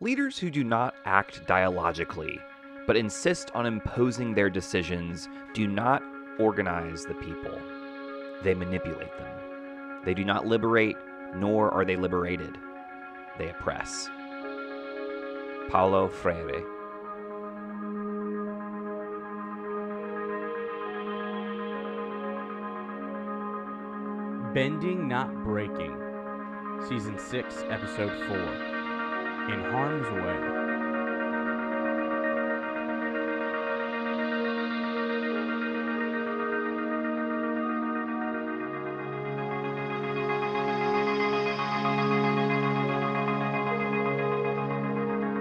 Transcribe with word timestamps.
Leaders 0.00 0.38
who 0.38 0.48
do 0.48 0.62
not 0.62 0.94
act 1.06 1.44
dialogically, 1.48 2.38
but 2.86 2.96
insist 2.96 3.50
on 3.52 3.66
imposing 3.66 4.32
their 4.32 4.48
decisions, 4.48 5.28
do 5.54 5.66
not 5.66 6.00
organize 6.38 7.04
the 7.04 7.14
people. 7.14 7.58
They 8.44 8.54
manipulate 8.54 9.10
them. 9.18 10.02
They 10.04 10.14
do 10.14 10.24
not 10.24 10.46
liberate, 10.46 10.94
nor 11.34 11.74
are 11.74 11.84
they 11.84 11.96
liberated. 11.96 12.56
They 13.38 13.48
oppress. 13.48 14.08
Paulo 15.68 16.06
Freire. 16.06 16.62
Bending 24.54 25.08
Not 25.08 25.42
Breaking, 25.42 25.96
Season 26.88 27.18
6, 27.18 27.64
Episode 27.68 28.28
4 28.28 28.77
In 29.48 29.60
Harm's 29.70 30.06
Way. 30.10 31.48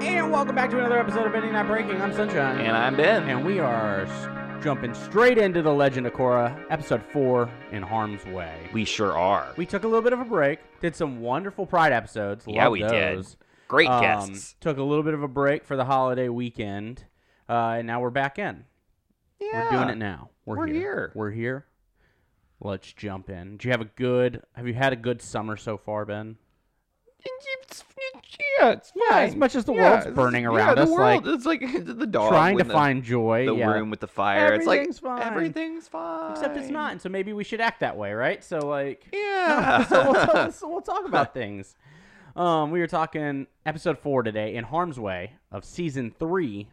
And 0.02 0.32
welcome 0.32 0.56
back 0.56 0.70
to 0.72 0.78
another 0.80 0.98
episode 0.98 1.26
of 1.28 1.34
Bending 1.34 1.54
Not 1.54 1.68
Breaking. 1.68 2.02
I'm 2.02 2.14
Sunshine. 2.14 2.60
And 2.62 2.76
I'm 2.76 2.96
Ben. 2.96 3.24
And 3.30 3.46
we 3.46 3.60
are 3.60 4.02
s- 4.02 4.64
jumping 4.64 4.94
straight 4.94 5.38
into 5.38 5.62
The 5.62 5.72
Legend 5.74 6.08
of 6.08 6.14
Korra, 6.14 6.58
Episode 6.70 7.04
4 7.14 7.50
In 7.72 7.84
Harm's 7.84 8.26
Way. 8.26 8.70
We 8.74 8.86
sure 8.86 9.18
are. 9.18 9.48
We 9.58 9.66
took 9.66 9.84
a 9.84 9.88
little 9.88 10.02
bit 10.02 10.14
of 10.14 10.20
a 10.20 10.26
break, 10.26 10.60
did 10.80 10.96
some 10.96 11.20
wonderful 11.22 11.66
Pride 11.66 11.92
episodes. 11.94 12.46
Yeah, 12.48 12.70
we 12.70 12.80
did. 12.82 13.26
Great 13.68 13.90
Um, 13.90 14.02
guests. 14.02 14.56
Took 14.62 14.78
a 14.78 14.84
little 14.84 15.04
bit 15.04 15.14
of 15.14 15.24
a 15.24 15.28
break 15.28 15.64
for 15.66 15.76
the 15.76 15.86
holiday 15.86 16.30
weekend, 16.30 17.06
uh, 17.50 17.76
and 17.78 17.88
now 17.88 18.00
we're 18.00 18.10
back 18.10 18.40
in. 18.40 18.66
Yeah. 19.40 19.66
We're 19.66 19.78
doing 19.78 19.90
it 19.90 19.98
now. 19.98 20.30
We're, 20.46 20.58
We're 20.58 20.68
here. 20.68 20.76
here. 20.76 21.12
We're 21.16 21.32
here. 21.32 21.66
Let's 22.60 22.92
jump 22.94 23.30
in. 23.30 23.58
Do 23.58 23.68
you 23.68 23.72
have 23.72 23.82
a 23.82 23.86
good? 23.86 24.42
Have 24.56 24.68
you 24.68 24.74
had 24.74 24.94
a 24.94 24.96
good 24.96 25.22
summer 25.22 25.58
so 25.58 25.78
far, 25.78 26.06
Ben? 26.06 26.38
It's, 27.70 27.84
yeah, 28.60 28.70
it's 28.72 28.94
Yeah, 28.96 29.20
as 29.20 29.36
much 29.36 29.56
as 29.56 29.66
the 29.66 29.74
Yeah, 29.74 29.92
world's 30.04 30.16
burning 30.16 30.44
yeah, 30.44 30.50
around 30.50 30.76
the 30.78 30.84
us, 30.84 30.90
world, 30.90 31.26
like, 31.26 31.36
it's 31.36 31.46
like 31.46 31.60
the 31.86 32.08
dog 32.08 32.30
Trying 32.30 32.58
to 32.58 32.64
the, 32.64 32.72
find 32.74 33.04
joy. 33.04 33.46
the 33.46 33.54
yeah. 33.56 33.72
room 33.74 33.90
with 33.90 34.00
the 34.00 34.08
fire. 34.08 34.54
It's 34.54 34.66
like 34.66 34.78
Everything's 34.80 35.00
fine. 35.00 35.22
everything's 35.24 35.88
fine. 35.88 36.32
Except 36.32 36.56
it's 36.58 36.70
not, 36.70 36.94
and 36.94 37.02
so 37.02 37.10
maybe 37.10 37.34
we 37.34 37.44
should 37.44 37.60
act 37.60 37.82
that 37.82 37.98
way, 37.98 38.14
right? 38.14 38.44
So 38.44 38.60
like, 38.60 39.08
Yeah. 39.14 39.84
so, 39.86 40.12
we'll 40.12 40.52
so 40.52 40.68
we'll 40.70 40.82
talk 40.82 41.06
about 41.06 41.34
things. 41.34 41.76
Um, 42.38 42.70
we 42.70 42.80
were 42.80 42.88
talking 42.88 43.48
episode 43.66 43.98
four 43.98 44.22
today 44.22 44.54
in 44.56 44.64
Harm's 44.64 45.00
Way 45.00 45.34
of 45.52 45.66
season 45.66 46.14
three 46.20 46.68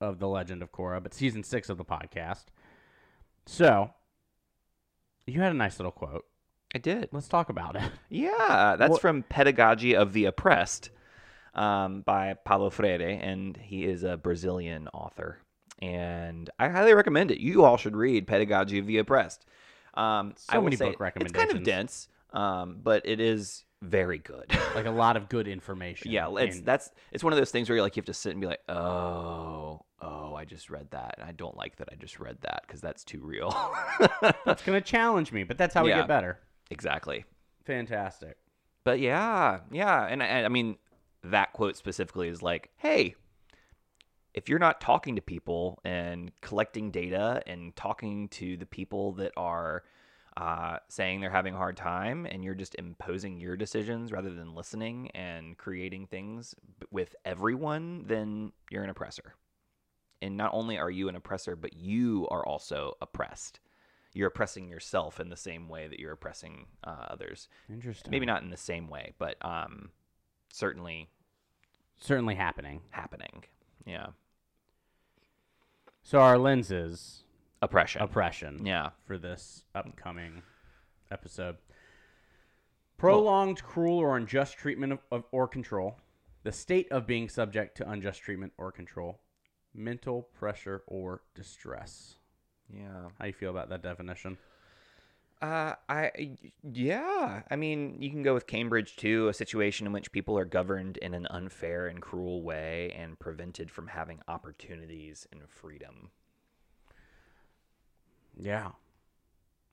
of 0.00 0.18
The 0.18 0.26
Legend 0.26 0.60
of 0.60 0.72
Korra, 0.72 1.00
but 1.02 1.14
season 1.14 1.44
six 1.44 1.68
of 1.68 1.78
the 1.78 1.84
podcast. 1.84 2.46
So, 3.46 3.90
you 5.26 5.40
had 5.40 5.52
a 5.52 5.56
nice 5.56 5.78
little 5.78 5.92
quote. 5.92 6.24
I 6.74 6.78
did. 6.78 7.10
Let's 7.12 7.28
talk 7.28 7.48
about 7.48 7.76
it. 7.76 7.82
Yeah, 8.08 8.74
that's 8.76 8.90
What- 8.92 9.00
from 9.00 9.22
Pedagogy 9.22 9.94
of 9.94 10.12
the 10.12 10.24
Oppressed 10.24 10.90
um, 11.54 12.00
by 12.02 12.34
Paulo 12.44 12.70
Freire, 12.70 13.00
and 13.22 13.56
he 13.56 13.84
is 13.84 14.02
a 14.02 14.16
Brazilian 14.16 14.88
author. 14.88 15.38
And 15.80 16.50
I 16.58 16.68
highly 16.70 16.92
recommend 16.94 17.30
it. 17.30 17.38
You 17.38 17.64
all 17.64 17.76
should 17.76 17.94
read 17.96 18.26
Pedagogy 18.26 18.78
of 18.80 18.86
the 18.86 18.98
Oppressed. 18.98 19.44
Um, 19.94 20.34
I 20.48 20.54
So 20.54 20.58
will 20.58 20.64
many 20.64 20.76
say 20.76 20.90
book 20.96 21.12
It's 21.16 21.32
kind 21.32 21.52
of 21.52 21.62
dense, 21.62 22.08
um, 22.32 22.78
but 22.82 23.02
it 23.06 23.20
is 23.20 23.64
very 23.84 24.18
good. 24.18 24.50
Like 24.74 24.86
a 24.86 24.90
lot 24.90 25.16
of 25.16 25.28
good 25.28 25.46
information. 25.46 26.10
yeah, 26.10 26.28
it's 26.36 26.60
that's 26.60 26.90
it's 27.12 27.22
one 27.22 27.32
of 27.32 27.36
those 27.38 27.52
things 27.52 27.68
where 27.68 27.76
you're 27.76 27.84
like 27.84 27.94
you 27.94 28.00
have 28.00 28.06
to 28.06 28.12
sit 28.12 28.32
and 28.32 28.40
be 28.40 28.48
like, 28.48 28.58
oh, 28.68 29.82
oh, 30.00 30.34
I 30.34 30.44
just 30.44 30.68
read 30.68 30.90
that, 30.90 31.14
and 31.16 31.28
I 31.28 31.30
don't 31.30 31.56
like 31.56 31.76
that 31.76 31.90
I 31.92 31.94
just 31.94 32.18
read 32.18 32.38
that 32.40 32.64
because 32.66 32.80
that's 32.80 33.04
too 33.04 33.20
real. 33.22 33.54
that's 34.44 34.64
gonna 34.64 34.80
challenge 34.80 35.30
me, 35.30 35.44
but 35.44 35.56
that's 35.56 35.72
how 35.72 35.84
we 35.84 35.90
get 35.90 36.08
better. 36.08 36.40
exactly. 36.72 37.24
Fantastic. 37.66 38.36
But 38.82 38.98
yeah, 38.98 39.60
yeah, 39.70 40.04
and 40.06 40.24
I, 40.24 40.42
I 40.42 40.48
mean 40.48 40.76
that 41.22 41.52
quote 41.52 41.76
specifically 41.76 42.26
is 42.26 42.42
like, 42.42 42.70
hey, 42.76 43.14
if 44.34 44.48
you're 44.48 44.58
not 44.58 44.80
talking 44.80 45.14
to 45.14 45.22
people 45.22 45.80
and 45.84 46.32
collecting 46.40 46.90
data 46.90 47.42
and 47.46 47.74
talking 47.76 48.28
to 48.30 48.56
the 48.56 48.66
people 48.66 49.12
that 49.12 49.30
are 49.36 49.84
uh, 50.36 50.78
saying 50.88 51.20
they're 51.20 51.30
having 51.30 51.54
a 51.54 51.58
hard 51.58 51.76
time, 51.76 52.26
and 52.26 52.42
you're 52.44 52.54
just 52.54 52.74
imposing 52.76 53.40
your 53.40 53.56
decisions 53.56 54.10
rather 54.12 54.30
than 54.30 54.54
listening 54.54 55.10
and 55.12 55.56
creating 55.56 56.06
things 56.06 56.54
with 56.90 57.14
everyone, 57.24 58.04
then 58.06 58.52
you're 58.70 58.82
an 58.84 58.90
oppressor. 58.90 59.34
And 60.22 60.36
not 60.36 60.52
only 60.54 60.78
are 60.78 60.90
you 60.90 61.08
an 61.08 61.16
oppressor, 61.16 61.54
but 61.54 61.74
you 61.74 62.26
are 62.30 62.44
also 62.44 62.94
oppressed. 63.00 63.60
You're 64.12 64.28
oppressing 64.28 64.68
yourself 64.68 65.18
in 65.20 65.28
the 65.28 65.36
same 65.36 65.68
way 65.68 65.86
that 65.88 65.98
you're 65.98 66.12
oppressing 66.12 66.66
uh, 66.84 67.06
others 67.10 67.48
Interesting. 67.68 68.10
maybe 68.10 68.26
not 68.26 68.42
in 68.42 68.50
the 68.50 68.56
same 68.56 68.88
way, 68.88 69.12
but 69.18 69.36
um, 69.44 69.90
certainly 70.52 71.08
certainly 71.98 72.34
happening. 72.36 72.82
happening. 72.90 73.44
Yeah, 73.84 74.08
So 76.02 76.20
our 76.20 76.38
lenses 76.38 77.23
oppression. 77.64 78.02
oppression. 78.02 78.64
yeah, 78.64 78.90
for 79.06 79.18
this 79.18 79.64
upcoming 79.74 80.42
episode. 81.10 81.56
Prolonged, 82.96 83.62
cruel, 83.62 83.98
or 83.98 84.16
unjust 84.16 84.56
treatment 84.56 84.92
of, 84.92 84.98
of 85.10 85.24
or 85.32 85.48
control. 85.48 85.98
The 86.44 86.52
state 86.52 86.90
of 86.92 87.06
being 87.06 87.28
subject 87.28 87.76
to 87.78 87.90
unjust 87.90 88.22
treatment 88.22 88.52
or 88.58 88.70
control. 88.70 89.20
Mental 89.74 90.22
pressure 90.22 90.84
or 90.86 91.22
distress. 91.34 92.16
yeah. 92.72 93.08
How 93.18 93.24
do 93.24 93.26
you 93.26 93.32
feel 93.32 93.50
about 93.50 93.68
that 93.70 93.82
definition? 93.82 94.38
Uh, 95.42 95.74
I 95.88 96.36
yeah. 96.62 97.42
I 97.50 97.56
mean, 97.56 98.00
you 98.00 98.08
can 98.10 98.22
go 98.22 98.32
with 98.32 98.46
Cambridge 98.46 98.96
too, 98.96 99.28
a 99.28 99.34
situation 99.34 99.86
in 99.86 99.92
which 99.92 100.12
people 100.12 100.38
are 100.38 100.44
governed 100.44 100.96
in 100.98 101.12
an 101.12 101.26
unfair 101.28 101.88
and 101.88 102.00
cruel 102.00 102.42
way 102.42 102.94
and 102.96 103.18
prevented 103.18 103.70
from 103.70 103.88
having 103.88 104.20
opportunities 104.28 105.26
and 105.32 105.42
freedom. 105.48 106.10
Yeah. 108.38 108.70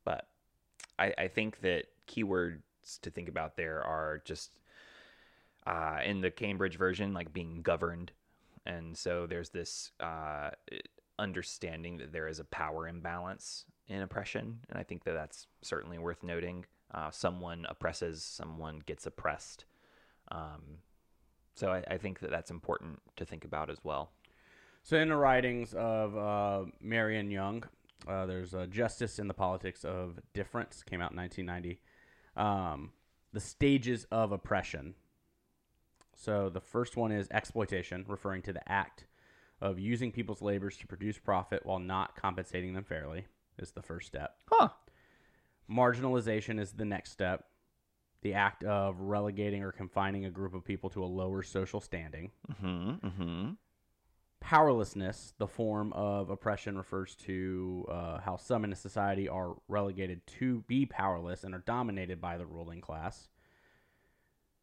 But 0.03 0.27
I, 0.99 1.13
I 1.17 1.27
think 1.27 1.61
that 1.61 1.85
keywords 2.07 2.59
to 3.01 3.09
think 3.09 3.29
about 3.29 3.57
there 3.57 3.83
are 3.83 4.21
just 4.25 4.57
uh, 5.65 5.99
in 6.03 6.21
the 6.21 6.31
Cambridge 6.31 6.77
version, 6.77 7.13
like 7.13 7.33
being 7.33 7.61
governed. 7.61 8.11
And 8.65 8.97
so 8.97 9.27
there's 9.27 9.49
this 9.49 9.91
uh, 9.99 10.51
understanding 11.19 11.97
that 11.97 12.11
there 12.11 12.27
is 12.27 12.39
a 12.39 12.45
power 12.45 12.87
imbalance 12.87 13.65
in 13.87 14.01
oppression. 14.01 14.59
And 14.69 14.77
I 14.77 14.83
think 14.83 15.03
that 15.03 15.13
that's 15.13 15.47
certainly 15.61 15.97
worth 15.97 16.23
noting. 16.23 16.65
Uh, 16.93 17.11
someone 17.11 17.65
oppresses, 17.69 18.23
someone 18.23 18.81
gets 18.85 19.05
oppressed. 19.05 19.65
Um, 20.31 20.79
so 21.55 21.71
I, 21.71 21.83
I 21.87 21.97
think 21.97 22.19
that 22.19 22.31
that's 22.31 22.51
important 22.51 22.99
to 23.17 23.25
think 23.25 23.45
about 23.45 23.69
as 23.69 23.77
well. 23.83 24.11
So, 24.83 24.97
in 24.97 25.09
the 25.09 25.15
writings 25.15 25.75
of 25.75 26.17
uh, 26.17 26.71
Marion 26.81 27.29
Young, 27.29 27.63
uh, 28.07 28.25
there's 28.25 28.53
uh, 28.53 28.65
Justice 28.69 29.19
in 29.19 29.27
the 29.27 29.33
Politics 29.33 29.83
of 29.83 30.19
Difference, 30.33 30.83
came 30.83 31.01
out 31.01 31.11
in 31.11 31.17
1990. 31.17 31.79
Um, 32.35 32.91
the 33.33 33.39
stages 33.39 34.05
of 34.11 34.31
oppression. 34.31 34.95
So, 36.15 36.49
the 36.49 36.61
first 36.61 36.97
one 36.97 37.11
is 37.11 37.27
exploitation, 37.31 38.05
referring 38.07 38.41
to 38.43 38.53
the 38.53 38.69
act 38.69 39.05
of 39.61 39.79
using 39.79 40.11
people's 40.11 40.41
labors 40.41 40.77
to 40.77 40.87
produce 40.87 41.17
profit 41.17 41.65
while 41.65 41.79
not 41.79 42.15
compensating 42.15 42.73
them 42.73 42.83
fairly, 42.83 43.25
is 43.57 43.71
the 43.71 43.81
first 43.81 44.07
step. 44.07 44.35
Huh. 44.51 44.69
Marginalization 45.69 46.59
is 46.59 46.73
the 46.73 46.85
next 46.85 47.11
step. 47.11 47.45
The 48.23 48.33
act 48.33 48.63
of 48.63 48.99
relegating 48.99 49.63
or 49.63 49.71
confining 49.71 50.25
a 50.25 50.31
group 50.31 50.53
of 50.53 50.63
people 50.63 50.89
to 50.91 51.03
a 51.03 51.05
lower 51.05 51.41
social 51.41 51.79
standing. 51.79 52.31
Mm-hmm. 52.51 53.07
Mm-hmm. 53.07 53.49
Powerlessness, 54.41 55.33
the 55.37 55.47
form 55.47 55.93
of 55.93 56.29
oppression, 56.29 56.77
refers 56.77 57.15
to 57.15 57.85
uh, 57.89 58.19
how 58.19 58.37
some 58.37 58.63
in 58.63 58.73
a 58.73 58.75
society 58.75 59.29
are 59.29 59.55
relegated 59.67 60.25
to 60.39 60.63
be 60.67 60.85
powerless 60.85 61.43
and 61.43 61.53
are 61.53 61.63
dominated 61.65 62.19
by 62.19 62.37
the 62.37 62.45
ruling 62.45 62.81
class. 62.81 63.29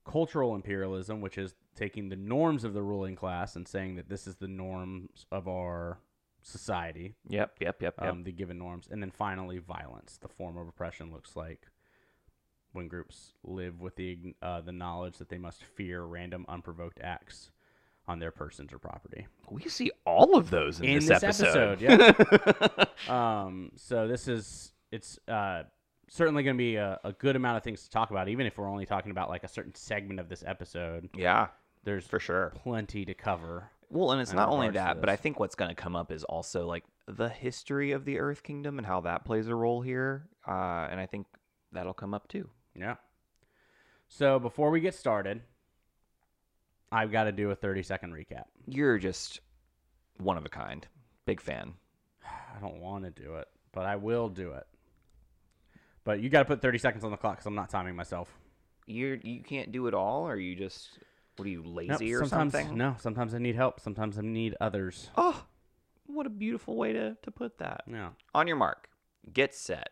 Cultural 0.05 0.55
imperialism, 0.55 1.21
which 1.21 1.39
is 1.39 1.55
taking 1.77 2.09
the 2.09 2.17
norms 2.17 2.65
of 2.65 2.75
the 2.75 2.83
ruling 2.83 3.15
class 3.15 3.55
and 3.55 3.69
saying 3.69 3.95
that 3.97 4.09
this 4.09 4.27
is 4.27 4.37
the 4.37 4.49
norms 4.49 5.27
of 5.31 5.47
our 5.47 6.01
society, 6.43 7.15
Yep. 7.29 7.57
Yep. 7.61 7.83
Yep. 7.83 7.95
Yep. 8.01 8.09
um, 8.09 8.25
the 8.25 8.33
given 8.33 8.59
norms. 8.59 8.89
And 8.91 9.01
then 9.03 9.11
finally, 9.11 9.59
violence. 9.59 10.19
The 10.21 10.29
form 10.29 10.57
of 10.57 10.67
oppression 10.67 11.13
looks 11.13 11.37
like 11.37 11.69
when 12.73 12.89
groups 12.89 13.35
live 13.45 13.81
with 13.81 13.97
the 13.97 14.35
uh, 14.43 14.61
the 14.61 14.73
knowledge 14.73 15.19
that 15.19 15.29
they 15.29 15.39
must 15.39 15.63
fear 15.63 16.03
random, 16.03 16.45
unprovoked 16.49 17.01
acts 17.03 17.51
on 18.09 18.19
their 18.19 18.31
persons 18.33 18.73
or 18.73 18.79
property. 18.79 19.27
we 19.51 19.63
see 19.69 19.91
all 20.05 20.37
of 20.37 20.51
those 20.51 20.81
in, 20.81 20.87
In 20.87 20.95
this, 21.07 21.21
this 21.21 21.41
episode. 21.41 21.83
episode, 21.83 22.89
Um, 23.09 23.71
so 23.77 24.09
this 24.09 24.27
is 24.27 24.73
it's 24.91 25.19
uh, 25.29 25.65
certainly 26.09 26.43
going 26.43 26.57
to 26.57 26.59
be 26.59 26.77
a, 26.77 26.99
a 27.05 27.13
good 27.13 27.37
amount 27.37 27.59
of 27.59 27.63
things 27.63 27.85
to 27.85 27.91
talk 27.91 28.11
about, 28.11 28.29
even 28.29 28.47
if 28.47 28.57
we're 28.59 28.69
only 28.69 28.87
talking 28.87 29.11
about 29.13 29.29
like 29.29 29.45
a 29.45 29.49
certain 29.49 29.75
segment 29.75 30.19
of 30.19 30.29
this 30.29 30.43
episode. 30.47 31.09
yeah. 31.15 31.49
there's 31.85 32.07
for 32.07 32.19
sure. 32.19 32.53
plenty 32.57 33.05
to 33.05 33.15
cover. 33.15 33.71
Well, 33.91 34.11
and 34.13 34.21
it's 34.21 34.33
not 34.33 34.49
only 34.49 34.71
that, 34.71 35.01
but 35.01 35.09
I 35.09 35.17
think 35.17 35.39
what's 35.39 35.55
going 35.55 35.71
to 35.71 35.75
come 35.75 35.95
up 35.97 36.11
is 36.13 36.25
also 36.25 36.67
like 36.67 36.85
the 37.07 37.29
history 37.29 37.93
of 37.93 38.05
the 38.05 38.19
Earth 38.19 38.43
Kingdom 38.43 38.79
and 38.79 38.87
how 38.87 39.01
that 39.03 39.25
plays 39.25 39.49
a 39.49 39.55
role 39.55 39.81
here. 39.81 40.29
Uh, 40.47 40.89
and 40.91 40.99
I 41.01 41.07
think 41.07 41.27
that'll 41.73 41.95
come 41.95 42.13
up 42.15 42.29
too. 42.29 42.49
Yeah. 42.75 42.97
So 44.09 44.39
before 44.39 44.71
we 44.71 44.81
get 44.81 44.95
started, 44.95 45.43
I've 46.91 47.13
got 47.13 47.25
to 47.25 47.33
do 47.33 47.51
a 47.51 47.55
30 47.55 47.83
second 47.83 48.13
recap. 48.13 48.45
You're 48.67 48.99
just 48.99 49.41
one 50.19 50.39
of 50.39 50.45
a 50.47 50.49
kind. 50.49 50.87
Big 51.27 51.41
fan. 51.41 51.75
I 52.25 52.61
don't 52.61 52.81
want 52.81 53.05
to 53.05 53.11
do 53.11 53.37
it, 53.37 53.49
but 53.73 53.87
I 53.87 53.97
will 53.97 54.29
do 54.29 54.53
it. 54.53 54.67
But 56.05 56.21
you 56.21 56.31
got 56.31 56.41
to 56.41 56.45
put 56.47 56.63
30 56.63 56.79
seconds 56.79 57.05
on 57.05 57.11
the 57.11 57.17
clock 57.17 57.37
because 57.37 57.47
I'm 57.47 57.55
not 57.55 57.69
timing 57.69 57.95
myself. 57.95 58.33
You're 58.87 59.17
you 59.17 59.43
can't 59.43 59.71
do 59.71 59.87
it 59.87 59.95
all, 59.95 60.27
or 60.27 60.37
you 60.37 60.57
just 60.57 60.99
what 61.37 61.47
are 61.47 61.51
you 61.51 61.63
Nope, 61.63 61.77
lazy 61.77 62.15
or 62.15 62.21
sometimes, 62.21 62.55
something? 62.55 62.79
No, 62.79 62.97
sometimes 62.99 63.35
I 63.35 63.39
need 63.39 63.55
help. 63.55 63.81
Sometimes 63.81 64.17
I 64.17 64.23
need 64.23 64.57
others. 64.61 65.11
Oh, 65.17 65.45
what 66.07 66.25
a 66.25 66.31
beautiful 66.31 66.77
way 66.77 66.95
to 66.95 67.17
to 67.23 67.31
put 67.31 67.59
that. 67.59 67.83
Yeah. 67.87 68.11
On 68.35 68.47
your 68.49 68.57
mark, 68.57 68.89
get 69.31 69.55
set, 69.55 69.91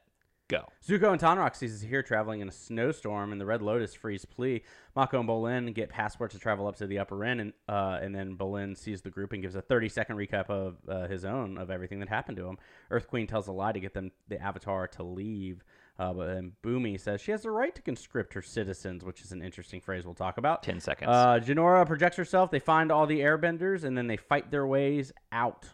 go. 0.49 0.69
Zuko 0.87 1.13
and 1.13 1.21
Tonraq 1.21 1.61
is 1.63 1.83
here 1.83 2.03
traveling 2.03 2.41
in 2.41 2.49
a 2.49 2.53
snowstorm, 2.53 3.33
and 3.33 3.41
the 3.41 3.47
Red 3.47 3.63
Lotus 3.63 3.95
frees 3.95 4.25
P'Li. 4.25 4.63
Mako 4.95 5.21
and 5.21 5.29
Bolin 5.29 5.75
get 5.75 5.91
passports 5.91 6.35
to 6.35 6.41
travel 6.41 6.67
up 6.67 6.77
to 6.77 6.87
the 6.87 6.99
upper 6.99 7.25
end, 7.25 7.41
and 7.41 7.53
uh, 7.69 7.99
and 8.01 8.15
then 8.15 8.37
Bolin 8.37 8.77
sees 8.77 9.03
the 9.03 9.11
group 9.11 9.33
and 9.33 9.43
gives 9.43 9.55
a 9.55 9.63
30 9.63 9.89
second 9.89 10.17
recap 10.17 10.49
of 10.49 10.77
uh, 10.89 11.07
his 11.09 11.25
own 11.25 11.59
of 11.59 11.71
everything 11.71 12.01
that 12.01 12.09
happened 12.09 12.37
to 12.39 12.47
him. 12.47 12.59
Earth 12.91 13.09
Queen 13.09 13.27
tells 13.27 13.49
a 13.49 13.53
lie 13.53 13.73
to 13.73 13.81
get 13.81 13.95
them 13.95 14.11
the 14.29 14.41
Avatar 14.41 14.87
to 14.89 15.03
leave, 15.03 15.65
uh, 15.99 16.13
but 16.13 16.27
then 16.27 16.53
Bumi 16.63 17.01
says 17.01 17.21
she 17.21 17.33
has 17.33 17.43
the 17.43 17.51
right 17.51 17.75
to 17.75 17.83
conscript 17.83 18.35
her 18.35 18.43
citizens, 18.43 19.05
which 19.05 19.21
is 19.23 19.33
an 19.33 19.43
interesting 19.43 19.81
phrase 19.81 20.05
we'll 20.05 20.15
talk 20.15 20.39
about. 20.39 20.63
Ten 20.63 20.81
seconds. 20.81 21.11
Uh, 21.11 21.41
Jinora 21.43 21.87
projects 21.87 22.17
herself. 22.17 22.51
They 22.51 22.61
find 22.61 22.93
all 22.93 23.07
the 23.07 23.21
airbenders, 23.21 23.85
and 23.85 23.97
then 23.97 24.07
they 24.07 24.17
fight 24.17 24.51
their 24.51 24.67
ways 24.67 25.13
out. 25.33 25.67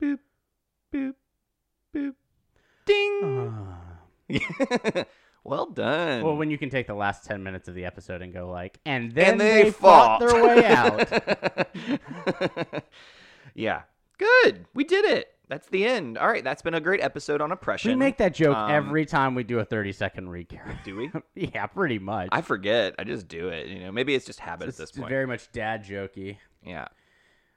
boop, 0.00 0.18
boop, 0.92 1.14
boop, 1.94 2.14
ding. 2.84 3.68
well 5.44 5.66
done. 5.66 6.22
Well, 6.22 6.36
when 6.36 6.50
you 6.50 6.58
can 6.58 6.70
take 6.70 6.86
the 6.86 6.94
last 6.94 7.24
10 7.24 7.42
minutes 7.42 7.68
of 7.68 7.74
the 7.74 7.84
episode 7.84 8.22
and 8.22 8.32
go 8.32 8.50
like, 8.50 8.78
and 8.86 9.12
then 9.12 9.32
and 9.32 9.40
they, 9.40 9.64
they, 9.64 9.70
fought 9.70 10.20
fought 10.20 10.30
their 10.32 10.44
way 10.44 10.64
out. 10.64 11.08
yeah, 13.54 13.82
good. 14.18 14.66
We 14.74 14.84
did 14.84 15.04
it. 15.04 15.28
That's 15.48 15.68
the 15.68 15.84
end. 15.84 16.16
All 16.16 16.26
right, 16.26 16.42
that's 16.42 16.62
been 16.62 16.72
a 16.74 16.80
great 16.80 17.02
episode 17.02 17.42
on 17.42 17.52
oppression. 17.52 17.90
we 17.90 17.96
make 17.96 18.16
that 18.16 18.34
joke 18.34 18.56
Um, 18.56 18.70
every 18.70 19.04
time 19.04 19.34
we 19.34 19.44
do 19.44 19.58
a 19.58 19.64
30 19.64 19.92
second 19.92 20.28
recap. 20.28 20.82
Do 20.84 20.96
we? 20.96 21.10
yeah, 21.34 21.66
pretty 21.66 21.98
much. 21.98 22.30
I 22.32 22.40
forget. 22.40 22.94
I 22.98 23.04
just 23.04 23.28
do 23.28 23.48
it. 23.48 23.66
You 23.66 23.80
know, 23.80 23.92
maybe 23.92 24.14
it's 24.14 24.24
just 24.24 24.40
habit 24.40 24.68
it's 24.68 24.80
at 24.80 24.84
this 24.88 24.92
point. 24.92 25.10
very 25.10 25.26
much 25.26 25.52
dad 25.52 25.84
jokey. 25.84 26.38
yeah. 26.64 26.88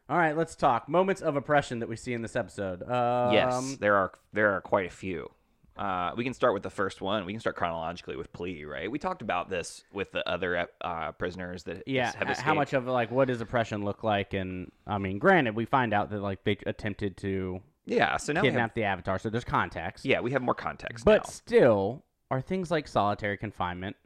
All 0.10 0.18
right, 0.18 0.38
let's 0.38 0.56
talk 0.56 0.88
moments 0.88 1.22
of 1.22 1.36
oppression 1.36 1.80
that 1.80 1.90
we 1.90 1.96
see 1.98 2.14
in 2.14 2.22
this 2.22 2.36
episode. 2.36 2.82
Um, 2.90 3.34
Yes, 3.34 3.76
there 3.80 3.96
are 3.96 4.12
there 4.34 4.54
are 4.54 4.62
quite 4.62 4.86
a 4.88 4.90
few. 4.90 5.30
Uh, 5.76 6.12
we 6.18 6.24
can 6.24 6.34
start 6.34 6.54
with 6.56 6.64
the 6.64 6.70
first 6.72 7.02
one. 7.02 7.24
We 7.26 7.34
can 7.34 7.40
start 7.40 7.56
chronologically 7.56 8.16
with 8.16 8.34
P'Li, 8.34 8.66
right? 8.66 8.90
We 8.90 8.98
talked 8.98 9.22
about 9.22 9.48
this 9.50 9.84
with 9.94 10.12
the 10.12 10.28
other 10.28 10.68
uh, 10.82 11.12
prisoners 11.12 11.64
that 11.66 11.84
Yeah, 11.86 12.06
have 12.18 12.30
escaped. 12.30 12.40
how 12.40 12.56
much 12.56 12.74
of 12.74 12.88
like 12.88 13.12
what 13.12 13.28
does 13.28 13.42
oppression 13.42 13.84
look 13.86 14.04
like? 14.04 14.34
And 14.34 14.72
I 14.88 14.98
mean, 14.98 15.20
granted, 15.20 15.56
we 15.56 15.66
find 15.66 15.94
out 15.94 16.10
that 16.12 16.22
like 16.22 16.44
they 16.46 16.58
attempted 16.66 17.16
to 17.18 17.62
Yeah, 17.86 18.18
so 18.18 18.34
now 18.34 18.42
kidnap 18.42 18.70
have, 18.72 18.74
the 18.76 18.84
Avatar, 18.86 19.20
so 19.20 19.30
there's 19.30 19.44
context. 19.44 20.04
yeah 20.06 20.20
we 20.22 20.32
have 20.32 20.42
more 20.42 20.56
context 20.56 21.06
but 21.06 21.26
now. 21.26 21.30
still, 21.30 22.04
are 22.32 22.42
things 22.42 22.72
like 22.72 22.88
solitary 22.88 23.38
confinement 23.38 23.98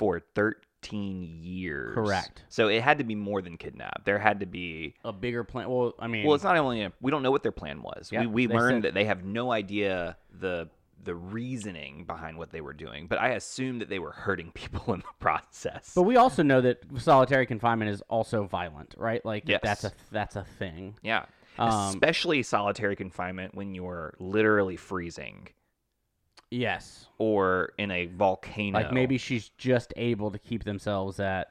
for 0.00 0.20
13 0.82 1.38
years. 1.42 1.94
Correct. 1.94 2.42
So 2.48 2.68
it 2.68 2.82
had 2.82 2.98
to 2.98 3.04
be 3.04 3.14
more 3.14 3.40
than 3.42 3.56
kidnap. 3.56 4.04
There 4.04 4.18
had 4.18 4.40
to 4.40 4.46
be. 4.46 4.94
a 5.04 5.12
bigger 5.12 5.44
plan? 5.44 5.68
Well, 5.68 5.94
I 5.98 6.06
mean, 6.06 6.26
Well, 6.26 6.34
it's 6.34 6.44
not 6.44 6.56
only 6.56 6.82
a, 6.82 6.92
we 7.00 7.10
don't 7.10 7.22
know 7.22 7.30
what 7.30 7.42
their 7.42 7.52
plan 7.52 7.82
was. 7.82 8.10
Yeah, 8.12 8.26
we 8.26 8.46
we 8.46 8.48
learned 8.48 8.76
said- 8.84 8.90
that 8.90 8.94
they 8.94 9.04
have 9.04 9.24
no 9.24 9.52
idea 9.52 10.16
the 10.38 10.68
the 11.04 11.14
reasoning 11.16 12.04
behind 12.04 12.38
what 12.38 12.52
they 12.52 12.60
were 12.60 12.72
doing, 12.72 13.08
but 13.08 13.18
I 13.18 13.30
assume 13.30 13.80
that 13.80 13.88
they 13.88 13.98
were 13.98 14.12
hurting 14.12 14.50
people 14.54 14.94
in 14.94 15.00
the 15.00 15.06
process. 15.18 15.92
But 15.94 16.02
we 16.02 16.16
also 16.16 16.42
know 16.44 16.60
that 16.60 16.78
solitary 16.98 17.44
confinement 17.46 17.90
is 17.90 18.02
also 18.08 18.44
violent, 18.44 18.94
right? 18.96 19.24
Like 19.24 19.44
Yes. 19.48 19.60
that's 19.64 19.84
a 19.84 19.92
that's 20.10 20.36
a 20.36 20.44
thing. 20.58 20.94
yeah. 21.02 21.24
Um, 21.58 21.90
Especially 21.90 22.42
solitary 22.42 22.96
confinement 22.96 23.54
when 23.54 23.74
you're 23.74 24.14
literally 24.18 24.76
freezing 24.76 25.48
Yes. 26.52 27.06
or 27.18 27.72
in 27.78 27.90
a 27.90 28.06
volcano. 28.06 28.78
Like 28.78 28.92
maybe 28.92 29.18
she's 29.18 29.48
just 29.58 29.92
able 29.96 30.30
to 30.30 30.38
keep 30.38 30.64
themselves 30.64 31.18
at 31.18 31.48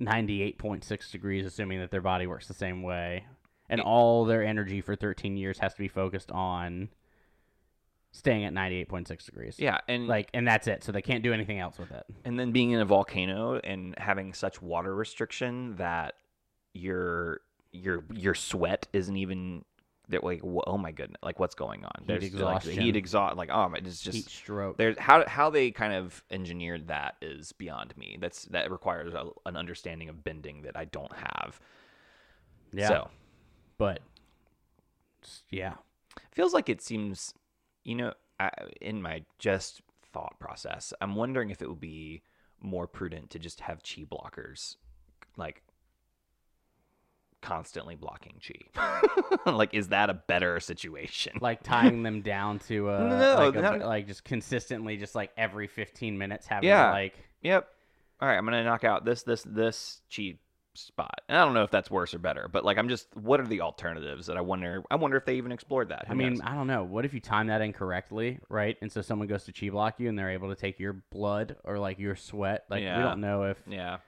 98.6 0.00 1.10
degrees 1.10 1.46
assuming 1.46 1.80
that 1.80 1.90
their 1.90 2.00
body 2.00 2.26
works 2.26 2.48
the 2.48 2.54
same 2.54 2.82
way 2.82 3.26
and 3.68 3.80
all 3.80 4.24
their 4.24 4.42
energy 4.44 4.80
for 4.80 4.96
13 4.96 5.36
years 5.36 5.58
has 5.58 5.72
to 5.74 5.78
be 5.78 5.88
focused 5.88 6.30
on 6.32 6.88
staying 8.10 8.44
at 8.44 8.52
98.6 8.52 9.24
degrees. 9.24 9.56
Yeah, 9.58 9.80
and 9.88 10.06
Like 10.06 10.30
and 10.34 10.46
that's 10.46 10.66
it. 10.68 10.84
So 10.84 10.92
they 10.92 11.02
can't 11.02 11.22
do 11.22 11.32
anything 11.32 11.58
else 11.58 11.78
with 11.78 11.90
it. 11.92 12.04
and 12.24 12.38
then 12.38 12.52
being 12.52 12.70
in 12.72 12.80
a 12.80 12.84
volcano 12.84 13.58
and 13.62 13.94
having 13.98 14.32
such 14.32 14.60
water 14.62 14.94
restriction 14.94 15.76
that 15.76 16.14
your 16.72 17.40
your 17.72 18.04
your 18.12 18.34
sweat 18.34 18.86
isn't 18.92 19.16
even 19.16 19.64
that 20.08 20.22
like 20.22 20.40
oh 20.66 20.76
my 20.78 20.92
goodness 20.92 21.18
like 21.22 21.38
what's 21.40 21.54
going 21.54 21.84
on 21.84 21.92
Heat 22.00 22.06
There's, 22.06 22.22
like, 22.34 22.62
the 22.62 22.70
exhaustion. 22.70 22.82
heat 22.82 22.96
exhaust 22.96 23.36
like 23.36 23.50
oh 23.50 23.68
my 23.68 23.78
it's 23.78 24.00
just 24.00 24.16
Heat 24.16 24.28
stroke. 24.28 24.76
there's 24.76 24.98
how 24.98 25.26
how 25.26 25.50
they 25.50 25.70
kind 25.70 25.94
of 25.94 26.22
engineered 26.30 26.88
that 26.88 27.16
is 27.22 27.52
beyond 27.52 27.96
me 27.96 28.18
that's 28.20 28.44
that 28.46 28.70
requires 28.70 29.14
a, 29.14 29.26
an 29.46 29.56
understanding 29.56 30.08
of 30.08 30.22
bending 30.22 30.62
that 30.62 30.76
I 30.76 30.84
don't 30.86 31.12
have 31.14 31.58
Yeah. 32.72 32.88
so 32.88 33.10
But 33.78 34.00
yeah. 35.50 35.74
feels 36.32 36.52
like 36.52 36.68
it 36.68 36.82
seems 36.82 37.34
you 37.84 37.94
know 37.94 38.12
I, 38.38 38.50
in 38.80 39.00
my 39.02 39.24
just 39.38 39.80
thought 40.12 40.38
process 40.38 40.92
i'm 41.00 41.16
wondering 41.16 41.50
if 41.50 41.60
it 41.60 41.68
would 41.68 41.80
be 41.80 42.22
more 42.60 42.86
prudent 42.86 43.30
to 43.30 43.38
just 43.38 43.60
have 43.60 43.82
chi 43.82 44.02
blockers 44.04 44.76
like 45.36 45.62
constantly 47.44 47.94
blocking 47.94 48.40
chi 48.40 49.46
like 49.52 49.74
is 49.74 49.88
that 49.88 50.08
a 50.08 50.14
better 50.14 50.58
situation 50.60 51.36
like 51.42 51.62
tying 51.62 52.02
them 52.02 52.22
down 52.22 52.58
to 52.58 52.88
a 52.88 52.98
No, 53.08 53.50
like, 53.50 53.54
a- 53.82 53.86
like 53.86 54.06
just 54.06 54.24
consistently 54.24 54.96
just 54.96 55.14
like 55.14 55.30
every 55.36 55.66
15 55.66 56.16
minutes 56.16 56.46
having 56.46 56.70
Yeah. 56.70 56.90
like 56.90 57.14
yep 57.42 57.68
all 58.20 58.26
right 58.28 58.38
i'm 58.38 58.44
gonna 58.46 58.64
knock 58.64 58.82
out 58.84 59.04
this 59.04 59.24
this 59.24 59.42
this 59.46 60.00
chi 60.14 60.38
spot 60.76 61.20
and 61.28 61.36
i 61.38 61.44
don't 61.44 61.52
know 61.54 61.62
if 61.64 61.70
that's 61.70 61.90
worse 61.90 62.14
or 62.14 62.18
better 62.18 62.48
but 62.50 62.64
like 62.64 62.78
i'm 62.78 62.88
just 62.88 63.06
what 63.14 63.38
are 63.40 63.46
the 63.46 63.60
alternatives 63.60 64.26
that 64.26 64.36
i 64.36 64.40
wonder 64.40 64.82
i 64.90 64.96
wonder 64.96 65.16
if 65.18 65.24
they 65.26 65.34
even 65.36 65.52
explored 65.52 65.90
that 65.90 66.06
I 66.08 66.14
mean, 66.14 66.30
knows? 66.34 66.40
I 66.42 66.54
don't 66.54 66.66
know. 66.66 66.82
What 66.82 67.04
if 67.04 67.12
you 67.14 67.20
time 67.20 67.46
that 67.48 67.60
incorrectly, 67.60 68.40
right? 68.48 68.76
And 68.80 68.90
so 68.90 69.00
someone 69.02 69.28
goes 69.28 69.44
to 69.44 69.52
chi 69.52 69.68
block 69.68 70.00
you 70.00 70.08
and 70.08 70.18
they're 70.18 70.30
able 70.30 70.48
to 70.48 70.56
take 70.56 70.80
your 70.80 70.94
blood 71.12 71.56
or 71.62 71.78
like 71.78 71.98
your 72.00 72.16
sweat. 72.16 72.64
Like 72.70 72.80
we 72.80 73.02
don't 73.04 73.20
know 73.20 73.44
if 73.44 73.58
yeah 73.68 73.98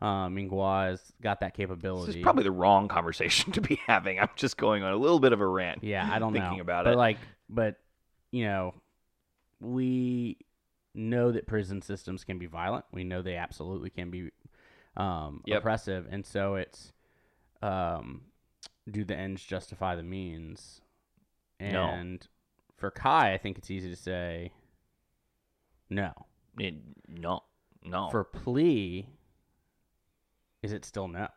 Ming-Hua 0.00 0.86
has 0.86 1.00
got 1.20 1.40
that 1.40 1.54
capability. 1.54 2.06
this 2.06 2.16
is 2.16 2.22
probably 2.22 2.44
the 2.44 2.50
wrong 2.50 2.88
conversation 2.88 3.52
to 3.52 3.60
be 3.60 3.76
having 3.86 4.18
i'm 4.18 4.28
just 4.36 4.56
going 4.56 4.82
on 4.82 4.92
a 4.92 4.96
little 4.96 5.20
bit 5.20 5.32
of 5.32 5.40
a 5.40 5.46
rant 5.46 5.82
yeah, 5.84 6.08
I 6.10 6.18
don't 6.18 6.32
thinking 6.32 6.56
know 6.56 6.60
about 6.62 6.84
but 6.84 6.94
it. 6.94 6.96
like, 6.96 7.18
but 7.48 7.76
you 8.32 8.44
know, 8.46 8.74
we 9.60 10.38
know 10.94 11.30
that 11.32 11.46
prison 11.46 11.82
systems 11.82 12.24
can 12.24 12.38
be 12.38 12.46
violent. 12.46 12.84
We 12.92 13.04
know 13.04 13.22
they 13.22 13.36
absolutely 13.36 13.90
can 13.90 14.10
be 14.10 14.30
um, 14.96 15.42
Yep. 15.46 15.58
oppressive, 15.58 16.06
and 16.10 16.24
so 16.26 16.54
it's 16.56 16.92
um, 17.62 18.22
do 18.90 19.04
the 19.04 19.14
ends 19.16 19.42
justify 19.42 19.94
the 19.96 20.02
means? 20.02 20.80
No. 21.60 21.84
And 21.90 22.26
for 22.76 22.90
Kai, 22.90 23.34
I 23.34 23.38
think 23.38 23.58
it's 23.58 23.70
easy 23.70 23.88
to 23.90 23.96
say 23.96 24.52
no. 25.90 26.12
It- 26.58 26.74
no 27.08 27.42
no 27.84 28.08
For 28.10 28.24
P'Li, 28.24 29.06
is 30.62 30.72
it 30.72 30.84
still 30.84 31.08
no? 31.08 31.28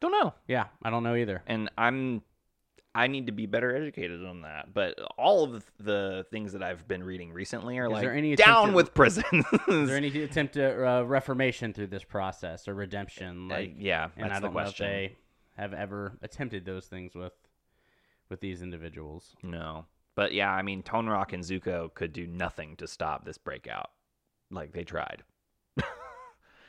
don't 0.00 0.12
know 0.12 0.34
Yeah, 0.46 0.66
I 0.82 0.90
don't 0.90 1.02
know 1.02 1.14
either. 1.14 1.42
and 1.46 1.70
i'm 1.78 2.22
i 2.94 3.06
need 3.06 3.26
to 3.26 3.32
be 3.32 3.46
better 3.46 3.76
educated 3.76 4.24
on 4.24 4.42
that 4.42 4.72
but 4.72 4.98
all 5.18 5.44
of 5.44 5.64
the 5.78 6.24
things 6.30 6.52
that 6.52 6.62
i've 6.62 6.88
been 6.88 7.04
reading 7.04 7.32
recently 7.32 7.78
are 7.78 7.86
Is 7.86 7.92
like 7.92 8.02
there 8.02 8.14
any 8.14 8.34
down 8.34 8.68
to- 8.68 8.74
with 8.74 8.94
prison 8.94 9.24
Is 9.68 9.88
there 9.88 9.96
any 9.96 10.22
attempt 10.22 10.56
at 10.56 10.78
uh, 10.78 11.04
reformation 11.04 11.72
through 11.72 11.88
this 11.88 12.02
process 12.04 12.66
or 12.66 12.74
redemption? 12.74 13.50
Uh, 13.50 13.54
Like, 13.56 13.74
yeah 13.78 14.08
and 14.16 14.32
I 14.32 14.36
the 14.40 14.46
don't 14.46 14.54
know 14.54 14.60
if 14.60 14.64
question 14.66 14.86
they 14.86 15.16
have 15.56 15.74
ever 15.74 16.16
attempted 16.22 16.64
those 16.64 16.86
things 16.86 17.14
with 17.14 17.32
with 18.30 18.40
these 18.40 18.62
individuals. 18.62 19.34
no 19.42 19.84
but 20.14 20.32
yeah 20.32 20.50
i 20.50 20.62
mean 20.62 20.82
Tonraq 20.82 21.32
and 21.32 21.42
zuko 21.44 21.92
could 21.94 22.12
do 22.12 22.26
nothing 22.26 22.74
to 22.76 22.86
stop 22.88 23.24
this 23.24 23.38
breakout 23.38 23.90
like 24.50 24.72
they 24.72 24.84
tried 24.84 25.22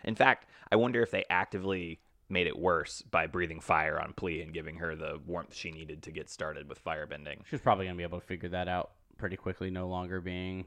in 0.10 0.16
fact 0.16 0.46
i 0.72 0.75
wonder 0.75 1.01
if 1.01 1.12
they 1.12 1.24
actively 1.30 2.00
made 2.28 2.46
it 2.48 2.58
worse 2.60 3.01
by 3.04 3.25
breathing 3.25 3.60
fire 3.60 4.00
on 4.00 4.13
P'Li 4.13 4.44
and 4.44 4.54
giving 4.54 4.75
her 4.75 4.96
the 4.96 5.20
warmth 5.25 5.56
she 5.56 5.72
needed 5.72 6.04
to 6.04 6.12
get 6.12 6.30
started 6.30 6.68
with 6.70 6.84
firebending 6.84 7.39
She's 7.50 7.62
probably 7.62 7.86
gonna 7.86 7.98
be 7.98 8.04
able 8.04 8.20
to 8.20 8.25
figure 8.25 8.50
that 8.50 8.68
out 8.68 8.92
pretty 9.18 9.36
quickly. 9.36 9.70
No 9.72 9.88
longer 9.88 10.22
being 10.22 10.66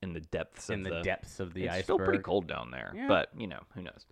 in 0.00 0.12
the 0.14 0.20
depths 0.20 0.70
in 0.70 0.86
of 0.86 0.92
the, 0.92 1.02
depths 1.02 1.38
of 1.40 1.52
the 1.52 1.64
it's 1.64 1.72
iceberg. 1.74 1.84
still 1.84 1.98
pretty 1.98 2.22
cold 2.22 2.46
down 2.46 2.70
there 2.70 2.92
Yeah. 2.94 3.08
but 3.08 3.28
you 3.36 3.46
know 3.46 3.60
who 3.74 3.82
knows 3.82 4.06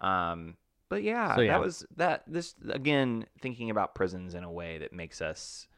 Um, 0.00 0.56
but 0.88 1.02
yeah, 1.02 1.34
So, 1.36 1.42
yeah. 1.42 1.52
that 1.52 1.60
was 1.60 1.84
that. 1.96 2.22
This 2.26 2.54
again, 2.70 3.26
thinking 3.40 3.68
about 3.70 3.94
prisons 3.94 4.34
in 4.34 4.42
a 4.44 4.50
way 4.50 4.78
that 4.78 4.92
makes 4.94 5.20
us 5.20 5.68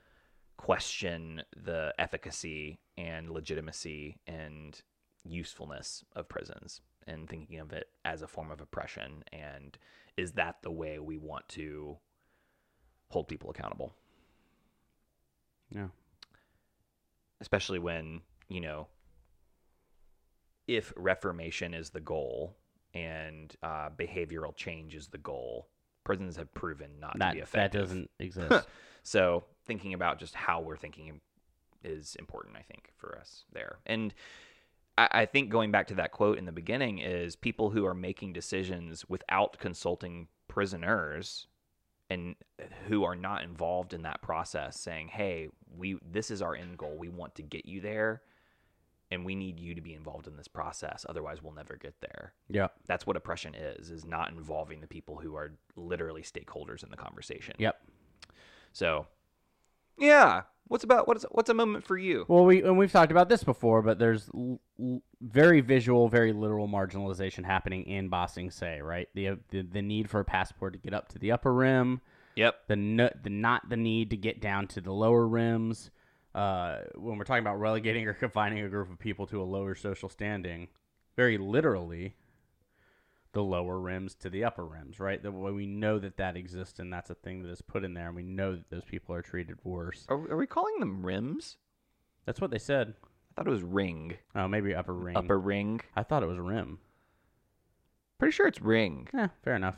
question 0.57 1.43
the 1.57 1.93
efficacy 1.99 2.79
and 2.97 3.29
legitimacy 3.31 4.19
and 4.27 4.81
usefulness 5.25 6.05
of 6.15 6.29
prisons, 6.29 6.81
and 7.07 7.29
thinking 7.29 7.59
of 7.59 7.73
it 7.73 7.89
as 8.05 8.23
a 8.23 8.27
form 8.27 8.51
of 8.51 8.61
oppression. 8.61 9.25
And 9.33 9.77
is 10.17 10.33
that 10.33 10.57
the 10.63 10.71
way 10.71 10.99
we 10.99 11.17
want 11.19 11.49
to 11.51 11.97
hold 13.09 13.29
people 13.29 13.51
accountable? 13.51 13.95
Yeah. 15.71 15.89
especially 17.41 17.79
when 17.79 18.21
you 18.49 18.61
know 18.61 18.87
if 20.69 20.93
reformation 20.97 21.75
is 21.75 21.91
the 21.91 22.01
goal 22.01 22.57
and 22.95 23.57
uh, 23.63 23.89
behavioral 23.97 24.55
change 24.55 24.95
is 24.95 25.09
the 25.09 25.19
goal 25.19 25.69
prisons 26.05 26.37
have 26.37 26.53
proven 26.53 26.91
not 27.01 27.19
That 27.19 27.31
to 27.31 27.35
be 27.37 27.41
effective. 27.41 27.73
that 27.73 27.79
doesn't 27.89 28.11
exist. 28.21 28.69
so 29.03 29.45
thinking 29.65 29.95
about 29.95 30.19
just 30.19 30.35
how 30.35 30.61
we're 30.61 30.77
thinking 30.77 31.21
is 31.83 32.17
important 32.19 32.57
i 32.57 32.63
think 32.63 32.91
for 32.97 33.17
us 33.19 33.45
there 33.53 33.79
and 33.87 34.13
I, 34.99 35.09
I 35.13 35.27
think 35.27 35.51
going 35.51 35.71
back 35.71 35.89
to 35.89 35.95
that 35.95 36.13
quote 36.13 36.39
in 36.39 36.45
the 36.45 36.53
beginning 36.53 36.99
is 36.99 37.37
people 37.37 37.71
who 37.71 37.87
are 37.87 37.95
making 37.95 38.33
decisions 38.33 39.05
without 39.09 39.59
consulting 39.59 40.29
prisoners 40.49 41.47
and 42.11 42.37
who 42.89 43.05
are 43.05 43.17
not 43.17 43.43
involved 43.43 43.95
in 43.95 44.03
that 44.03 44.21
process 44.21 44.79
saying 44.79 45.09
hey 45.09 45.49
we 45.77 45.99
this 46.11 46.31
is 46.31 46.43
our 46.43 46.55
end 46.55 46.77
goal. 46.77 46.97
We 46.99 47.09
want 47.09 47.35
to 47.37 47.43
get 47.43 47.65
you 47.65 47.81
there 47.81 48.23
and 49.11 49.25
we 49.25 49.35
need 49.35 49.59
you 49.61 49.75
to 49.75 49.81
be 49.81 49.95
involved 49.95 50.27
in 50.27 50.37
this 50.37 50.49
process. 50.49 51.07
Otherwise 51.09 51.43
we'll 51.43 51.55
never 51.55 51.77
get 51.77 51.95
there. 52.01 52.35
Yeah. 52.49 52.69
That's 52.87 53.07
what 53.07 53.17
oppression 53.17 53.55
is 53.55 53.91
is 53.91 54.05
not 54.05 54.31
involving 54.31 54.81
the 54.81 54.87
people 54.87 55.17
who 55.17 55.35
are 55.37 55.53
literally 55.77 56.23
stakeholders 56.23 56.83
in 56.83 56.91
the 56.91 56.97
conversation. 56.97 57.55
Yep. 57.59 57.81
so 58.73 59.07
yeah 59.99 60.43
what's 60.69 60.85
about 60.85 61.07
what's 61.07 61.25
what's 61.33 61.51
a 61.51 61.55
moment 61.55 61.85
for 61.85 61.99
you 61.99 62.25
Well, 62.29 62.45
we 62.45 62.63
and 62.63 62.79
we've 62.79 62.91
talked 62.91 63.13
about 63.13 63.29
this 63.29 63.45
before, 63.45 63.83
but 63.83 63.99
there's 63.99 64.31
l- 64.35 64.59
l- 64.81 65.03
very 65.21 65.61
visual, 65.61 66.09
very 66.09 66.33
literal 66.33 66.67
marginalization 66.67 67.45
happening 67.45 67.85
in 67.85 68.09
Ba 68.09 68.27
Sing 68.27 68.51
Se, 68.51 68.81
right? 68.81 69.09
The, 69.15 69.39
the 69.51 69.63
the 69.63 69.83
need 69.83 70.09
for 70.09 70.21
a 70.21 70.25
passport 70.25 70.73
to 70.73 70.79
get 70.79 70.95
up 70.95 71.09
to 71.11 71.19
the 71.19 71.31
upper 71.33 71.53
rim, 71.53 72.01
yep 72.37 72.61
the 72.69 72.77
no, 72.77 73.11
the 73.23 73.29
not 73.31 73.69
the 73.69 73.77
need 73.77 74.11
to 74.11 74.17
get 74.17 74.41
down 74.41 74.67
to 74.69 74.81
the 74.81 74.93
lower 74.93 75.27
rims. 75.27 75.91
Uh, 76.35 76.79
when 76.95 77.19
we're 77.19 77.25
talking 77.25 77.43
about 77.45 77.61
relegating 77.61 78.07
or 78.09 78.15
confining 78.25 78.65
a 78.65 78.69
group 78.69 78.91
of 78.91 78.99
people 78.99 79.27
to 79.27 79.43
a 79.43 79.45
lower 79.45 79.75
social 79.75 80.09
standing, 80.09 80.69
very 81.17 81.37
literally, 81.37 82.17
the 83.33 83.43
lower 83.43 83.79
rims 83.81 84.15
to 84.17 84.29
the 84.31 84.45
upper 84.45 84.65
rims, 84.65 85.01
right? 85.01 85.23
That 85.23 85.33
way 85.33 85.53
we 85.53 85.67
know 85.67 85.99
that 85.99 86.17
that 86.19 86.37
exists 86.37 86.79
and 86.79 86.93
that's 86.93 87.11
a 87.11 87.15
thing 87.15 87.43
that 87.43 87.51
is 87.51 87.63
put 87.63 87.85
in 87.85 87.95
there, 87.95 88.09
and 88.09 88.17
we 88.17 88.23
know 88.23 88.55
that 88.57 88.69
those 88.71 88.85
people 88.85 89.15
are 89.15 89.23
treated 89.23 89.57
worse. 89.65 90.05
are, 90.09 90.17
are 90.33 90.37
we 90.37 90.47
calling 90.47 90.79
them 90.81 91.05
rims 91.05 91.57
That's 92.27 92.41
what 92.41 92.51
they 92.51 92.59
said. 92.59 92.95
i 93.03 93.33
thought 93.35 93.47
it 93.47 93.51
was 93.51 93.63
ring 93.63 94.15
Oh, 94.35 94.49
maybe 94.49 94.75
upper 94.75 94.93
ring. 94.95 95.17
upper 95.17 95.39
ring 95.39 95.81
I 95.97 96.03
thought 96.03 96.23
it 96.23 96.27
was 96.27 96.39
rim. 96.39 96.79
pretty 98.19 98.33
sure 98.33 98.47
it's 98.47 98.61
ring 98.61 99.09
Yeah, 99.15 99.29
fair 99.43 99.55
enough. 99.55 99.77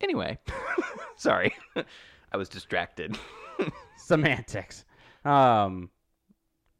anyway 0.00 0.38
sorry 1.16 1.54
i 2.32 2.36
was 2.36 2.48
distracted 2.48 3.18
Semantics. 3.96 4.84
Um, 5.24 5.88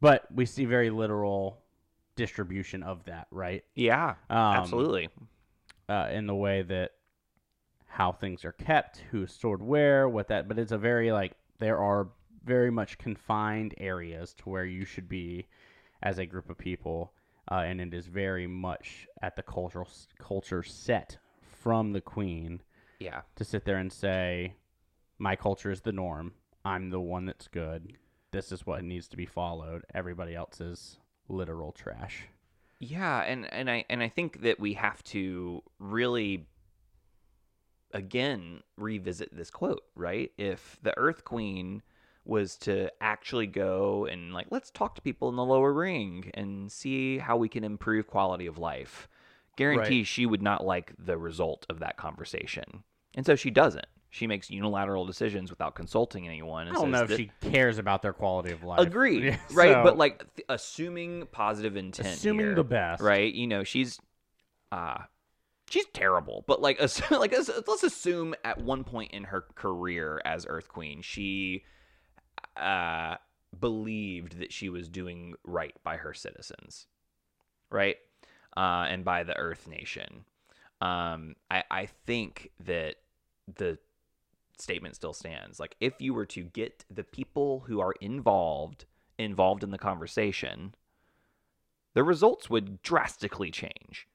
but 0.01 0.27
we 0.33 0.45
see 0.45 0.65
very 0.65 0.89
literal 0.89 1.59
distribution 2.17 2.83
of 2.83 3.05
that, 3.05 3.27
right? 3.31 3.63
yeah 3.75 4.15
Um, 4.29 4.53
absolutely 4.53 5.07
Uh, 5.89 6.07
in 6.11 6.27
the 6.27 6.35
way 6.35 6.61
that 6.61 6.91
how 7.87 8.11
things 8.11 8.45
are 8.45 8.53
kept, 8.53 9.03
who's 9.11 9.31
stored 9.31 9.61
where, 9.61 10.07
what 10.07 10.27
that. 10.29 10.47
But 10.47 10.57
it's 10.57 10.71
a 10.71 10.77
very 10.77 11.11
like 11.11 11.33
there 11.59 11.77
are 11.77 12.07
very 12.45 12.71
much 12.71 12.97
confined 12.97 13.73
areas 13.77 14.33
to 14.35 14.49
where 14.49 14.65
you 14.65 14.85
should 14.85 15.07
be 15.07 15.47
as 16.01 16.17
a 16.17 16.25
group 16.25 16.49
of 16.49 16.57
people, 16.57 17.13
uh, 17.51 17.55
and 17.65 17.79
it 17.79 17.93
is 17.93 18.07
very 18.07 18.47
much 18.47 19.07
at 19.21 19.35
the 19.35 19.43
cultural 19.43 19.87
culture 20.17 20.63
set 20.63 21.17
from 21.41 21.93
the 21.93 22.01
queen 22.01 22.61
yeah 22.99 23.21
to 23.35 23.43
sit 23.43 23.63
there 23.65 23.77
and 23.77 23.91
say, 23.91 24.55
my 25.17 25.35
culture 25.35 25.71
is 25.71 25.81
the 25.81 25.91
norm. 25.91 26.33
I'm 26.65 26.89
the 26.89 26.99
one 26.99 27.25
that's 27.25 27.47
good. 27.47 27.93
This 28.31 28.51
is 28.51 28.65
what 28.65 28.83
needs 28.83 29.07
to 29.09 29.17
be 29.17 29.25
followed. 29.25 29.83
Everybody 29.93 30.35
else 30.35 30.59
is 30.59 30.97
literal 31.27 31.71
trash. 31.71 32.23
Yeah, 32.83 33.21
and 33.21 33.51
and 33.53 33.69
I 33.69 33.85
and 33.89 34.03
I 34.03 34.09
think 34.09 34.41
that 34.41 34.59
we 34.59 34.73
have 34.73 35.01
to 35.05 35.63
really 35.79 36.47
again 37.93 38.61
revisit 38.75 39.35
this 39.35 39.49
quote, 39.49 39.83
right? 39.95 40.31
If 40.37 40.79
the 40.81 40.97
Earth 40.97 41.23
Queen 41.23 41.81
was 42.25 42.57
to 42.57 42.91
actually 43.01 43.47
go 43.47 44.05
and 44.05 44.33
like 44.33 44.47
let's 44.49 44.69
talk 44.69 44.95
to 44.95 45.01
people 45.01 45.29
in 45.29 45.35
the 45.37 45.45
lower 45.45 45.71
ring 45.71 46.29
and 46.33 46.69
see 46.71 47.19
how 47.19 47.37
we 47.37 47.47
can 47.47 47.63
improve 47.63 48.07
quality 48.07 48.47
of 48.47 48.57
life. 48.57 49.07
Guarantee 49.55 49.99
Right. 49.99 50.07
she 50.07 50.25
would 50.25 50.41
not 50.41 50.65
like 50.65 50.93
the 50.97 51.17
result 51.17 51.65
of 51.69 51.79
that 51.79 51.95
conversation. 51.95 52.83
And 53.15 53.25
so 53.25 53.35
she 53.35 53.49
doesn't. 53.51 53.85
She 54.15 54.27
makes 54.27 54.51
unilateral 54.51 55.05
decisions 55.07 55.49
without 55.49 55.73
consulting 55.73 56.27
anyone. 56.27 56.67
I 56.67 56.73
don't 56.73 56.91
know 56.91 57.01
if 57.01 57.09
that- 57.09 57.17
she 57.17 57.31
cares 57.41 57.79
about 57.79 58.03
their 58.03 58.13
quality 58.13 58.51
of 58.51 58.63
life. 58.63 58.79
Agreed, 58.79 59.23
Yeah, 59.23 59.37
right? 59.53 59.73
so- 59.73 59.83
But 59.83 59.97
like 59.97 60.19
th- 60.35 60.45
assuming 60.49 61.25
positive 61.31 61.75
intent, 61.75 62.09
assuming 62.09 62.45
here, 62.45 62.53
the 62.55 62.63
best, 62.63 63.01
right? 63.01 63.33
You 63.33 63.47
know, 63.47 63.63
she's 63.63 63.99
uh 64.71 64.99
she's 65.67 65.87
terrible, 65.93 66.43
but 66.47 66.61
like 66.61 66.79
ass- 66.79 67.01
like 67.11 67.31
let's 67.31 67.49
let's 67.67 67.81
assume 67.81 68.35
at 68.45 68.61
one 68.61 68.83
point 68.83 69.13
in 69.13 69.23
her 69.23 69.45
career 69.55 70.21
as 70.23 70.45
Earth 70.47 70.67
Queen, 70.67 71.01
she 71.01 71.63
uh 72.55 73.15
believed 73.59 74.37
that 74.39 74.53
she 74.53 74.69
was 74.69 74.89
doing 74.89 75.33
right 75.43 75.73
by 75.83 75.97
her 75.97 76.13
citizens. 76.13 76.85
Right? 77.71 77.95
Uh 78.55 78.85
and 78.89 79.03
by 79.03 79.23
the 79.23 79.35
Earth 79.35 79.67
Nation. 79.67 80.25
Um 80.81 81.33
I 81.49 81.63
I 81.71 81.85
think 82.05 82.51
that 82.65 82.97
the 83.57 83.79
statement 84.57 84.95
still 84.95 85.13
stands. 85.13 85.59
Like 85.59 85.75
if 85.79 86.01
you 86.01 86.13
were 86.13 86.25
to 86.27 86.43
get 86.43 86.85
the 86.89 87.03
people 87.03 87.63
who 87.67 87.79
are 87.79 87.93
involved 88.01 88.85
involved 89.17 89.63
in 89.63 89.71
the 89.71 89.77
conversation, 89.77 90.73
the 91.93 92.03
results 92.03 92.49
would 92.49 92.81
drastically 92.81 93.51
change. 93.51 94.07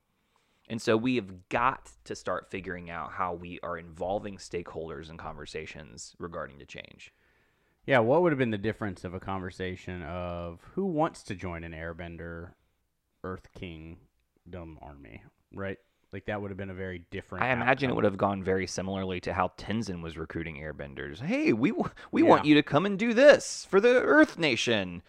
And 0.69 0.83
so 0.83 0.97
we 0.97 1.17
have 1.17 1.49
got 1.49 1.93
to 2.05 2.15
start 2.15 2.51
figuring 2.51 2.91
out 2.91 3.13
how 3.13 3.33
we 3.33 3.59
are 3.63 3.79
involving 3.79 4.37
stakeholders 4.37 5.09
in 5.09 5.17
conversations 5.17 6.15
regarding 6.19 6.59
to 6.59 6.67
change. 6.67 7.13
Yeah, 7.87 8.01
what 8.01 8.21
would 8.21 8.33
have 8.33 8.39
been 8.39 8.51
the 8.51 8.59
difference 8.59 9.05
of 9.05 9.15
a 9.15 9.21
conversation 9.21 10.03
of 10.03 10.61
who 10.75 10.85
wants 10.85 11.23
to 11.25 11.35
join 11.35 11.65
an 11.65 11.73
Airbender 11.73 12.51
Earth 13.25 13.49
Kingdom 13.55 14.79
army, 14.83 15.23
right? 15.55 15.79
Like 16.13 16.25
that 16.27 16.41
would 16.41 16.51
have 16.51 16.57
been 16.57 16.71
a 16.71 16.75
very 16.75 17.05
different. 17.11 17.45
I 17.45 17.49
imagine 17.49 17.91
it 17.91 17.95
would 17.95 18.05
have 18.05 18.17
gone 18.17 18.43
very 18.43 18.67
similarly 18.67 19.21
to 19.21 19.33
how 19.35 19.53
Tenzin 19.59 20.03
was 20.03 20.17
recruiting 20.17 20.57
airbenders. 20.57 21.21
Hey, 21.21 21.53
we 21.53 21.73
we 22.11 22.23
Yeah. 22.23 22.29
want 22.29 22.45
you 22.47 22.55
to 22.55 22.63
come 22.63 22.87
and 22.87 22.99
do 22.99 23.13
this 23.13 23.67
for 23.69 23.81
the 23.81 24.01
Earth 24.03 24.39
Nation. 24.39 25.03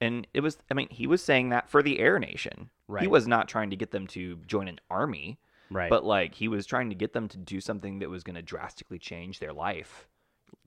And 0.00 0.26
it 0.34 0.40
was 0.40 0.58
I 0.70 0.74
mean, 0.74 0.88
he 0.90 1.06
was 1.06 1.22
saying 1.22 1.50
that 1.50 1.68
for 1.68 1.82
the 1.82 2.00
Air 2.00 2.18
Nation. 2.18 2.70
Right. 2.88 3.02
He 3.02 3.08
was 3.08 3.28
not 3.28 3.48
trying 3.48 3.70
to 3.70 3.76
get 3.76 3.92
them 3.92 4.06
to 4.08 4.36
join 4.46 4.66
an 4.68 4.80
army, 4.90 5.38
right, 5.70 5.88
but 5.88 6.04
like 6.04 6.34
he 6.34 6.48
was 6.48 6.66
trying 6.66 6.88
to 6.90 6.96
get 6.96 7.12
them 7.12 7.28
to 7.28 7.38
do 7.38 7.60
something 7.60 8.00
that 8.00 8.10
was 8.10 8.24
going 8.24 8.36
to 8.36 8.42
drastically 8.42 8.98
change 8.98 9.38
their 9.38 9.52
life, 9.52 10.08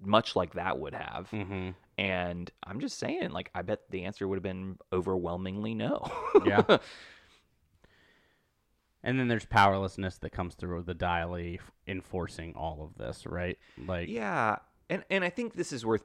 much 0.01 0.36
like 0.38 0.53
that 0.53 0.79
would 0.79 0.94
have. 0.96 1.29
hmm 1.29 1.72
And 1.98 2.50
I'm 2.65 2.79
just 2.79 2.98
saying, 2.98 3.32
like, 3.32 3.51
I 3.53 3.62
bet 3.62 3.82
the 3.89 4.05
answer 4.05 4.27
would 4.27 4.38
have 4.38 4.44
been 4.44 4.77
overwhelmingly 4.91 5.75
no. 5.75 6.10
Yeah. 6.46 6.63
and 9.06 9.18
then 9.20 9.30
there's 9.30 9.46
powerlessness 9.46 10.18
that 10.18 10.32
comes 10.32 10.56
through 10.56 10.82
the 10.84 10.94
Dai 10.94 11.24
Li 11.24 11.60
enforcing 11.88 12.54
all 12.56 12.84
of 12.84 12.98
this, 12.98 13.26
right? 13.26 13.58
Like, 13.88 14.10
yeah, 14.10 14.58
and 14.90 15.06
and 15.10 15.24
I 15.24 15.30
think 15.30 15.54
this 15.54 15.72
is 15.72 15.86
worth 15.86 16.04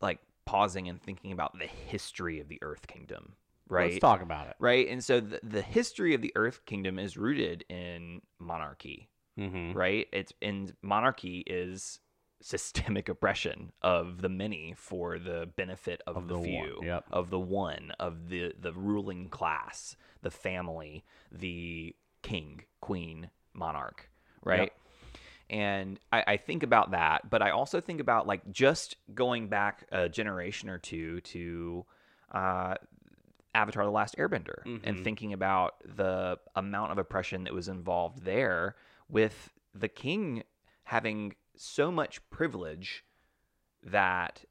like 0.00 0.18
pausing 0.46 0.88
and 0.88 1.00
thinking 1.00 1.30
about 1.30 1.56
the 1.56 1.66
history 1.66 2.40
of 2.40 2.48
the 2.48 2.58
Earth 2.62 2.86
Kingdom, 2.88 3.34
right? 3.68 3.90
let's 3.92 4.00
talk 4.00 4.22
about 4.22 4.48
it. 4.48 4.56
Right, 4.58 4.88
and 4.88 5.04
so 5.04 5.20
the, 5.20 5.38
the 5.44 5.62
history 5.62 6.14
of 6.14 6.22
the 6.22 6.32
Earth 6.34 6.64
Kingdom 6.66 6.98
is 6.98 7.16
rooted 7.16 7.64
in 7.68 8.22
monarchy, 8.40 9.08
Mm-hmm. 9.38 9.76
right? 9.78 10.06
It's 10.12 10.32
and 10.42 10.74
monarchy 10.82 11.44
is 11.46 12.00
systemic 12.42 13.08
oppression 13.10 13.70
of 13.82 14.22
the 14.22 14.28
many 14.30 14.74
for 14.76 15.18
the 15.18 15.48
benefit 15.56 16.00
of, 16.06 16.16
Of 16.16 16.28
the, 16.28 16.34
the 16.34 16.40
one, 16.40 16.46
few, 16.48 16.80
yep. 16.82 17.04
of 17.10 17.28
the 17.30 17.38
one, 17.38 17.92
of 18.00 18.28
the 18.30 18.54
the 18.58 18.72
ruling 18.72 19.28
class, 19.28 19.94
the 20.22 20.30
family, 20.30 21.04
the 21.30 21.94
king, 22.22 22.62
queen, 22.80 23.30
monarch, 23.52 24.08
right? 24.44 24.72
And 25.48 25.98
I, 26.12 26.24
I 26.26 26.36
think 26.36 26.62
about 26.62 26.92
that, 26.92 27.28
but 27.28 27.42
I 27.42 27.50
also 27.50 27.80
think 27.80 28.00
about 28.00 28.26
like 28.26 28.50
just 28.52 28.96
going 29.14 29.48
back 29.48 29.84
a 29.90 30.08
generation 30.08 30.68
or 30.68 30.78
two 30.78 31.20
to 31.22 31.84
uh, 32.32 32.74
Avatar: 33.52 33.84
The 33.84 33.90
Last 33.90 34.16
Airbender, 34.16 34.64
and 34.64 34.96
Mhm. 34.96 35.02
thinking 35.04 35.32
about 35.32 35.82
the 35.84 36.38
amount 36.54 36.92
of 36.92 36.98
oppression 36.98 37.44
that 37.44 37.52
was 37.52 37.66
involved 37.68 38.22
there 38.24 38.76
with 39.08 39.52
the 39.74 39.88
king 39.88 40.44
having 40.84 41.34
so 41.56 41.90
much 41.90 42.20
privilege 42.30 43.04
that 43.82 44.44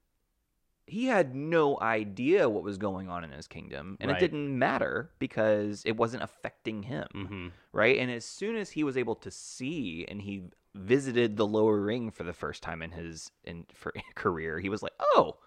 he 0.89 1.05
had 1.05 1.36
no 1.36 1.77
idea 1.79 2.50
what 2.50 2.63
was 2.63 2.77
going 2.77 3.08
on 3.10 3.24
in 3.24 3.31
his 3.31 3.48
kingdom 3.48 3.98
and 4.00 4.10
Right. 4.12 4.17
it 4.22 4.25
didn't 4.31 4.58
matter 4.58 5.12
because 5.19 5.84
it 5.86 5.96
wasn't 5.98 6.24
affecting 6.24 6.84
him 6.84 7.08
Mm-hmm. 7.15 7.48
right 7.72 7.98
and 7.98 8.10
as 8.12 8.25
soon 8.25 8.55
as 8.55 8.72
he 8.72 8.84
was 8.84 8.98
able 8.98 9.15
to 9.15 9.31
see 9.31 10.05
and 10.08 10.22
he 10.22 10.43
visited 10.75 11.36
the 11.38 11.48
lower 11.48 11.79
ring 11.79 12.12
for 12.12 12.24
the 12.24 12.34
first 12.34 12.62
time 12.63 12.81
in 12.81 12.91
his 12.91 13.31
in 13.43 13.65
for 13.74 13.91
career 14.15 14.60
he 14.60 14.69
was 14.69 14.84
like 14.84 14.93
oh 15.15 15.38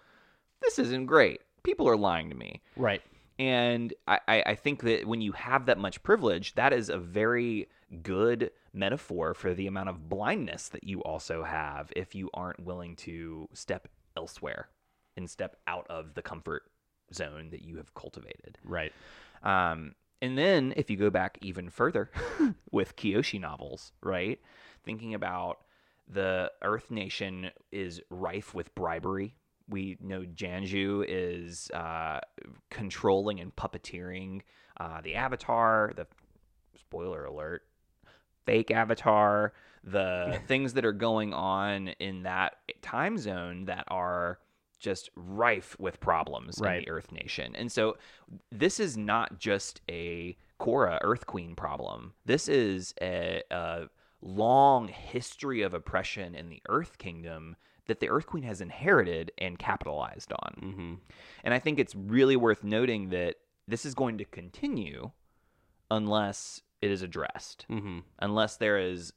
this 0.63 0.79
isn't 0.79 1.07
great 1.07 1.41
people 1.63 1.89
are 1.89 1.97
lying 1.97 2.29
to 2.31 2.37
me 2.37 2.61
Right. 2.77 3.03
and 3.39 3.93
I, 4.09 4.19
I 4.29 4.43
I 4.47 4.55
think 4.55 4.83
that 4.83 5.07
when 5.07 5.21
you 5.21 5.33
have 5.33 5.67
that 5.67 5.79
much 5.79 6.03
privilege, 6.03 6.55
that 6.55 6.73
is 6.73 6.89
a 6.89 6.99
very 6.99 7.69
good 8.03 8.51
metaphor 8.73 9.35
for 9.35 9.53
the 9.55 9.67
amount 9.67 9.89
of 9.91 10.09
blindness 10.09 10.69
that 10.71 10.85
you 10.85 11.03
also 11.03 11.43
have 11.45 11.93
if 11.95 12.15
you 12.15 12.31
aren't 12.33 12.61
willing 12.61 12.97
to 12.97 13.49
step 13.53 13.87
elsewhere 14.17 14.69
and 15.17 15.29
step 15.29 15.57
out 15.67 15.87
of 15.89 16.15
the 16.15 16.23
comfort 16.23 16.65
zone 17.13 17.51
that 17.51 17.63
you 17.63 17.77
have 17.77 17.95
cultivated. 17.95 18.59
Right. 18.65 18.93
Um, 19.43 19.95
and 20.21 20.39
then 20.39 20.73
if 20.77 20.89
you 20.89 20.97
go 20.97 21.11
back 21.11 21.39
even 21.41 21.69
further 21.69 22.11
with 22.71 22.97
Kyoshi 22.97 23.41
novels, 23.41 23.93
right? 24.03 24.41
Thinking 24.85 25.15
about 25.15 25.59
the 26.09 26.51
Earth 26.63 26.91
Nation 26.91 27.51
is 27.71 28.01
rife 28.11 28.55
with 28.55 28.75
bribery. 28.75 29.35
We 29.69 29.97
know 30.01 30.23
Jianzhu 30.23 31.05
is 31.09 31.71
uh, 31.73 32.21
controlling 32.71 33.41
and 33.41 33.55
puppeteering 33.55 34.43
uh, 34.79 35.01
the 35.01 35.15
Avatar, 35.15 35.93
the 35.97 36.07
spoiler 36.79 37.25
alert, 37.25 37.63
fake 38.47 38.71
Avatar, 38.71 39.53
the 39.85 40.41
things 40.47 40.75
that 40.75 40.85
are 40.85 40.93
going 40.93 41.33
on 41.33 41.89
in 41.89 42.23
that 42.25 42.57
time 42.81 43.19
zone 43.19 43.67
that 43.67 43.85
are 43.89 44.39
just 44.83 45.09
rife 45.17 45.77
with 45.79 46.01
problems 46.01 46.59
in 46.59 46.65
the 46.65 46.89
Earth 46.91 47.13
Nation. 47.13 47.55
And 47.57 47.71
so 47.71 47.97
this 48.51 48.79
is 48.81 48.97
not 48.97 49.39
just 49.39 49.81
a 49.91 50.37
Korra 50.61 50.99
Earth 51.03 51.27
Queen 51.27 51.55
problem. 51.55 52.13
This 52.27 52.49
is 52.49 52.95
a, 53.01 53.43
a 53.51 53.85
long 54.21 54.89
history 54.89 55.63
of 55.63 55.73
oppression 55.73 56.35
in 56.35 56.49
the 56.49 56.63
Earth 56.69 56.99
Kingdom 56.99 57.57
that 57.87 58.01
the 58.01 58.09
Earth 58.09 58.27
Queen 58.27 58.45
has 58.45 58.61
inherited 58.61 59.33
and 59.39 59.59
capitalized 59.59 60.33
on. 60.33 60.55
Mm-hmm. 60.63 60.95
And 61.45 61.55
I 61.55 61.59
think 61.59 61.79
it's 61.79 61.95
really 61.95 62.37
worth 62.37 62.63
noting 62.63 63.11
that 63.11 63.37
this 63.67 63.85
is 63.85 63.95
going 63.95 64.19
to 64.19 64.25
continue 64.25 65.11
unless 65.91 66.63
it 66.81 66.91
is 66.91 67.03
addressed, 67.03 67.67
Mm-hmm. 67.71 68.01
unless 68.19 68.57
there 68.57 68.79
is 68.79 69.13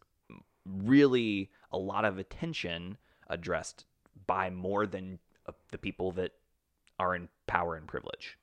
really 0.65 1.51
a 1.71 1.77
lot 1.77 2.05
of 2.05 2.17
attention 2.17 2.97
addressed 3.29 3.85
by 4.27 4.49
more 4.49 4.87
than 4.87 5.19
the 5.71 5.77
people 5.77 6.11
that 6.13 6.31
are 6.99 7.15
in 7.15 7.29
power 7.47 7.75
and 7.75 7.87
privilege. 7.87 8.37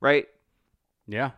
Right? 0.00 0.26
Yeah, 1.06 1.30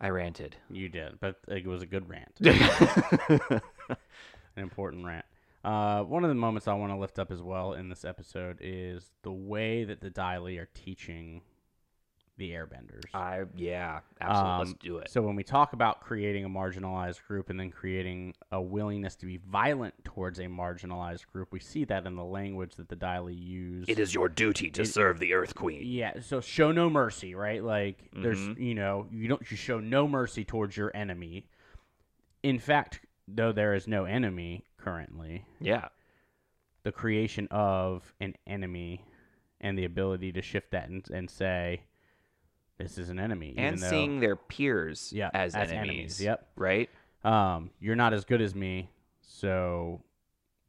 I 0.00 0.08
ranted. 0.08 0.56
you 0.70 0.88
did, 0.88 1.20
but 1.20 1.36
it 1.48 1.66
was 1.66 1.82
a 1.82 1.86
good 1.86 2.08
rant, 2.08 2.32
an 2.40 3.60
important 4.56 5.04
rant. 5.04 5.26
Uh, 5.62 6.02
one 6.04 6.24
of 6.24 6.28
the 6.28 6.34
moments 6.34 6.66
I 6.66 6.72
want 6.74 6.90
to 6.92 6.96
lift 6.96 7.18
up 7.18 7.30
as 7.30 7.42
well 7.42 7.74
in 7.74 7.90
this 7.90 8.04
episode 8.04 8.58
is 8.62 9.10
the 9.22 9.32
way 9.32 9.84
that 9.84 10.00
the 10.00 10.08
Dai 10.08 10.38
Li 10.38 10.56
are 10.56 10.68
teaching 10.72 11.42
the 12.40 12.50
Airbenders. 12.52 13.02
I 13.14 13.42
yeah, 13.54 14.00
absolutely. 14.20 14.58
Let's 14.58 14.70
Um, 14.70 14.76
do 14.80 14.96
it. 14.98 15.10
So 15.10 15.20
when 15.22 15.36
we 15.36 15.44
talk 15.44 15.74
about 15.74 16.00
creating 16.00 16.44
a 16.44 16.48
marginalized 16.48 17.22
group 17.28 17.50
and 17.50 17.60
then 17.60 17.70
creating 17.70 18.34
a 18.50 18.60
willingness 18.60 19.14
to 19.16 19.26
be 19.26 19.36
violent 19.36 19.94
towards 20.04 20.38
a 20.38 20.44
marginalized 20.46 21.26
group, 21.32 21.52
we 21.52 21.60
see 21.60 21.84
that 21.84 22.06
in 22.06 22.16
the 22.16 22.24
language 22.24 22.76
that 22.76 22.88
the 22.88 22.96
Dai 22.96 23.20
Li 23.20 23.34
use. 23.34 23.84
It 23.88 23.98
is 23.98 24.14
your 24.14 24.28
duty 24.30 24.70
to 24.70 24.82
it- 24.82 24.86
serve 24.86 25.18
the 25.20 25.34
Earth 25.34 25.54
Queen. 25.54 25.82
Yeah, 25.84 26.20
so 26.20 26.40
show 26.40 26.72
no 26.72 26.88
mercy, 26.88 27.34
right? 27.34 27.62
Like 27.62 28.08
there's 28.14 28.40
Mhm. 28.40 28.58
you 28.58 28.74
know, 28.74 29.06
you 29.12 29.28
don't 29.28 29.48
you 29.50 29.56
show 29.56 29.78
no 29.78 30.08
mercy 30.08 30.44
towards 30.44 30.76
your 30.78 30.90
enemy. 30.96 31.46
In 32.42 32.58
fact, 32.58 33.04
though 33.28 33.52
there 33.52 33.74
is 33.74 33.86
no 33.86 34.06
enemy 34.06 34.64
currently, 34.78 35.44
Yeah. 35.60 35.88
the 36.84 36.90
creation 36.92 37.46
of 37.50 38.14
an 38.18 38.34
enemy 38.46 39.04
and 39.60 39.76
the 39.78 39.84
ability 39.84 40.32
to 40.32 40.40
shift 40.40 40.70
that 40.70 40.88
and, 40.88 41.06
and 41.10 41.28
say 41.28 41.82
this 42.80 42.98
is 42.98 43.08
an 43.10 43.18
enemy 43.18 43.54
And 43.56 43.78
though, 43.78 43.88
seeing 43.90 44.20
their 44.20 44.36
peers 44.36 45.12
yeah, 45.14 45.30
as, 45.34 45.54
as 45.54 45.70
enemies. 45.70 45.88
enemies, 45.90 46.20
yep. 46.22 46.48
Right? 46.56 46.90
um 47.24 47.70
you're 47.80 47.96
not 47.96 48.14
as 48.14 48.24
good 48.24 48.40
as 48.40 48.54
me, 48.54 48.88
so 49.20 50.00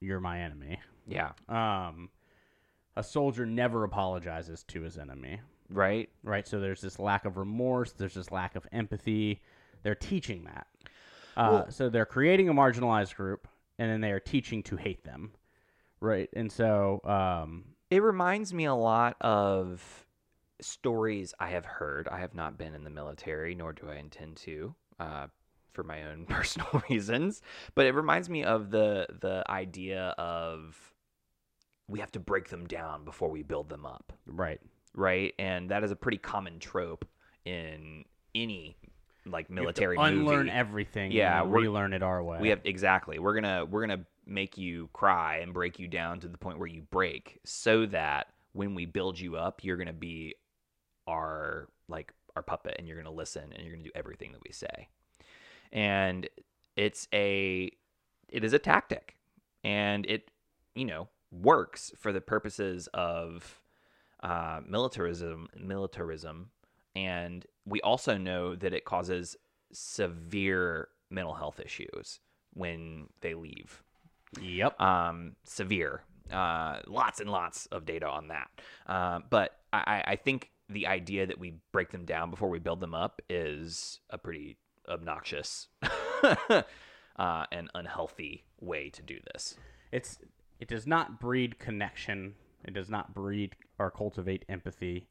you're 0.01 0.19
my 0.19 0.41
enemy. 0.41 0.79
Yeah. 1.07 1.31
Um 1.49 2.09
a 2.97 3.03
soldier 3.03 3.45
never 3.45 3.83
apologizes 3.85 4.63
to 4.63 4.81
his 4.81 4.97
enemy. 4.97 5.39
Right? 5.69 6.09
right? 6.23 6.45
So 6.45 6.59
there's 6.59 6.81
this 6.81 6.99
lack 6.99 7.23
of 7.25 7.37
remorse, 7.37 7.93
there's 7.93 8.15
this 8.15 8.31
lack 8.31 8.55
of 8.57 8.67
empathy. 8.73 9.41
They're 9.83 9.95
teaching 9.95 10.43
that. 10.43 10.67
Uh, 11.37 11.49
Well- 11.51 11.71
so 11.71 11.89
they're 11.89 12.05
creating 12.05 12.49
a 12.49 12.53
marginalized 12.53 13.15
group, 13.15 13.47
and 13.79 13.89
then 13.89 14.01
they 14.01 14.11
are 14.11 14.19
teaching 14.19 14.61
to 14.63 14.75
hate 14.75 15.05
them, 15.05 15.31
right? 16.01 16.29
And 16.33 16.51
so, 16.51 16.99
um, 17.05 17.63
It 17.89 18.03
reminds 18.03 18.53
me 18.53 18.65
a 18.65 18.75
lot 18.75 19.15
of 19.21 20.05
stories 20.61 21.33
I 21.39 21.49
have 21.49 21.65
heard. 21.65 22.07
I 22.07 22.19
have 22.19 22.33
not 22.33 22.57
been 22.57 22.73
in 22.73 22.83
the 22.83 22.89
military, 22.89 23.55
nor 23.55 23.73
do 23.73 23.89
I 23.89 23.95
intend 23.95 24.37
to, 24.37 24.73
uh, 24.99 25.27
for 25.73 25.83
my 25.83 26.03
own 26.03 26.25
personal 26.29 26.81
reasons. 26.89 27.41
But 27.75 27.85
it 27.85 27.93
reminds 27.95 28.29
me 28.29 28.43
of 28.43 28.71
the 28.71 29.07
the 29.21 29.43
idea 29.49 30.13
of 30.17 30.93
we 31.87 31.99
have 31.99 32.11
to 32.11 32.19
break 32.19 32.49
them 32.49 32.65
down 32.67 33.03
before 33.03 33.29
we 33.29 33.43
build 33.43 33.67
them 33.69 33.85
up, 33.85 34.13
right, 34.25 34.61
right? 34.95 35.33
And 35.37 35.69
that 35.71 35.83
is 35.83 35.91
a 35.91 35.95
pretty 35.95 36.17
common 36.17 36.59
trope 36.59 37.05
in 37.43 38.05
any 38.33 38.77
like 39.25 39.47
You 39.49 39.55
have 39.55 39.75
to 39.75 39.81
military 39.81 39.97
unlearn 39.99 40.45
movie. 40.45 40.51
everything, 40.51 41.11
Yeah, 41.11 41.41
and 41.41 41.51
we're- 41.51 41.63
relearn 41.63 41.93
it 41.93 42.01
our 42.01 42.23
way. 42.23 42.37
We 42.39 42.49
have 42.49 42.61
exactly. 42.63 43.19
We're 43.19 43.33
gonna 43.35 43.65
we're 43.65 43.85
gonna 43.85 44.05
make 44.25 44.57
you 44.57 44.89
cry 44.93 45.37
and 45.37 45.53
break 45.53 45.79
you 45.79 45.87
down 45.87 46.19
to 46.21 46.27
the 46.27 46.37
point 46.37 46.59
where 46.59 46.67
you 46.67 46.81
break, 46.83 47.39
so 47.43 47.85
that 47.87 48.27
when 48.53 48.73
we 48.75 48.85
build 48.85 49.19
you 49.19 49.35
up, 49.35 49.63
you're 49.63 49.77
gonna 49.77 49.91
be 49.93 50.35
our 51.07 51.67
like 51.87 52.13
our 52.35 52.41
puppet, 52.41 52.75
and 52.79 52.87
you're 52.87 52.97
gonna 52.97 53.11
listen, 53.11 53.51
and 53.53 53.63
you're 53.63 53.73
gonna 53.75 53.83
do 53.83 53.91
everything 53.95 54.31
that 54.31 54.41
we 54.45 54.51
say. 54.51 54.87
And 55.71 56.27
it's 56.75 57.07
a 57.13 57.71
it 58.29 58.43
is 58.43 58.53
a 58.53 58.59
tactic, 58.59 59.15
and 59.63 60.05
it 60.05 60.31
you 60.75 60.85
know 60.85 61.07
works 61.31 61.91
for 61.97 62.11
the 62.11 62.21
purposes 62.21 62.87
of 62.93 63.61
uh, 64.23 64.61
militarism 64.67 65.47
militarism, 65.57 66.51
and 66.95 67.45
we 67.65 67.81
also 67.81 68.17
know 68.17 68.55
that 68.55 68.73
it 68.73 68.85
causes 68.85 69.35
severe 69.71 70.89
mental 71.09 71.33
health 71.33 71.59
issues 71.59 72.19
when 72.53 73.07
they 73.21 73.33
leave. 73.33 73.83
Yep. 74.41 74.79
Um, 74.79 75.35
severe. 75.43 76.03
Uh, 76.31 76.79
lots 76.87 77.19
and 77.19 77.29
lots 77.29 77.65
of 77.67 77.85
data 77.85 78.07
on 78.07 78.29
that. 78.29 78.49
Uh, 78.87 79.19
but 79.29 79.57
I- 79.73 80.03
I 80.07 80.15
think 80.15 80.50
the 80.71 80.87
idea 80.87 81.25
that 81.27 81.39
we 81.39 81.55
break 81.71 81.91
them 81.91 82.05
down 82.05 82.29
before 82.29 82.49
we 82.49 82.59
build 82.59 82.79
them 82.79 82.93
up 82.93 83.21
is 83.29 83.99
a 84.09 84.17
pretty 84.17 84.57
obnoxious 84.89 85.67
uh, 86.23 86.63
and 87.51 87.69
unhealthy 87.75 88.43
way 88.59 88.89
to 88.89 89.01
do 89.01 89.19
this. 89.33 89.55
It's 89.91 90.19
it 90.59 90.67
does 90.67 90.87
not 90.87 91.19
breed 91.19 91.59
connection. 91.59 92.35
It 92.63 92.73
does 92.73 92.89
not 92.89 93.13
breed 93.13 93.55
or 93.79 93.91
cultivate 93.91 94.45
empathy. 94.47 95.07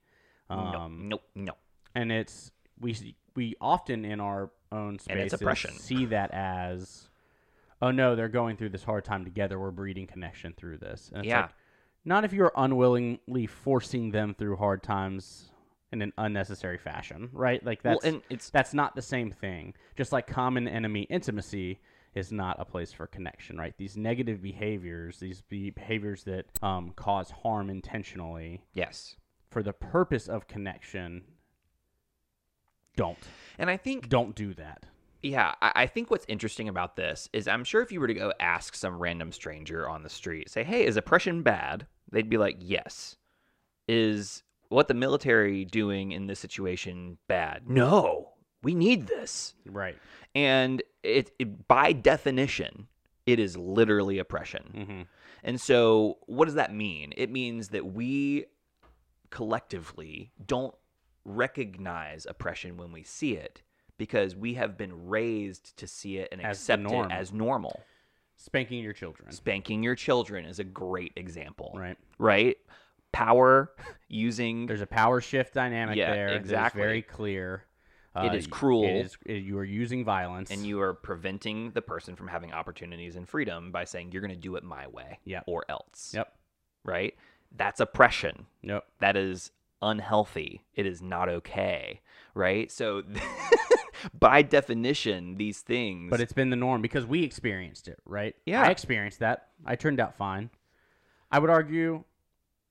Um, 0.48 1.08
no, 1.08 1.16
no, 1.34 1.42
no. 1.46 1.52
and 1.94 2.10
it's 2.10 2.50
we 2.80 3.14
we 3.36 3.54
often 3.60 4.04
in 4.04 4.20
our 4.20 4.50
own 4.72 4.98
spaces 4.98 5.40
see 5.80 6.06
that 6.06 6.30
as 6.32 7.08
oh 7.82 7.90
no 7.92 8.16
they're 8.16 8.28
going 8.28 8.56
through 8.56 8.68
this 8.70 8.82
hard 8.84 9.04
time 9.04 9.24
together 9.24 9.58
we're 9.58 9.70
breeding 9.70 10.06
connection 10.06 10.52
through 10.56 10.78
this 10.78 11.10
and 11.12 11.20
it's 11.20 11.28
Yeah. 11.28 11.42
like, 11.42 11.50
not 12.04 12.24
if 12.24 12.32
you're 12.32 12.52
unwillingly 12.56 13.46
forcing 13.46 14.10
them 14.10 14.34
through 14.34 14.56
hard 14.56 14.82
times 14.82 15.50
in 15.92 16.02
an 16.02 16.12
unnecessary 16.18 16.78
fashion 16.78 17.28
right? 17.32 17.64
Like 17.64 17.82
that's 17.82 18.02
well, 18.02 18.14
and 18.14 18.22
it's 18.30 18.50
that's 18.50 18.74
not 18.74 18.94
the 18.94 19.02
same 19.02 19.30
thing. 19.32 19.74
Just 19.96 20.12
like 20.12 20.26
common 20.26 20.68
enemy 20.68 21.02
intimacy 21.02 21.80
is 22.14 22.32
not 22.32 22.56
a 22.58 22.64
place 22.64 22.92
for 22.92 23.06
connection 23.06 23.56
right? 23.56 23.74
These 23.76 23.96
negative 23.96 24.42
behaviors 24.42 25.18
these 25.18 25.42
behaviors 25.42 26.24
that 26.24 26.46
um, 26.62 26.92
cause 26.96 27.30
harm 27.30 27.70
intentionally 27.70 28.64
yes. 28.72 29.16
for 29.50 29.62
the 29.62 29.72
purpose 29.72 30.28
of 30.28 30.46
connection 30.46 31.22
don't. 32.96 33.18
And 33.58 33.70
I 33.70 33.76
think 33.76 34.08
don't 34.08 34.34
do 34.34 34.54
that 34.54 34.86
Yeah, 35.22 35.54
I, 35.60 35.72
I 35.74 35.86
think 35.86 36.10
what's 36.10 36.24
interesting 36.28 36.68
about 36.68 36.96
this 36.96 37.28
is 37.32 37.48
I'm 37.48 37.64
sure 37.64 37.82
if 37.82 37.92
you 37.92 38.00
were 38.00 38.06
to 38.06 38.14
go 38.14 38.32
ask 38.40 38.74
some 38.74 38.98
random 38.98 39.32
stranger 39.32 39.88
on 39.88 40.02
the 40.02 40.08
street, 40.08 40.50
say, 40.50 40.64
hey, 40.64 40.84
is 40.84 40.96
oppression 40.96 41.42
bad? 41.42 41.86
They'd 42.10 42.30
be 42.30 42.38
like, 42.38 42.56
yes. 42.60 43.16
Is 43.88 44.42
what 44.68 44.88
the 44.88 44.94
military 44.94 45.64
doing 45.64 46.12
in 46.12 46.26
this 46.26 46.38
situation 46.38 47.18
bad? 47.28 47.68
No. 47.68 48.30
We 48.62 48.74
need 48.74 49.06
this. 49.06 49.54
Right. 49.66 49.96
And 50.34 50.82
it, 51.02 51.32
it 51.38 51.66
by 51.66 51.92
definition, 51.92 52.86
it 53.26 53.38
is 53.38 53.56
literally 53.56 54.18
oppression. 54.18 54.74
Mm-hmm. 54.76 55.02
And 55.42 55.60
so, 55.60 56.18
what 56.26 56.44
does 56.44 56.54
that 56.54 56.74
mean? 56.74 57.14
It 57.16 57.30
means 57.30 57.68
that 57.68 57.86
we 57.86 58.46
collectively 59.30 60.32
don't 60.44 60.74
recognize 61.24 62.26
oppression 62.28 62.76
when 62.76 62.92
we 62.92 63.02
see 63.02 63.32
it 63.34 63.62
because 64.00 64.34
we 64.34 64.54
have 64.54 64.78
been 64.78 65.08
raised 65.08 65.76
to 65.76 65.86
see 65.86 66.16
it 66.16 66.26
and 66.32 66.40
As 66.40 66.56
accept 66.56 66.90
it 66.90 67.12
as 67.12 67.34
normal. 67.34 67.82
Spanking 68.36 68.82
your 68.82 68.94
children. 68.94 69.30
Spanking 69.30 69.82
your 69.82 69.94
children 69.94 70.46
is 70.46 70.58
a 70.58 70.64
great 70.64 71.12
example, 71.16 71.74
Right. 71.76 71.98
right? 72.16 72.56
Power 73.12 73.70
using 74.08 74.64
There's 74.64 74.80
a 74.80 74.86
power 74.86 75.20
shift 75.20 75.52
dynamic 75.52 75.96
Yeah, 75.98 76.14
there. 76.14 76.28
exactly. 76.30 76.80
very 76.80 77.02
clear. 77.02 77.66
It 78.16 78.30
Uh, 78.30 78.34
is 78.34 78.46
cruel. 78.46 78.84
It 78.84 78.96
is, 79.04 79.18
it- 79.26 79.42
you 79.42 79.58
are 79.58 79.64
using 79.64 80.02
violence. 80.02 80.50
and 80.50 80.64
you 80.66 80.80
are 80.80 80.94
preventing 80.94 81.72
the 81.72 81.82
person 81.82 82.16
from 82.16 82.28
having 82.28 82.54
opportunities 82.54 83.16
and 83.16 83.28
freedom 83.28 83.70
by 83.70 83.84
saying 83.84 84.12
you're 84.12 84.22
going 84.22 84.30
to 84.34 84.40
do 84.40 84.56
it 84.56 84.64
my 84.64 84.86
way 84.86 85.18
Yep. 85.24 85.44
or 85.46 85.66
else. 85.68 86.14
Yep. 86.14 86.34
Right? 86.84 87.14
That's 87.54 87.80
oppression. 87.80 88.46
Yep. 88.62 88.86
that 89.00 89.16
is 89.18 89.50
unhealthy. 89.82 90.64
It 90.74 90.86
is 90.86 91.00
not 91.02 91.28
okay, 91.28 92.00
right? 92.34 92.70
So, 92.70 93.02
by 94.18 94.42
definition, 94.42 95.36
these 95.36 95.60
things. 95.60 96.10
But 96.10 96.20
it's 96.20 96.32
been 96.32 96.50
the 96.50 96.56
norm 96.56 96.82
because 96.82 97.06
we 97.06 97.22
experienced 97.22 97.88
it, 97.88 97.98
right? 98.04 98.34
Yeah. 98.46 98.62
I 98.62 98.70
experienced 98.70 99.20
that. 99.20 99.48
I 99.64 99.76
turned 99.76 100.00
out 100.00 100.16
fine. 100.16 100.50
I 101.30 101.38
would 101.38 101.50
argue 101.50 102.04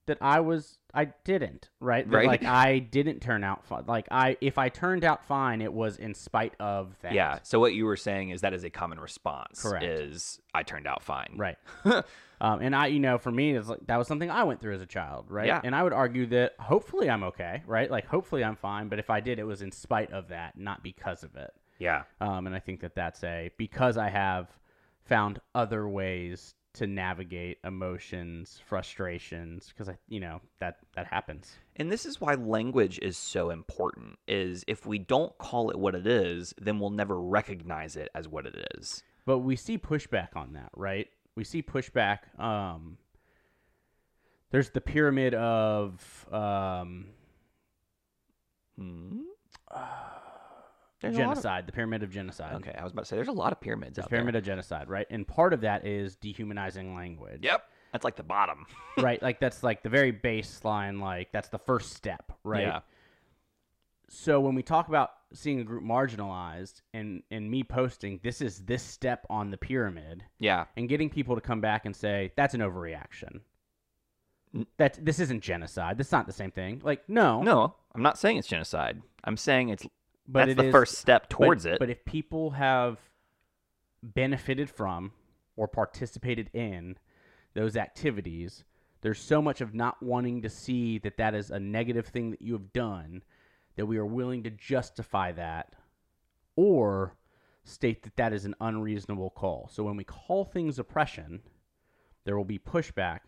that 0.09 0.17
I 0.21 0.39
was 0.41 0.77
I 0.93 1.05
didn't, 1.23 1.69
right? 1.79 2.09
That, 2.09 2.17
Right. 2.17 2.27
Like 2.27 2.43
I 2.43 2.79
didn't 2.79 3.21
turn 3.21 3.43
out 3.43 3.65
fine. 3.65 3.83
Like 3.87 4.07
I 4.11 4.37
if 4.41 4.57
I 4.57 4.69
turned 4.69 5.05
out 5.05 5.23
fine, 5.23 5.61
it 5.61 5.71
was 5.71 5.97
in 5.97 6.13
spite 6.13 6.53
of 6.59 6.95
that. 7.01 7.13
yeah. 7.13 7.39
So 7.43 7.59
what 7.59 7.73
you 7.73 7.85
were 7.85 7.95
saying 7.95 8.31
is 8.31 8.41
that 8.41 8.53
is 8.53 8.63
a 8.63 8.69
common 8.69 8.99
response. 8.99 9.61
Correct. 9.61 9.85
Is 9.85 10.39
I 10.53 10.63
turned 10.63 10.87
out 10.87 11.03
fine. 11.03 11.35
Right. 11.37 11.57
um, 11.85 12.03
and 12.61 12.75
I, 12.75 12.87
you 12.87 12.99
know, 12.99 13.17
for 13.17 13.31
me, 13.31 13.55
it's 13.55 13.69
like 13.69 13.85
that 13.85 13.97
was 13.97 14.07
something 14.07 14.29
I 14.31 14.43
went 14.43 14.61
through 14.61 14.75
as 14.75 14.81
a 14.81 14.87
child, 14.87 15.25
right? 15.29 15.47
Yeah. 15.47 15.61
And 15.63 15.75
I 15.75 15.83
would 15.83 15.93
argue 15.93 16.25
that 16.27 16.55
hopefully 16.59 17.09
I'm 17.09 17.23
okay, 17.23 17.61
right? 17.67 17.89
Like 17.89 18.07
hopefully 18.07 18.43
I'm 18.43 18.55
fine, 18.55 18.89
but 18.89 18.99
if 18.99 19.09
I 19.09 19.19
did, 19.19 19.39
it 19.39 19.45
was 19.45 19.61
in 19.61 19.71
spite 19.71 20.11
of 20.11 20.29
that, 20.29 20.57
not 20.57 20.83
because 20.83 21.23
of 21.23 21.35
it. 21.35 21.53
Yeah. 21.77 22.03
Um, 22.19 22.47
and 22.47 22.55
I 22.55 22.59
think 22.59 22.81
that 22.81 22.95
that's 22.95 23.23
a 23.23 23.51
because 23.57 23.97
I 23.97 24.09
have 24.09 24.47
found 25.05 25.39
other 25.55 25.87
ways 25.87 26.53
to 26.79 26.87
navigate 26.87 27.59
emotions, 27.63 28.59
frustrations, 28.65 29.69
because 29.69 29.87
I, 29.87 29.97
you 30.07 30.19
know, 30.19 30.41
that 30.59 30.77
that 30.95 31.07
happens. 31.07 31.53
And 31.75 31.91
this 31.91 32.05
is 32.05 32.19
why 32.19 32.33
language 32.33 32.99
is 32.99 33.17
so 33.17 33.49
important. 33.49 34.17
Is 34.27 34.65
if 34.67 34.85
we 34.85 34.97
don't 34.97 35.37
call 35.37 35.69
it 35.69 35.79
what 35.79 35.95
it 35.95 36.07
is, 36.07 36.53
then 36.59 36.79
we'll 36.79 36.89
never 36.89 37.21
recognize 37.21 37.95
it 37.95 38.09
as 38.15 38.27
what 38.27 38.45
it 38.45 38.67
is. 38.75 39.03
But 39.25 39.39
we 39.39 39.55
see 39.55 39.77
pushback 39.77 40.35
on 40.35 40.53
that, 40.53 40.71
right? 40.75 41.07
We 41.35 41.43
see 41.43 41.61
pushback. 41.61 42.39
Um, 42.39 42.97
there's 44.51 44.71
the 44.71 44.81
pyramid 44.81 45.35
of 45.35 46.25
um, 46.31 47.05
Hmm? 48.79 49.23
There's 51.01 51.15
lot 51.15 51.21
of- 51.21 51.29
genocide, 51.29 51.65
the 51.67 51.71
pyramid 51.71 52.03
of 52.03 52.11
genocide. 52.11 52.55
okay, 52.55 52.75
I 52.77 52.83
was 52.83 52.91
about 52.93 53.03
to 53.03 53.07
say 53.07 53.15
there's 53.15 53.27
a 53.29 53.31
lot 53.31 53.51
of 53.53 53.61
pyramids 53.61 53.95
There's 53.95 54.03
out 54.05 54.09
pyramid 54.09 54.33
there. 54.35 54.39
of 54.39 54.45
genocide, 54.45 54.89
right? 54.89 55.07
And 55.09 55.27
part 55.27 55.53
of 55.53 55.61
that 55.61 55.85
is 55.85 56.15
dehumanizing 56.17 56.93
language. 56.95 57.39
Yep. 57.43 57.63
That's 57.93 58.03
like 58.03 58.15
the 58.17 58.23
bottom. 58.23 58.65
right. 58.97 59.21
Like 59.21 59.39
that's 59.39 59.63
like 59.63 59.81
the 59.81 59.89
very 59.89 60.11
baseline, 60.13 60.99
like 61.01 61.31
that's 61.31 61.49
the 61.49 61.57
first 61.59 61.93
step, 61.93 62.31
right? 62.43 62.63
Yeah. 62.63 62.79
So 64.09 64.39
when 64.41 64.55
we 64.55 64.63
talk 64.63 64.87
about 64.87 65.11
seeing 65.33 65.59
a 65.59 65.63
group 65.63 65.83
marginalized 65.83 66.81
and 66.93 67.21
and 67.31 67.49
me 67.49 67.63
posting 67.63 68.19
this 68.23 68.41
is 68.41 68.65
this 68.65 68.81
step 68.83 69.25
on 69.29 69.51
the 69.51 69.57
pyramid 69.57 70.23
Yeah. 70.39 70.65
and 70.75 70.89
getting 70.89 71.09
people 71.09 71.35
to 71.35 71.41
come 71.41 71.61
back 71.61 71.85
and 71.85 71.95
say 71.95 72.31
that's 72.35 72.53
an 72.55 72.61
overreaction. 72.61 73.41
That 74.77 74.97
this 75.05 75.19
isn't 75.19 75.43
genocide. 75.43 75.97
That's 75.99 76.11
not 76.11 76.25
the 76.25 76.33
same 76.33 76.49
thing. 76.49 76.81
Like 76.83 77.07
no, 77.07 77.43
No, 77.43 77.75
I'm 77.93 78.01
not 78.01 78.17
saying 78.17 78.37
it's 78.37 78.47
genocide. 78.47 79.01
I'm 79.23 79.37
saying 79.37 79.69
it's 79.69 79.85
but 80.31 80.45
that's 80.45 80.57
the 80.57 80.67
is- 80.67 80.71
first 80.71 80.97
step 80.97 81.23
but- 81.23 81.29
towards 81.29 81.65
it. 81.65 81.79
But 81.79 81.89
if 81.89 82.05
people 82.05 82.51
have 82.51 82.99
benefited 84.01 84.69
from 84.69 85.11
or 85.55 85.67
participated 85.67 86.49
in 86.53 86.97
those 87.53 87.75
activities, 87.75 88.63
there's 89.01 89.19
so 89.19 89.41
much 89.41 89.61
of 89.61 89.73
not 89.73 90.01
wanting 90.01 90.41
to 90.41 90.49
see 90.49 90.97
that 90.99 91.17
that 91.17 91.33
is 91.33 91.51
a 91.51 91.59
negative 91.59 92.07
thing 92.07 92.31
that 92.31 92.41
you 92.41 92.53
have 92.53 92.71
done 92.73 93.23
that 93.75 93.85
we 93.85 93.97
are 93.97 94.05
willing 94.05 94.43
to 94.43 94.49
justify 94.49 95.31
that 95.31 95.73
or 96.55 97.15
state 97.63 98.03
that 98.03 98.15
that 98.17 98.33
is 98.33 98.45
an 98.45 98.55
unreasonable 98.59 99.29
call. 99.29 99.69
So 99.71 99.83
when 99.83 99.95
we 99.95 100.03
call 100.03 100.43
things 100.43 100.79
oppression, 100.79 101.41
there 102.25 102.37
will 102.37 102.45
be 102.45 102.59
pushback 102.59 103.19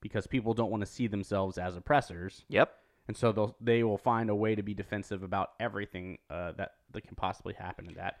because 0.00 0.26
people 0.26 0.52
don't 0.52 0.70
want 0.70 0.82
to 0.82 0.86
see 0.86 1.06
themselves 1.06 1.56
as 1.56 1.76
oppressors 1.76 2.44
yep. 2.48 2.74
And 3.06 3.16
so 3.16 3.32
they'll 3.32 3.56
they 3.60 3.82
will 3.82 3.98
find 3.98 4.30
a 4.30 4.34
way 4.34 4.54
to 4.54 4.62
be 4.62 4.74
defensive 4.74 5.22
about 5.22 5.50
everything 5.60 6.18
uh, 6.30 6.52
that 6.52 6.72
that 6.92 7.02
can 7.06 7.14
possibly 7.16 7.54
happen 7.54 7.86
in 7.88 7.94
that. 7.94 8.18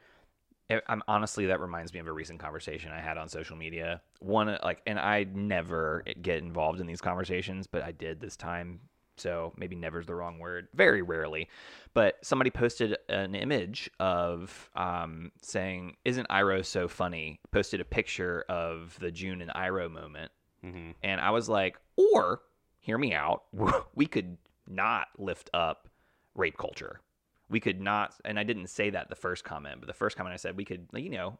I'm 0.88 1.02
honestly 1.06 1.46
that 1.46 1.60
reminds 1.60 1.92
me 1.92 2.00
of 2.00 2.06
a 2.06 2.12
recent 2.12 2.40
conversation 2.40 2.90
I 2.90 3.00
had 3.00 3.18
on 3.18 3.28
social 3.28 3.56
media. 3.56 4.00
One 4.20 4.48
uh, 4.48 4.58
like, 4.64 4.80
and 4.86 4.98
I 4.98 5.24
never 5.32 6.02
get 6.22 6.38
involved 6.38 6.80
in 6.80 6.86
these 6.86 7.02
conversations, 7.02 7.66
but 7.66 7.82
I 7.82 7.92
did 7.92 8.20
this 8.20 8.36
time. 8.36 8.80
So 9.16 9.52
maybe 9.56 9.76
never's 9.76 10.06
the 10.06 10.14
wrong 10.14 10.38
word. 10.40 10.66
Very 10.74 11.00
rarely, 11.02 11.48
but 11.92 12.16
somebody 12.22 12.50
posted 12.50 12.96
an 13.08 13.34
image 13.36 13.88
of 14.00 14.70
um, 14.74 15.30
saying, 15.40 15.96
"Isn't 16.04 16.28
Iroh 16.28 16.64
so 16.64 16.88
funny?" 16.88 17.40
Posted 17.52 17.80
a 17.80 17.84
picture 17.84 18.44
of 18.48 18.96
the 19.00 19.12
June 19.12 19.40
and 19.40 19.50
Iroh 19.52 19.90
moment, 19.90 20.32
Mm-hmm. 20.64 20.90
and 21.02 21.20
I 21.20 21.30
was 21.30 21.48
like, 21.48 21.78
or 21.96 22.40
hear 22.80 22.96
me 22.98 23.12
out, 23.14 23.44
we 23.94 24.06
could 24.06 24.36
not 24.66 25.08
lift 25.18 25.50
up 25.54 25.88
rape 26.34 26.56
culture. 26.58 27.00
We 27.48 27.60
could 27.60 27.80
not, 27.80 28.14
and 28.24 28.38
I 28.38 28.42
didn't 28.42 28.68
say 28.68 28.90
that 28.90 29.08
the 29.10 29.14
first 29.14 29.44
comment, 29.44 29.76
but 29.80 29.86
the 29.86 29.92
first 29.92 30.16
comment 30.16 30.32
I 30.32 30.36
said 30.36 30.56
we 30.56 30.64
could, 30.64 30.86
you 30.94 31.10
know, 31.10 31.38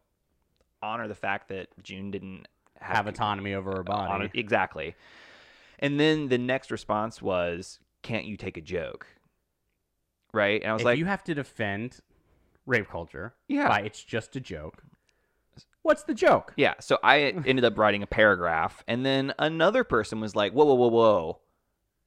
honor 0.83 1.09
the 1.09 1.15
fact 1.15 1.49
that 1.49 1.69
June 1.83 2.11
didn't 2.11 2.47
have, 2.79 2.97
Have 2.97 3.07
autonomy 3.07 3.55
over 3.55 3.73
her 3.77 3.83
body. 3.83 4.13
honor- 4.13 4.31
exactly. 4.35 4.95
And 5.79 5.99
then 5.99 6.29
the 6.29 6.39
next 6.39 6.71
response 6.71 7.23
was, 7.23 7.81
"Can't 8.03 8.27
you 8.27 8.37
take 8.37 8.57
a 8.57 8.61
joke?" 8.61 9.07
Right? 10.33 10.61
And 10.63 10.71
I 10.71 10.73
was 10.75 10.83
if 10.83 10.87
like, 10.87 10.99
you 10.99 11.07
have 11.07 11.25
to 11.25 11.35
defend 11.35 12.01
rape 12.67 12.89
culture, 12.89 13.35
Yeah. 13.49 13.69
by 13.69 13.81
it's 13.81 14.03
just 14.03 14.37
a 14.37 14.41
joke. 14.41 14.83
What's 15.83 16.03
the 16.05 16.15
joke? 16.15 16.53
Yeah. 16.57 16.75
So 16.81 16.99
I 17.03 17.19
ended 17.47 17.65
up 17.65 17.79
writing 17.79 18.03
a 18.03 18.07
paragraph, 18.07 18.83
and 18.89 19.05
then 19.05 19.33
another 19.39 19.85
person 19.85 20.21
was 20.21 20.35
like, 20.35 20.53
"Whoa, 20.53 20.65
whoa, 20.65 20.75
whoa, 20.75 20.89
whoa! 20.89 21.39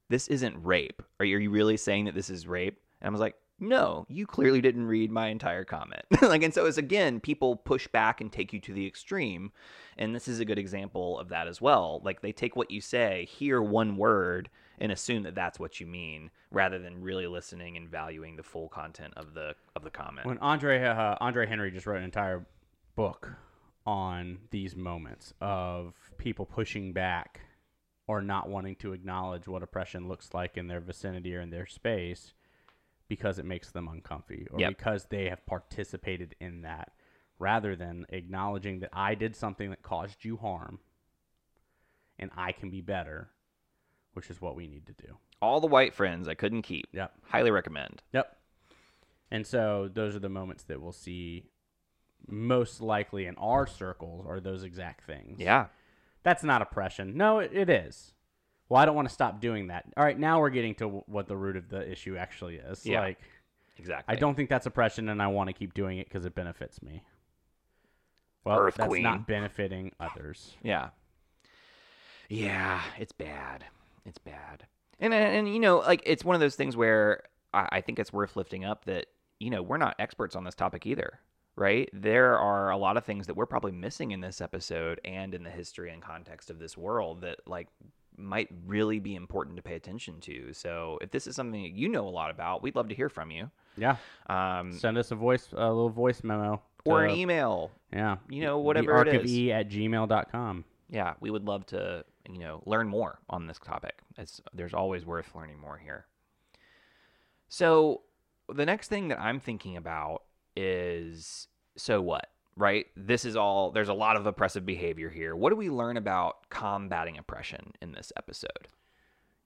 This 0.08 0.28
isn't 0.28 0.56
rape. 0.62 1.02
Are 1.20 1.26
you, 1.26 1.36
are 1.36 1.40
you 1.40 1.50
really 1.50 1.76
saying 1.76 2.06
that 2.06 2.14
this 2.14 2.30
is 2.30 2.46
rape?" 2.46 2.80
And 3.00 3.08
I 3.08 3.10
was 3.10 3.20
like, 3.20 3.36
"No, 3.60 4.06
you 4.08 4.26
clearly 4.26 4.60
didn't 4.60 4.86
read 4.86 5.10
my 5.10 5.28
entire 5.28 5.64
comment." 5.64 6.02
like, 6.22 6.42
and 6.42 6.54
so 6.54 6.66
it's 6.66 6.78
again, 6.78 7.20
people 7.20 7.56
push 7.56 7.86
back 7.88 8.20
and 8.20 8.32
take 8.32 8.52
you 8.52 8.60
to 8.60 8.72
the 8.72 8.86
extreme, 8.86 9.52
and 9.96 10.14
this 10.14 10.28
is 10.28 10.40
a 10.40 10.44
good 10.44 10.58
example 10.58 11.18
of 11.18 11.28
that 11.28 11.48
as 11.48 11.60
well. 11.60 12.00
Like 12.04 12.22
they 12.22 12.32
take 12.32 12.56
what 12.56 12.70
you 12.70 12.80
say, 12.80 13.26
hear 13.30 13.62
one 13.62 13.96
word, 13.96 14.48
and 14.78 14.92
assume 14.92 15.22
that 15.24 15.34
that's 15.34 15.58
what 15.58 15.80
you 15.80 15.86
mean, 15.86 16.30
rather 16.50 16.78
than 16.78 17.02
really 17.02 17.26
listening 17.26 17.76
and 17.76 17.88
valuing 17.88 18.36
the 18.36 18.42
full 18.42 18.68
content 18.68 19.14
of 19.16 19.34
the 19.34 19.54
of 19.76 19.82
the 19.84 19.90
comment. 19.90 20.26
When 20.26 20.38
Andre 20.38 20.82
uh, 20.82 21.16
Andre 21.20 21.46
Henry 21.46 21.70
just 21.70 21.86
wrote 21.86 21.98
an 21.98 22.04
entire 22.04 22.46
book 22.96 23.30
on 23.86 24.38
these 24.50 24.76
moments 24.76 25.32
of 25.40 25.94
people 26.18 26.44
pushing 26.44 26.92
back 26.92 27.40
or 28.08 28.20
not 28.20 28.48
wanting 28.48 28.74
to 28.76 28.92
acknowledge 28.92 29.46
what 29.46 29.62
oppression 29.62 30.08
looks 30.08 30.34
like 30.34 30.56
in 30.56 30.66
their 30.66 30.80
vicinity 30.80 31.36
or 31.36 31.40
in 31.40 31.50
their 31.50 31.66
space 31.66 32.32
because 33.06 33.38
it 33.38 33.44
makes 33.44 33.70
them 33.70 33.86
uncomfy 33.86 34.46
or 34.50 34.58
Yep. 34.58 34.68
because 34.76 35.04
they 35.06 35.28
have 35.28 35.46
participated 35.46 36.34
in 36.40 36.62
that 36.62 36.92
rather 37.38 37.76
than 37.76 38.04
acknowledging 38.08 38.80
that 38.80 38.90
I 38.92 39.14
did 39.14 39.36
something 39.36 39.70
that 39.70 39.82
caused 39.82 40.24
you 40.24 40.36
harm 40.38 40.80
and 42.18 42.30
I 42.36 42.50
can 42.52 42.70
be 42.70 42.80
better, 42.80 43.30
which 44.14 44.28
is 44.30 44.40
what 44.40 44.56
we 44.56 44.66
need 44.66 44.86
to 44.86 44.92
do. 44.92 45.18
All 45.40 45.60
the 45.60 45.68
white 45.68 45.94
friends 45.94 46.26
I 46.26 46.34
couldn't 46.34 46.62
keep. 46.62 46.88
Yep. 46.92 47.12
Highly 47.28 47.50
recommend. 47.52 48.02
Yep. 48.12 48.36
And 49.30 49.46
so 49.46 49.88
those 49.92 50.16
are 50.16 50.20
the 50.20 50.28
moments 50.28 50.64
that 50.64 50.80
we'll 50.80 50.90
see 50.92 51.44
most 52.26 52.80
likely 52.80 53.26
in 53.26 53.36
our 53.36 53.66
circles 53.66 54.26
are 54.26 54.40
those 54.40 54.64
exact 54.64 55.04
things. 55.06 55.38
Yeah. 55.38 55.66
That's 56.28 56.44
not 56.44 56.60
oppression. 56.60 57.16
No, 57.16 57.38
it, 57.38 57.52
it 57.54 57.70
is. 57.70 58.12
Well, 58.68 58.78
I 58.82 58.84
don't 58.84 58.94
want 58.94 59.08
to 59.08 59.14
stop 59.14 59.40
doing 59.40 59.68
that. 59.68 59.86
All 59.96 60.04
right, 60.04 60.18
now 60.18 60.40
we're 60.40 60.50
getting 60.50 60.74
to 60.74 60.84
w- 60.84 61.02
what 61.06 61.26
the 61.26 61.36
root 61.38 61.56
of 61.56 61.70
the 61.70 61.90
issue 61.90 62.18
actually 62.18 62.56
is. 62.56 62.84
Yeah. 62.84 63.00
Like, 63.00 63.18
Exactly. 63.78 64.14
I 64.14 64.18
don't 64.18 64.34
think 64.34 64.50
that's 64.50 64.66
oppression, 64.66 65.08
and 65.08 65.22
I 65.22 65.28
want 65.28 65.48
to 65.48 65.54
keep 65.54 65.72
doing 65.72 65.96
it 65.98 66.06
because 66.08 66.26
it 66.26 66.34
benefits 66.34 66.82
me. 66.82 67.02
Well, 68.44 68.58
Earth 68.58 68.74
that's 68.74 68.88
Queen. 68.88 69.02
not 69.04 69.26
benefiting 69.26 69.92
others. 70.00 70.54
Yeah. 70.62 70.90
Yeah, 72.28 72.82
it's 72.98 73.12
bad. 73.12 73.64
It's 74.04 74.18
bad. 74.18 74.66
And 75.00 75.14
and, 75.14 75.36
and 75.36 75.54
you 75.54 75.60
know, 75.60 75.78
like 75.78 76.02
it's 76.04 76.24
one 76.24 76.34
of 76.34 76.40
those 76.40 76.56
things 76.56 76.76
where 76.76 77.22
I, 77.54 77.68
I 77.72 77.80
think 77.80 77.98
it's 77.98 78.12
worth 78.12 78.36
lifting 78.36 78.64
up 78.66 78.84
that 78.84 79.06
you 79.40 79.48
know, 79.48 79.62
we're 79.62 79.76
not 79.78 79.94
experts 79.98 80.34
on 80.36 80.44
this 80.44 80.54
topic 80.56 80.84
either, 80.84 81.20
right? 81.58 81.90
There 81.92 82.38
are 82.38 82.70
a 82.70 82.76
lot 82.76 82.96
of 82.96 83.04
things 83.04 83.26
that 83.26 83.34
we're 83.34 83.46
probably 83.46 83.72
missing 83.72 84.12
in 84.12 84.20
this 84.20 84.40
episode 84.40 85.00
and 85.04 85.34
in 85.34 85.42
the 85.42 85.50
history 85.50 85.90
and 85.90 86.00
context 86.00 86.50
of 86.50 86.58
this 86.58 86.76
world 86.76 87.20
that 87.22 87.40
like 87.46 87.68
might 88.16 88.48
really 88.66 88.98
be 88.98 89.14
important 89.14 89.56
to 89.56 89.62
pay 89.62 89.74
attention 89.74 90.20
to. 90.20 90.52
So 90.52 90.98
if 91.00 91.10
this 91.10 91.26
is 91.26 91.36
something 91.36 91.62
that 91.62 91.72
you 91.72 91.88
know 91.88 92.06
a 92.06 92.10
lot 92.10 92.30
about, 92.30 92.62
we'd 92.62 92.74
love 92.76 92.88
to 92.88 92.94
hear 92.94 93.08
from 93.08 93.30
you. 93.30 93.50
Yeah. 93.76 93.96
Um, 94.28 94.72
Send 94.72 94.98
us 94.98 95.10
a 95.10 95.14
voice, 95.14 95.48
a 95.52 95.66
little 95.68 95.90
voice 95.90 96.24
memo. 96.24 96.60
or 96.84 97.04
an 97.04 97.14
email. 97.16 97.70
Yeah. 97.92 98.16
you 98.28 98.42
know, 98.42 98.54
The 98.56 98.62
whatever 98.62 98.94
arc 98.94 99.08
it 99.08 99.16
of 99.16 99.24
is. 99.24 99.32
E 99.32 99.52
at 99.52 99.68
gmail.com. 99.68 100.64
Yeah, 100.90 101.14
we 101.20 101.30
would 101.30 101.44
love 101.44 101.66
to, 101.66 102.04
you 102.28 102.38
know, 102.38 102.62
learn 102.66 102.88
more 102.88 103.18
on 103.28 103.46
this 103.46 103.58
topic. 103.58 103.98
It's 104.16 104.40
there's 104.54 104.74
always 104.74 105.04
worth 105.04 105.34
learning 105.34 105.60
more 105.60 105.76
here. 105.76 106.06
So, 107.48 108.02
the 108.52 108.64
next 108.66 108.88
thing 108.88 109.08
that 109.08 109.20
I'm 109.20 109.38
thinking 109.40 109.76
about 109.76 110.22
is 110.58 111.46
so 111.76 112.00
what? 112.02 112.28
Right? 112.56 112.86
This 112.96 113.24
is 113.24 113.36
all 113.36 113.70
there's 113.70 113.88
a 113.88 113.94
lot 113.94 114.16
of 114.16 114.26
oppressive 114.26 114.66
behavior 114.66 115.08
here. 115.08 115.36
What 115.36 115.50
do 115.50 115.56
we 115.56 115.70
learn 115.70 115.96
about 115.96 116.48
combating 116.50 117.16
oppression 117.16 117.72
in 117.80 117.92
this 117.92 118.12
episode? 118.16 118.68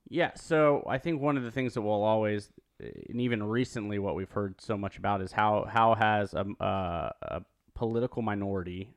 Yeah, 0.08 0.32
so 0.34 0.84
I 0.88 0.98
think 0.98 1.20
one 1.20 1.36
of 1.36 1.42
the 1.42 1.50
things 1.50 1.74
that 1.74 1.82
we'll 1.82 2.02
always, 2.02 2.50
and 2.80 3.20
even 3.20 3.42
recently, 3.42 3.98
what 3.98 4.14
we've 4.14 4.30
heard 4.30 4.60
so 4.60 4.76
much 4.76 4.98
about 4.98 5.22
is 5.22 5.32
how 5.32 5.66
how 5.68 5.94
has 5.94 6.34
a, 6.34 6.44
a, 6.60 7.12
a 7.22 7.42
political 7.74 8.22
minority 8.22 8.94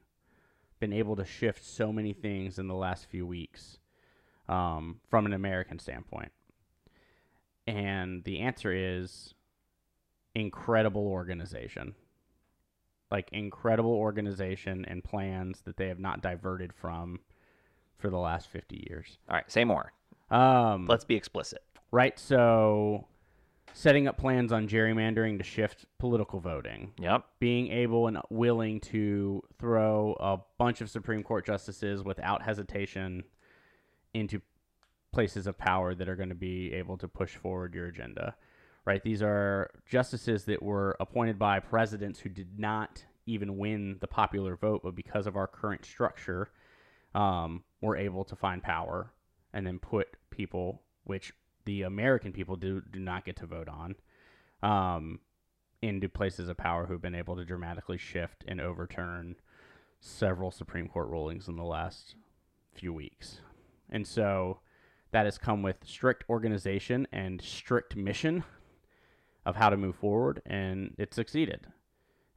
been 0.79 0.93
able 0.93 1.15
to 1.15 1.25
shift 1.25 1.63
so 1.63 1.91
many 1.91 2.13
things 2.13 2.59
in 2.59 2.67
the 2.67 2.75
last 2.75 3.05
few 3.05 3.25
weeks 3.25 3.77
um, 4.49 4.99
from 5.09 5.25
an 5.25 5.33
American 5.33 5.79
standpoint, 5.79 6.31
and 7.67 8.23
the 8.23 8.39
answer 8.39 8.73
is 8.73 9.33
incredible 10.33 11.07
organization, 11.07 11.95
like 13.11 13.29
incredible 13.31 13.93
organization 13.93 14.85
and 14.85 15.03
plans 15.03 15.61
that 15.65 15.77
they 15.77 15.87
have 15.87 15.99
not 15.99 16.21
diverted 16.21 16.73
from 16.73 17.19
for 17.97 18.09
the 18.09 18.17
last 18.17 18.49
fifty 18.49 18.85
years. 18.89 19.17
All 19.29 19.35
right, 19.35 19.49
say 19.51 19.63
more. 19.63 19.91
Um, 20.31 20.87
Let's 20.87 21.05
be 21.05 21.15
explicit. 21.15 21.63
right? 21.91 22.17
So, 22.19 23.07
setting 23.73 24.07
up 24.07 24.17
plans 24.17 24.51
on 24.51 24.67
gerrymandering 24.67 25.37
to 25.37 25.43
shift 25.43 25.85
political 25.99 26.39
voting, 26.39 26.93
Yep. 26.99 27.25
being 27.39 27.67
able 27.71 28.07
and 28.07 28.17
willing 28.29 28.79
to 28.81 29.43
throw 29.59 30.13
a 30.19 30.39
bunch 30.57 30.81
of 30.81 30.89
Supreme 30.89 31.23
Court 31.23 31.45
justices 31.45 32.03
without 32.03 32.41
hesitation 32.41 33.23
into 34.13 34.41
places 35.11 35.45
of 35.47 35.57
power 35.57 35.93
that 35.95 36.09
are 36.09 36.15
going 36.15 36.29
to 36.29 36.35
be 36.35 36.73
able 36.73 36.97
to 36.97 37.07
push 37.07 37.35
forward 37.35 37.73
your 37.75 37.87
agenda, 37.87 38.35
right? 38.85 39.03
These 39.03 39.21
are 39.21 39.71
justices 39.89 40.45
that 40.45 40.61
were 40.61 40.95
appointed 40.99 41.39
by 41.39 41.59
presidents 41.59 42.19
who 42.19 42.29
did 42.29 42.59
not 42.59 43.03
even 43.25 43.57
win 43.57 43.97
the 44.01 44.07
popular 44.07 44.55
vote, 44.55 44.81
but 44.83 44.95
because 44.95 45.25
of 45.25 45.35
our 45.35 45.47
current 45.47 45.83
structure, 45.83 46.51
um, 47.15 47.63
were 47.81 47.97
able 47.97 48.23
to 48.25 48.35
find 48.35 48.61
power 48.61 49.11
and 49.53 49.65
then 49.65 49.79
put 49.79 50.09
people, 50.29 50.81
which 51.05 51.33
the 51.65 51.81
American 51.81 52.31
people 52.31 52.55
do 52.55 52.81
do 52.91 52.99
not 52.99 53.25
get 53.25 53.37
to 53.37 53.47
vote 53.47 53.67
on, 53.67 53.95
um, 54.61 55.19
into 55.81 56.07
places 56.07 56.49
of 56.49 56.57
power 56.57 56.85
who've 56.85 57.01
been 57.01 57.15
able 57.15 57.35
to 57.35 57.45
dramatically 57.45 57.97
shift 57.97 58.43
and 58.47 58.61
overturn 58.61 59.35
several 59.99 60.51
Supreme 60.51 60.87
Court 60.87 61.09
rulings 61.09 61.47
in 61.47 61.55
the 61.55 61.63
last 61.63 62.15
few 62.73 62.93
weeks. 62.93 63.39
And 63.89 64.05
so 64.05 64.59
that 65.11 65.25
has 65.25 65.37
come 65.37 65.63
with 65.63 65.77
strict 65.85 66.23
organization 66.29 67.07
and 67.11 67.41
strict 67.41 67.95
mission 67.95 68.43
of 69.45 69.55
how 69.55 69.69
to 69.69 69.77
move 69.77 69.95
forward, 69.95 70.41
and 70.45 70.93
it 70.97 71.13
succeeded. 71.13 71.67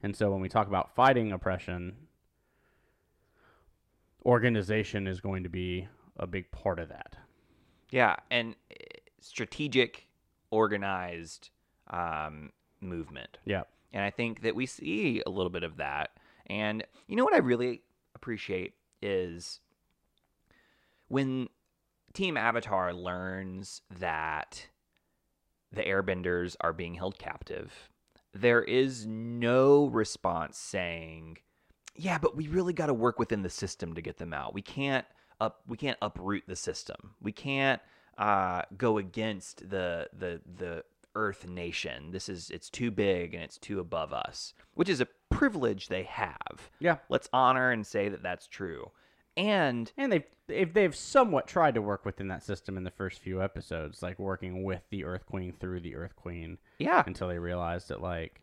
And 0.01 0.15
so 0.15 0.31
when 0.31 0.41
we 0.41 0.49
talk 0.49 0.67
about 0.67 0.95
fighting 0.95 1.31
oppression, 1.31 1.95
organization 4.25 5.07
is 5.07 5.19
going 5.19 5.43
to 5.43 5.49
be 5.49 5.87
a 6.17 6.27
big 6.27 6.51
part 6.51 6.79
of 6.79 6.89
that. 6.89 7.15
Yeah, 7.89 8.15
and 8.29 8.55
eh, 8.71 8.75
strategic, 9.19 10.07
organized 10.51 11.49
um, 11.89 12.51
movement. 12.81 13.39
Yeah. 13.45 13.63
And 13.91 14.03
I 14.03 14.11
think 14.11 14.41
that 14.41 14.55
we 14.55 14.65
see 14.65 15.23
a 15.25 15.29
little 15.29 15.49
bit 15.49 15.63
of 15.63 15.77
that. 15.77 16.11
And 16.47 16.83
you 17.07 17.15
know 17.15 17.23
what 17.23 17.33
I 17.33 17.39
really 17.39 17.81
appreciate 18.15 18.73
is 19.01 19.59
when 21.07 21.47
Team 22.13 22.37
Avatar 22.37 22.93
learns 22.93 23.81
that 23.99 24.67
the 25.71 25.83
airbenders 25.83 26.55
are 26.61 26.73
being 26.73 26.95
held 26.95 27.17
captive, 27.17 27.89
there 28.33 28.63
is 28.63 29.05
no 29.05 29.85
response 29.85 30.57
saying, 30.57 31.37
"Yeah, 31.95 32.17
but 32.17 32.35
we 32.35 32.47
really 32.47 32.73
got 32.73 32.87
to 32.87 32.93
work 32.93 33.19
within 33.19 33.41
the 33.43 33.49
system 33.49 33.93
to 33.95 34.01
get 34.01 34.17
them 34.17 34.33
out. 34.33 34.53
We 34.53 34.61
can't 34.61 35.05
up 35.39 35.61
we 35.67 35.77
can't 35.77 35.97
uproot 36.01 36.43
the 36.47 36.55
system. 36.55 37.15
We 37.21 37.31
can't 37.31 37.81
uh, 38.17 38.63
go 38.77 38.97
against 38.97 39.69
the 39.69 40.09
the 40.17 40.41
the 40.45 40.83
Earth 41.15 41.47
nation. 41.47 42.11
This 42.11 42.29
is 42.29 42.49
it's 42.49 42.69
too 42.69 42.91
big 42.91 43.33
and 43.33 43.43
it's 43.43 43.57
too 43.57 43.79
above 43.79 44.13
us, 44.13 44.53
which 44.73 44.89
is 44.89 45.01
a 45.01 45.07
privilege 45.29 45.87
they 45.87 46.03
have. 46.03 46.69
Yeah. 46.79 46.97
Let's 47.09 47.29
honor 47.33 47.71
and 47.71 47.85
say 47.85 48.09
that 48.09 48.23
that's 48.23 48.47
true. 48.47 48.91
And 49.39 49.91
And 49.97 50.11
they've 50.11 50.23
if 50.47 50.73
they've 50.73 50.95
somewhat 50.95 51.45
tried 51.47 51.75
to 51.75 51.81
work 51.81 52.05
within 52.05 52.27
that 52.29 52.43
system 52.43 52.75
in 52.77 52.83
the 52.83 52.89
first 52.91 53.19
few 53.19 53.41
episodes, 53.41 54.01
like 54.01 54.17
working 54.17 54.63
with 54.63 54.81
the 54.89 55.03
Earth 55.05 55.25
Queen 55.27 55.53
through 55.53 55.79
the 55.81 55.95
Earth 55.95 56.15
Queen 56.15 56.57
yeah, 56.79 57.03
until 57.05 57.27
they 57.27 57.37
realized 57.37 57.89
that 57.89 58.01
like 58.01 58.41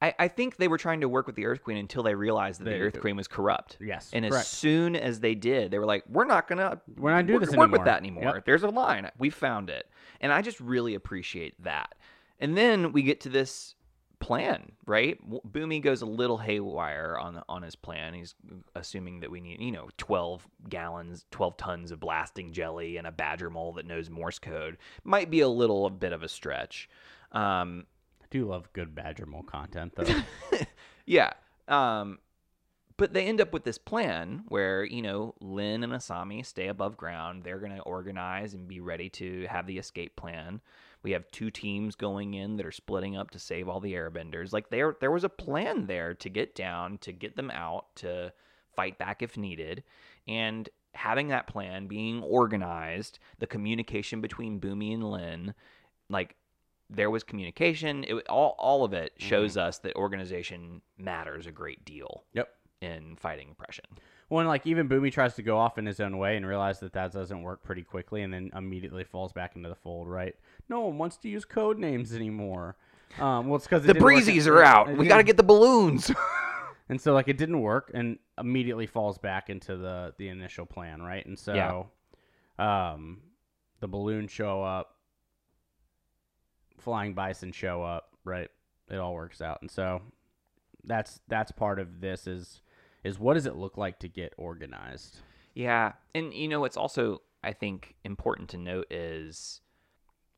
I, 0.00 0.14
I 0.18 0.28
think 0.28 0.56
they 0.56 0.66
were 0.68 0.78
trying 0.78 1.02
to 1.02 1.08
work 1.08 1.26
with 1.28 1.36
the 1.36 1.46
Earth 1.46 1.62
Queen 1.62 1.76
until 1.76 2.02
they 2.02 2.14
realized 2.16 2.60
that 2.60 2.64
They- 2.64 2.72
the 2.78 2.84
Earth 2.86 3.00
Queen 3.00 3.14
was 3.16 3.28
corrupt. 3.28 3.76
yes, 3.80 4.10
And 4.12 4.24
as 4.26 4.48
soon 4.48 4.96
as 4.96 5.20
they 5.20 5.36
did, 5.36 5.70
they 5.70 5.78
were 5.78 5.86
like, 5.86 6.02
"We're 6.08 6.24
not 6.24 6.48
gonna, 6.48 6.80
We're 6.96 7.12
not 7.12 7.26
doing 7.26 7.38
this 7.40 7.50
work 7.50 7.70
with 7.70 7.82
anymore." 7.82 7.84
that 7.84 7.98
anymore. 7.98 8.34
Yep. 8.36 8.44
There's 8.46 8.62
a 8.64 8.68
line. 8.70 9.08
We 9.18 9.30
found 9.30 9.70
it." 9.70 9.88
And 10.20 10.32
I 10.32 10.42
just 10.42 10.58
really 10.60 10.94
appreciate 10.96 11.62
that. 11.62 11.94
And 12.40 12.56
then 12.56 12.90
we 12.90 13.02
get 13.02 13.20
to 13.20 13.28
this 13.28 13.76
plan, 14.22 14.72
right? 14.86 15.18
Bumi 15.52 15.82
goes 15.82 16.00
a 16.00 16.06
little 16.06 16.38
haywire 16.38 17.18
on 17.20 17.42
on 17.48 17.62
his 17.62 17.74
plan. 17.74 18.14
He's 18.14 18.34
assuming 18.74 19.20
that 19.20 19.30
we 19.30 19.40
need, 19.40 19.60
you 19.60 19.72
know, 19.72 19.88
12 19.98 20.46
gallons, 20.68 21.26
12 21.32 21.56
tons 21.56 21.90
of 21.90 22.00
blasting 22.00 22.52
jelly 22.52 22.96
and 22.96 23.06
a 23.06 23.12
badger 23.12 23.50
mole 23.50 23.72
that 23.72 23.86
knows 23.86 24.08
Morse 24.08 24.38
code. 24.38 24.78
Might 25.02 25.28
be 25.28 25.40
a 25.40 25.48
little 25.48 25.86
a 25.86 25.90
bit 25.90 26.12
of 26.12 26.22
a 26.22 26.28
stretch. 26.28 26.88
Um, 27.32 27.86
I 28.22 28.26
do 28.30 28.46
love 28.46 28.72
good 28.72 28.94
Badger 28.94 29.26
Mole 29.26 29.42
content 29.42 29.92
though. 29.96 30.22
yeah. 31.06 31.32
Um, 31.66 32.18
but 32.96 33.12
they 33.12 33.26
end 33.26 33.40
up 33.40 33.52
with 33.52 33.64
this 33.64 33.78
plan 33.78 34.44
where, 34.48 34.84
you 34.84 35.02
know, 35.02 35.34
Lin 35.40 35.82
and 35.82 35.92
Asami 35.92 36.46
stay 36.46 36.68
above 36.68 36.96
ground. 36.96 37.42
They're 37.42 37.58
going 37.58 37.74
to 37.74 37.82
organize 37.82 38.54
and 38.54 38.68
be 38.68 38.80
ready 38.80 39.08
to 39.10 39.46
have 39.48 39.66
the 39.66 39.78
escape 39.78 40.14
plan. 40.14 40.60
We 41.02 41.12
have 41.12 41.30
two 41.30 41.50
teams 41.50 41.96
going 41.96 42.34
in 42.34 42.56
that 42.56 42.66
are 42.66 42.72
splitting 42.72 43.16
up 43.16 43.30
to 43.30 43.38
save 43.38 43.68
all 43.68 43.80
the 43.80 43.94
airbenders. 43.94 44.52
Like 44.52 44.70
there 44.70 44.96
there 45.00 45.10
was 45.10 45.24
a 45.24 45.28
plan 45.28 45.86
there 45.86 46.14
to 46.14 46.28
get 46.28 46.54
down, 46.54 46.98
to 46.98 47.12
get 47.12 47.36
them 47.36 47.50
out, 47.50 47.94
to 47.96 48.32
fight 48.74 48.98
back 48.98 49.22
if 49.22 49.36
needed. 49.36 49.82
And 50.28 50.68
having 50.94 51.28
that 51.28 51.46
plan 51.46 51.86
being 51.86 52.22
organized, 52.22 53.18
the 53.38 53.46
communication 53.46 54.20
between 54.20 54.60
Bumi 54.60 54.94
and 54.94 55.10
Lin, 55.10 55.54
like 56.08 56.36
there 56.88 57.10
was 57.10 57.22
communication. 57.24 58.04
It 58.04 58.28
all 58.28 58.54
all 58.58 58.84
of 58.84 58.92
it 58.92 59.12
mm-hmm. 59.14 59.28
shows 59.28 59.56
us 59.56 59.78
that 59.78 59.96
organization 59.96 60.82
matters 60.98 61.46
a 61.46 61.52
great 61.52 61.84
deal 61.84 62.24
yep. 62.32 62.50
in 62.80 63.16
fighting 63.16 63.48
oppression. 63.50 63.84
And 64.40 64.48
like 64.48 64.66
even 64.66 64.88
Bumi 64.88 65.12
tries 65.12 65.34
to 65.34 65.42
go 65.42 65.58
off 65.58 65.78
in 65.78 65.86
his 65.86 66.00
own 66.00 66.18
way 66.18 66.36
and 66.36 66.46
realize 66.46 66.80
that 66.80 66.92
that 66.94 67.12
doesn't 67.12 67.42
work 67.42 67.62
pretty 67.62 67.82
quickly, 67.82 68.22
and 68.22 68.32
then 68.32 68.50
immediately 68.56 69.04
falls 69.04 69.32
back 69.32 69.56
into 69.56 69.68
the 69.68 69.74
fold. 69.74 70.08
Right? 70.08 70.34
No 70.68 70.80
one 70.80 70.98
wants 70.98 71.16
to 71.18 71.28
use 71.28 71.44
code 71.44 71.78
names 71.78 72.14
anymore. 72.14 72.76
Um, 73.18 73.48
well, 73.48 73.56
it's 73.56 73.66
because 73.66 73.84
The 73.84 73.94
breezies 73.94 74.46
are 74.46 74.62
out. 74.62 74.96
We 74.96 75.06
got 75.06 75.18
to 75.18 75.22
get 75.22 75.36
the 75.36 75.42
balloons. 75.42 76.10
And 76.88 77.00
so 77.00 77.14
like 77.14 77.26
it 77.26 77.38
didn't 77.38 77.60
work 77.62 77.90
and 77.94 78.18
immediately 78.38 78.86
falls 78.86 79.16
back 79.16 79.48
into 79.48 79.78
the 79.78 80.12
the 80.18 80.28
initial 80.28 80.66
plan, 80.66 81.00
right? 81.00 81.24
And 81.24 81.38
so 81.38 81.54
um 82.58 83.22
the 83.80 83.88
balloons 83.88 84.30
show 84.30 84.62
up, 84.62 84.96
flying 86.78 87.14
bison 87.14 87.52
show 87.52 87.82
up, 87.82 88.10
right? 88.24 88.50
It 88.90 88.96
all 88.96 89.14
works 89.14 89.40
out. 89.40 89.62
And 89.62 89.70
so 89.70 90.02
that's 90.84 91.20
that's 91.28 91.50
part 91.50 91.78
of 91.78 92.00
this 92.02 92.26
is 92.26 92.60
is 93.04 93.18
what 93.18 93.34
does 93.34 93.46
it 93.46 93.56
look 93.56 93.76
like 93.76 93.98
to 94.00 94.08
get 94.08 94.34
organized? 94.36 95.18
yeah, 95.54 95.92
and 96.14 96.32
you 96.32 96.48
know 96.48 96.60
what's 96.60 96.76
also 96.76 97.22
I 97.44 97.52
think 97.52 97.94
important 98.04 98.48
to 98.50 98.58
note 98.58 98.86
is 98.90 99.60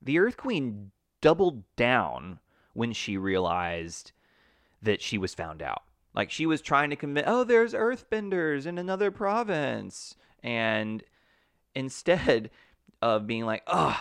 the 0.00 0.18
Earth 0.18 0.37
Queen 0.37 0.90
doubled 1.20 1.64
down 1.77 2.38
when 2.74 2.92
she 2.92 3.16
realized 3.16 4.12
that 4.83 5.00
she 5.00 5.18
was 5.18 5.35
found 5.35 5.62
out. 5.62 5.83
Like 6.14 6.31
she 6.31 6.46
was 6.46 6.61
trying 6.61 6.90
to 6.90 6.96
commit, 6.96 7.24
oh, 7.27 7.44
there's 7.44 7.74
earthbenders 7.74 8.66
in 8.66 8.79
another 8.79 9.11
province. 9.11 10.16
And 10.42 11.03
instead 11.74 12.50
of 13.03 13.27
being 13.27 13.44
like, 13.44 13.62
oh, 13.66 13.98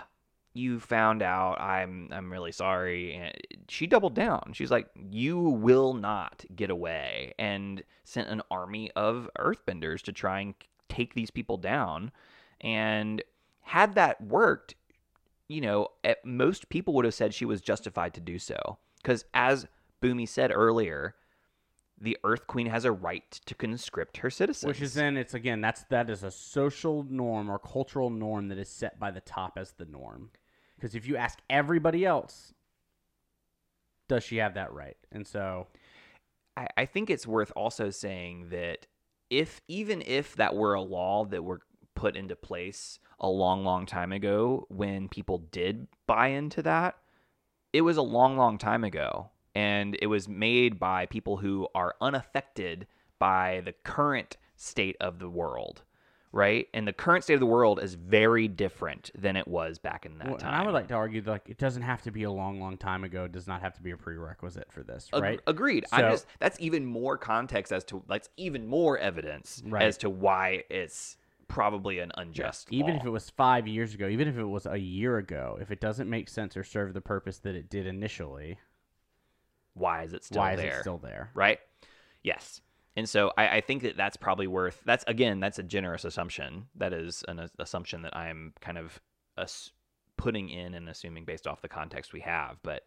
you 0.54 0.80
found 0.80 1.22
out. 1.22 1.60
I'm 1.60 2.10
I'm 2.12 2.32
really 2.32 2.52
sorry." 2.52 3.16
And 3.16 3.34
she 3.70 3.88
doubled 3.88 4.16
down. 4.16 4.52
She's 4.54 4.72
like, 4.72 4.88
"You 5.12 5.40
will 5.40 5.94
not 5.94 6.46
get 6.56 6.70
away," 6.70 7.34
and 7.38 7.84
sent 8.04 8.30
an 8.30 8.42
army 8.52 8.92
of 8.96 9.30
Earthbenders 9.40 10.02
to 10.04 10.12
try 10.12 10.42
and 10.42 10.54
take 10.90 11.14
these 11.14 11.32
people 11.32 11.58
down. 11.58 12.12
And 12.62 13.22
had 13.62 13.96
that 13.96 14.22
worked, 14.22 14.76
you 15.48 15.62
know, 15.62 15.90
most 16.24 16.70
people 16.70 16.94
would 16.94 17.06
have 17.06 17.14
said 17.14 17.34
she 17.34 17.46
was 17.46 17.62
justified 17.62 18.14
to 18.14 18.22
do 18.22 18.40
so. 18.40 18.78
Because 19.02 19.26
as 19.34 19.68
Bumi 20.02 20.28
said 20.28 20.52
earlier, 20.54 21.16
the 22.00 22.18
Earth 22.24 22.48
Queen 22.48 22.68
has 22.68 22.86
a 22.86 22.92
right 22.92 23.32
to 23.46 23.56
conscript 23.56 24.18
her 24.18 24.30
citizens. 24.30 24.68
Which 24.68 24.82
is 24.82 24.94
then 24.94 25.16
it's 25.18 25.34
again 25.34 25.62
that's 25.62 25.84
that 25.86 26.10
is 26.10 26.24
a 26.24 26.32
social 26.32 27.06
norm 27.10 27.50
or 27.50 27.60
cultural 27.60 28.10
norm 28.10 28.50
that 28.50 28.58
is 28.58 28.70
set 28.70 29.00
by 29.00 29.12
the 29.12 29.22
top 29.22 29.58
as 29.58 29.72
the 29.72 29.86
norm. 29.86 30.32
Because 30.84 30.96
if 30.96 31.08
you 31.08 31.16
ask 31.16 31.40
everybody 31.50 32.06
else, 32.06 32.54
does 34.10 34.22
she 34.22 34.36
have 34.36 34.56
that 34.56 34.74
right? 34.74 34.98
And 35.14 35.26
so 35.26 35.68
I, 36.58 36.68
I 36.76 36.86
think 36.86 37.10
it's 37.10 37.26
worth 37.26 37.54
also 37.56 37.90
saying 37.90 38.50
that 38.50 38.88
if 39.30 39.62
even 39.70 40.04
if 40.06 40.36
that 40.36 40.58
were 40.58 40.74
a 40.74 40.82
law 40.82 41.24
that 41.24 41.42
were 41.42 41.62
put 41.96 42.18
into 42.18 42.36
place 42.36 43.00
a 43.18 43.30
long, 43.30 43.64
long 43.64 43.86
time 43.86 44.12
ago 44.12 44.68
when 44.68 45.08
people 45.08 45.38
did 45.54 45.88
buy 46.06 46.28
into 46.28 46.62
that, 46.64 46.98
it 47.72 47.80
was 47.80 47.96
a 47.96 48.02
long, 48.02 48.36
long 48.36 48.58
time 48.58 48.84
ago. 48.84 49.30
And 49.56 49.98
it 50.02 50.08
was 50.08 50.28
made 50.28 50.80
by 50.80 51.06
people 51.06 51.38
who 51.38 51.70
are 51.74 51.96
unaffected 52.02 52.88
by 53.20 53.62
the 53.64 53.72
current 53.86 54.36
state 54.58 54.98
of 55.00 55.20
the 55.20 55.30
world, 55.30 55.84
right? 56.34 56.68
And 56.74 56.86
the 56.88 56.92
current 56.92 57.24
state 57.24 57.36
of 57.36 57.40
the 57.40 57.46
world 57.46 57.80
is 57.82 57.94
very 57.94 58.48
different 58.50 59.12
than 59.16 59.36
it 59.38 59.48
was 59.48 59.78
back 59.78 60.06
in 60.06 60.18
that 60.18 60.28
Well, 60.28 60.38
time. 60.38 60.52
and 60.54 60.62
I 60.62 60.66
would 60.66 60.74
like 60.74 60.88
to 60.88 60.96
argue 60.96 61.22
that 61.22 61.32
like 61.32 61.48
it 61.50 61.58
doesn't 61.60 61.84
have 61.84 62.02
to 62.02 62.12
be 62.12 62.24
a 62.24 62.32
long, 62.32 62.60
long 62.60 62.76
time 62.76 63.04
ago. 63.04 63.24
It 63.26 63.32
does 63.32 63.48
not 63.48 63.62
have 63.62 63.74
to 63.76 63.82
be 63.84 63.92
a 63.92 63.98
prerequisite 63.98 64.72
for 64.72 64.82
this, 64.84 65.10
Ag- 65.14 65.22
right? 65.22 65.40
Agreed. 65.48 65.86
I'm 65.94 66.00
So- 66.02 66.10
just 66.12 66.26
that's 66.40 66.60
even 66.60 66.86
more 66.86 67.18
context 67.18 67.72
as 67.72 67.84
to 67.86 68.04
that's 68.10 68.30
even 68.36 68.66
more 68.68 68.98
evidence 68.98 69.62
Right. 69.66 69.84
as 69.84 69.98
to 70.00 70.10
why 70.10 70.64
it's 70.72 71.18
probably 71.48 72.00
an 72.00 72.12
unjust. 72.18 72.68
even 72.72 72.96
law. 72.96 73.00
if 73.00 73.06
it 73.06 73.10
was 73.12 73.30
five 73.30 73.68
years 73.68 73.94
ago, 73.94 74.08
even 74.08 74.28
if 74.28 74.36
it 74.38 74.44
was 74.46 74.66
a 74.66 74.78
year 74.78 75.18
ago, 75.20 75.58
if 75.62 75.70
it 75.70 75.80
doesn't 75.80 76.10
make 76.10 76.28
sense 76.30 76.58
or 76.58 76.64
serve 76.64 76.94
the 76.96 77.02
purpose 77.02 77.38
that 77.40 77.54
it 77.54 77.70
did 77.70 77.86
initially, 77.86 78.58
why 79.76 80.02
is 80.04 80.14
it 80.14 80.24
still 80.24 80.42
why 80.42 80.56
there? 80.56 80.72
is 80.72 80.78
it 80.78 80.82
still 80.82 80.98
there? 80.98 81.30
right? 81.36 81.60
Yes. 82.24 82.62
And 82.96 83.10
so 83.10 83.32
I, 83.38 83.58
I 83.58 83.62
think 83.62 83.84
that 83.84 83.98
that's 83.98 84.18
probably 84.18 84.48
worth. 84.48 84.82
That's 84.86 85.04
again, 85.08 85.40
that's 85.40 85.60
a 85.60 85.64
generous 85.64 86.06
assumption. 86.06 86.68
That 86.76 86.94
is 86.94 87.24
an 87.28 87.50
assumption 87.60 88.04
that 88.04 88.16
I'm 88.16 88.54
kind 88.62 88.78
of 88.78 89.00
us 89.38 89.72
putting 90.18 90.50
in 90.50 90.74
and 90.76 90.88
assuming 90.88 91.26
based 91.26 91.48
off 91.48 91.62
the 91.62 91.68
context 91.68 92.14
we 92.14 92.22
have. 92.22 92.58
But 92.62 92.84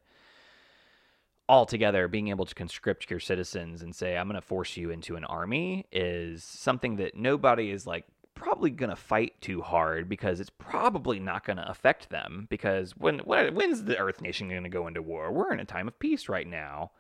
altogether, 1.48 2.06
being 2.08 2.28
able 2.28 2.46
to 2.46 2.54
conscript 2.54 3.10
your 3.10 3.20
citizens 3.20 3.82
and 3.82 3.94
say, 3.94 4.16
"I'm 4.16 4.28
going 4.28 4.40
to 4.40 4.46
force 4.46 4.76
you 4.76 4.90
into 4.90 5.16
an 5.16 5.24
army," 5.24 5.86
is 5.90 6.44
something 6.44 6.96
that 6.96 7.16
nobody 7.16 7.70
is 7.70 7.86
like 7.86 8.04
probably 8.36 8.70
going 8.70 8.90
to 8.90 8.96
fight 8.96 9.40
too 9.40 9.62
hard 9.62 10.08
because 10.08 10.38
it's 10.38 10.50
probably 10.50 11.18
not 11.18 11.44
going 11.44 11.56
to 11.56 11.68
affect 11.68 12.10
them 12.10 12.46
because 12.50 12.94
when, 12.96 13.18
when 13.20 13.54
when's 13.54 13.84
the 13.84 13.98
earth 13.98 14.20
nation 14.20 14.48
going 14.48 14.62
to 14.62 14.68
go 14.68 14.86
into 14.86 15.00
war 15.00 15.32
we're 15.32 15.52
in 15.52 15.58
a 15.58 15.64
time 15.64 15.88
of 15.88 15.98
peace 15.98 16.28
right 16.28 16.46
now 16.46 16.90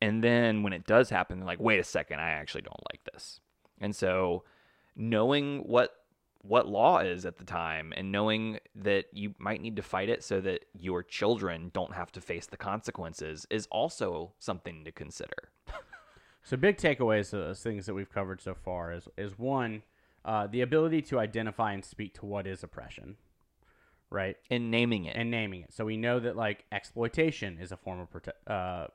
and 0.00 0.22
then 0.22 0.62
when 0.62 0.72
it 0.72 0.86
does 0.86 1.10
happen, 1.10 1.38
they're 1.38 1.46
like, 1.46 1.60
wait 1.60 1.80
a 1.80 1.84
second, 1.84 2.20
I 2.20 2.30
actually 2.30 2.62
don't 2.62 2.82
like 2.92 3.02
this. 3.12 3.40
And 3.80 3.94
so 3.94 4.44
knowing 4.96 5.60
what 5.60 5.94
what 6.42 6.68
law 6.68 6.98
is 7.00 7.26
at 7.26 7.36
the 7.36 7.44
time 7.44 7.92
and 7.96 8.12
knowing 8.12 8.60
that 8.74 9.06
you 9.12 9.34
might 9.38 9.60
need 9.60 9.74
to 9.74 9.82
fight 9.82 10.08
it 10.08 10.22
so 10.22 10.40
that 10.40 10.64
your 10.72 11.02
children 11.02 11.70
don't 11.74 11.92
have 11.92 12.12
to 12.12 12.20
face 12.20 12.46
the 12.46 12.56
consequences 12.56 13.44
is 13.50 13.66
also 13.72 14.32
something 14.38 14.84
to 14.84 14.92
consider. 14.92 15.50
So 16.44 16.56
big 16.56 16.78
takeaways 16.78 17.34
of 17.34 17.40
those 17.40 17.60
things 17.62 17.84
that 17.84 17.94
we've 17.94 18.10
covered 18.10 18.40
so 18.40 18.54
far 18.54 18.92
is 18.92 19.06
is 19.18 19.38
one, 19.38 19.82
uh, 20.24 20.46
the 20.46 20.62
ability 20.62 21.02
to 21.02 21.18
identify 21.18 21.72
and 21.72 21.84
speak 21.84 22.14
to 22.14 22.26
what 22.26 22.46
is 22.46 22.62
oppression, 22.62 23.16
right? 24.08 24.36
And 24.50 24.70
naming 24.70 25.04
it. 25.04 25.14
and 25.14 25.30
naming 25.30 25.60
it. 25.62 25.74
So 25.74 25.84
we 25.84 25.98
know 25.98 26.18
that 26.20 26.36
like 26.36 26.64
exploitation 26.72 27.58
is 27.60 27.70
a 27.70 27.76
form 27.76 28.00
of 28.00 28.10
prote- 28.10 28.46
uh, 28.46 28.86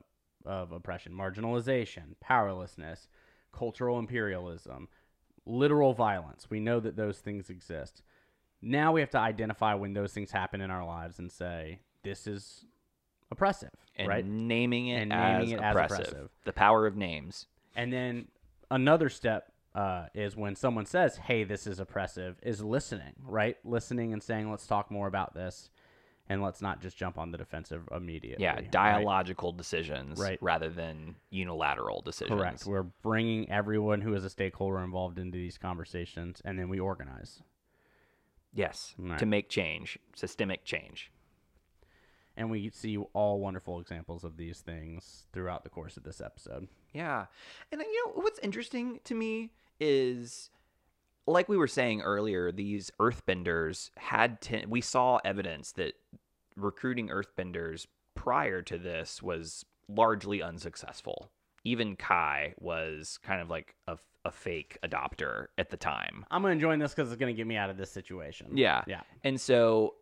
of 0.44 0.72
oppression, 0.72 1.12
marginalization, 1.12 2.14
powerlessness, 2.20 3.08
cultural 3.52 3.98
imperialism, 3.98 4.88
literal 5.46 5.94
violence. 5.94 6.48
We 6.50 6.60
know 6.60 6.80
that 6.80 6.96
those 6.96 7.18
things 7.18 7.50
exist. 7.50 8.02
Now 8.62 8.92
we 8.92 9.00
have 9.00 9.10
to 9.10 9.18
identify 9.18 9.74
when 9.74 9.92
those 9.92 10.12
things 10.12 10.30
happen 10.30 10.60
in 10.60 10.70
our 10.70 10.84
lives 10.86 11.18
and 11.18 11.30
say 11.30 11.80
this 12.02 12.26
is 12.26 12.64
oppressive, 13.30 13.70
and 13.96 14.08
right? 14.08 14.24
naming 14.24 14.88
it, 14.88 15.02
And 15.02 15.12
as, 15.12 15.38
naming 15.40 15.50
it 15.58 15.60
as 15.62 15.72
oppressive. 15.74 15.98
oppressive. 16.00 16.30
The 16.44 16.52
power 16.52 16.86
of 16.86 16.96
names. 16.96 17.46
And 17.76 17.92
then 17.92 18.28
another 18.70 19.08
step 19.08 19.50
uh, 19.74 20.06
is 20.14 20.36
when 20.36 20.54
someone 20.54 20.86
says, 20.86 21.16
"Hey, 21.16 21.42
this 21.44 21.66
is 21.66 21.80
oppressive," 21.80 22.38
is 22.42 22.62
listening, 22.62 23.12
right? 23.26 23.56
Listening 23.64 24.12
and 24.12 24.22
saying, 24.22 24.48
"Let's 24.50 24.66
talk 24.68 24.90
more 24.90 25.08
about 25.08 25.34
this." 25.34 25.68
And 26.28 26.40
let's 26.42 26.62
not 26.62 26.80
just 26.80 26.96
jump 26.96 27.18
on 27.18 27.32
the 27.32 27.38
defensive 27.38 27.86
immediately. 27.94 28.42
Yeah, 28.42 28.54
right? 28.54 28.70
dialogical 28.70 29.52
decisions 29.52 30.18
Right. 30.18 30.38
rather 30.40 30.70
than 30.70 31.16
unilateral 31.28 32.00
decisions. 32.00 32.40
Correct. 32.40 32.64
We're 32.66 32.82
bringing 32.84 33.50
everyone 33.50 34.00
who 34.00 34.14
is 34.14 34.24
a 34.24 34.30
stakeholder 34.30 34.78
involved 34.78 35.18
into 35.18 35.36
these 35.36 35.58
conversations, 35.58 36.40
and 36.44 36.58
then 36.58 36.70
we 36.70 36.80
organize. 36.80 37.42
Yes, 38.54 38.94
Right. 38.98 39.18
to 39.18 39.26
make 39.26 39.48
change, 39.50 39.98
systemic 40.14 40.64
change. 40.64 41.10
And 42.36 42.50
we 42.50 42.70
see 42.70 42.96
all 42.96 43.38
wonderful 43.40 43.78
examples 43.78 44.24
of 44.24 44.36
these 44.36 44.60
things 44.60 45.26
throughout 45.32 45.62
the 45.62 45.70
course 45.70 45.96
of 45.96 46.04
this 46.04 46.20
episode. 46.20 46.68
Yeah. 46.92 47.26
And 47.70 47.80
then, 47.80 47.88
you 47.88 48.06
know, 48.06 48.12
what's 48.22 48.38
interesting 48.40 49.00
to 49.04 49.14
me 49.14 49.52
is 49.78 50.50
like 51.26 51.48
we 51.48 51.56
were 51.56 51.66
saying 51.66 52.02
earlier, 52.02 52.52
these 52.52 52.90
earthbenders 53.00 53.90
had 53.96 54.40
ten- 54.40 54.68
we 54.70 54.80
saw 54.80 55.18
evidence 55.24 55.72
that 55.72 55.94
recruiting 56.56 57.08
earthbenders 57.08 57.86
prior 58.14 58.62
to 58.62 58.78
this 58.78 59.22
was 59.22 59.64
largely 59.88 60.42
unsuccessful. 60.42 61.30
Even 61.64 61.96
Kai 61.96 62.54
was 62.58 63.18
kind 63.22 63.40
of 63.40 63.48
like 63.48 63.74
a, 63.88 63.96
a 64.24 64.30
fake 64.30 64.78
adopter 64.84 65.46
at 65.56 65.70
the 65.70 65.76
time. 65.76 66.24
I'm 66.30 66.42
going 66.42 66.58
to 66.58 66.60
join 66.60 66.78
this 66.78 66.94
because 66.94 67.10
it's 67.10 67.18
going 67.18 67.34
to 67.34 67.36
get 67.36 67.46
me 67.46 67.56
out 67.56 67.70
of 67.70 67.76
this 67.76 67.90
situation. 67.90 68.56
Yeah. 68.56 68.82
Yeah. 68.86 69.00
And 69.24 69.40
so 69.40 69.94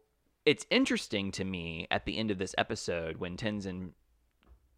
it's 0.45 0.67
interesting 0.71 1.31
to 1.33 1.45
me 1.45 1.87
at 1.91 2.05
the 2.05 2.19
end 2.19 2.31
of 2.33 2.39
this 2.39 2.55
episode 2.59 3.19
when 3.19 3.37
Tenzin 3.37 3.93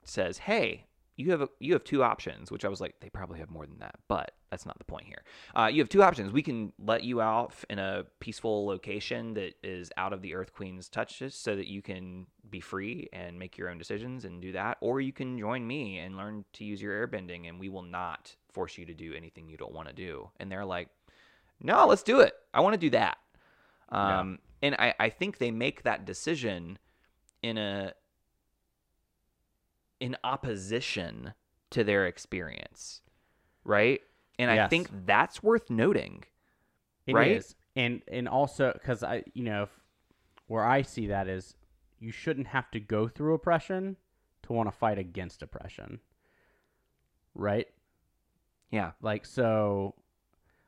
says, 0.04 0.38
"Hey, 0.38 0.84
you 1.16 1.30
have 1.30 1.42
a, 1.42 1.48
you 1.60 1.72
have 1.72 1.84
two 1.84 2.02
options," 2.02 2.50
which 2.50 2.64
I 2.64 2.68
was 2.68 2.80
like, 2.80 2.96
they 3.00 3.08
probably 3.08 3.38
have 3.38 3.50
more 3.50 3.66
than 3.66 3.78
that, 3.78 3.96
but 4.08 4.32
that's 4.50 4.66
not 4.66 4.78
the 4.78 4.84
point 4.84 5.06
here. 5.06 5.22
Uh, 5.54 5.66
you 5.66 5.80
have 5.80 5.88
two 5.88 6.02
options. 6.02 6.32
We 6.32 6.42
can 6.42 6.72
let 6.78 7.04
you 7.04 7.20
out 7.20 7.54
in 7.68 7.78
a 7.78 8.04
peaceful 8.20 8.66
location 8.66 9.34
that 9.34 9.54
is 9.62 9.90
out 9.96 10.12
of 10.12 10.22
the 10.22 10.34
Earth 10.34 10.52
Queen's 10.52 10.88
touches, 10.88 11.34
so 11.34 11.56
that 11.56 11.66
you 11.66 11.82
can 11.82 12.26
be 12.50 12.60
free 12.60 13.08
and 13.12 13.38
make 13.38 13.56
your 13.58 13.68
own 13.68 13.78
decisions 13.78 14.24
and 14.24 14.40
do 14.40 14.52
that, 14.52 14.76
or 14.80 15.00
you 15.00 15.12
can 15.12 15.38
join 15.38 15.66
me 15.66 15.98
and 15.98 16.16
learn 16.16 16.44
to 16.54 16.64
use 16.64 16.80
your 16.80 17.06
airbending, 17.06 17.48
and 17.48 17.58
we 17.58 17.68
will 17.68 17.82
not 17.82 18.34
force 18.52 18.78
you 18.78 18.86
to 18.86 18.94
do 18.94 19.14
anything 19.14 19.48
you 19.48 19.56
don't 19.56 19.72
want 19.72 19.88
to 19.88 19.94
do. 19.94 20.30
And 20.38 20.50
they're 20.50 20.64
like, 20.64 20.88
"No, 21.60 21.86
let's 21.86 22.02
do 22.02 22.20
it. 22.20 22.34
I 22.52 22.60
want 22.60 22.74
to 22.74 22.78
do 22.78 22.90
that." 22.90 23.18
Yeah. 23.92 24.20
Um, 24.20 24.38
and 24.62 24.74
I, 24.76 24.94
I 24.98 25.08
think 25.10 25.38
they 25.38 25.50
make 25.50 25.82
that 25.82 26.04
decision 26.06 26.78
in 27.42 27.58
a 27.58 27.92
in 30.00 30.16
opposition 30.24 31.34
to 31.70 31.84
their 31.84 32.06
experience, 32.06 33.00
right? 33.64 34.00
And 34.38 34.50
I 34.50 34.68
think 34.68 34.88
that's 35.06 35.42
worth 35.42 35.70
noting. 35.70 36.24
It 37.06 37.14
Right? 37.14 37.32
is. 37.32 37.54
And 37.76 38.02
and 38.08 38.28
also 38.28 38.72
because 38.72 39.02
I 39.02 39.24
you 39.34 39.44
know 39.44 39.68
where 40.46 40.64
I 40.64 40.82
see 40.82 41.08
that 41.08 41.28
is 41.28 41.56
you 41.98 42.12
shouldn't 42.12 42.48
have 42.48 42.70
to 42.72 42.80
go 42.80 43.08
through 43.08 43.34
oppression 43.34 43.96
to 44.42 44.52
want 44.52 44.68
to 44.70 44.76
fight 44.76 44.98
against 44.98 45.42
oppression. 45.42 46.00
Right? 47.34 47.66
Yeah, 48.70 48.92
Like 49.02 49.24
so 49.26 49.94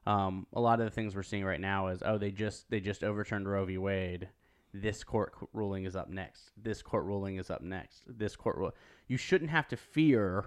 um, 0.06 0.46
a 0.52 0.60
lot 0.60 0.78
of 0.80 0.86
the 0.86 0.90
things 0.90 1.16
we're 1.16 1.22
seeing 1.24 1.44
right 1.44 1.60
now 1.60 1.88
is 1.88 2.02
oh 2.04 2.18
they 2.18 2.30
just 2.30 2.70
they 2.70 2.80
just 2.80 3.02
overturned 3.02 3.48
Roe 3.48 3.64
v. 3.64 3.78
Wade. 3.78 4.28
This 4.72 5.02
court 5.04 5.32
ruling 5.52 5.84
is 5.84 5.96
up 5.96 6.08
next. 6.10 6.50
This 6.56 6.82
court 6.82 7.04
ruling 7.04 7.36
is 7.36 7.50
up 7.50 7.62
next. 7.62 8.02
This 8.06 8.36
court 8.36 8.56
rule. 8.56 8.72
You 9.08 9.16
shouldn't 9.16 9.50
have 9.50 9.68
to 9.68 9.76
fear 9.76 10.44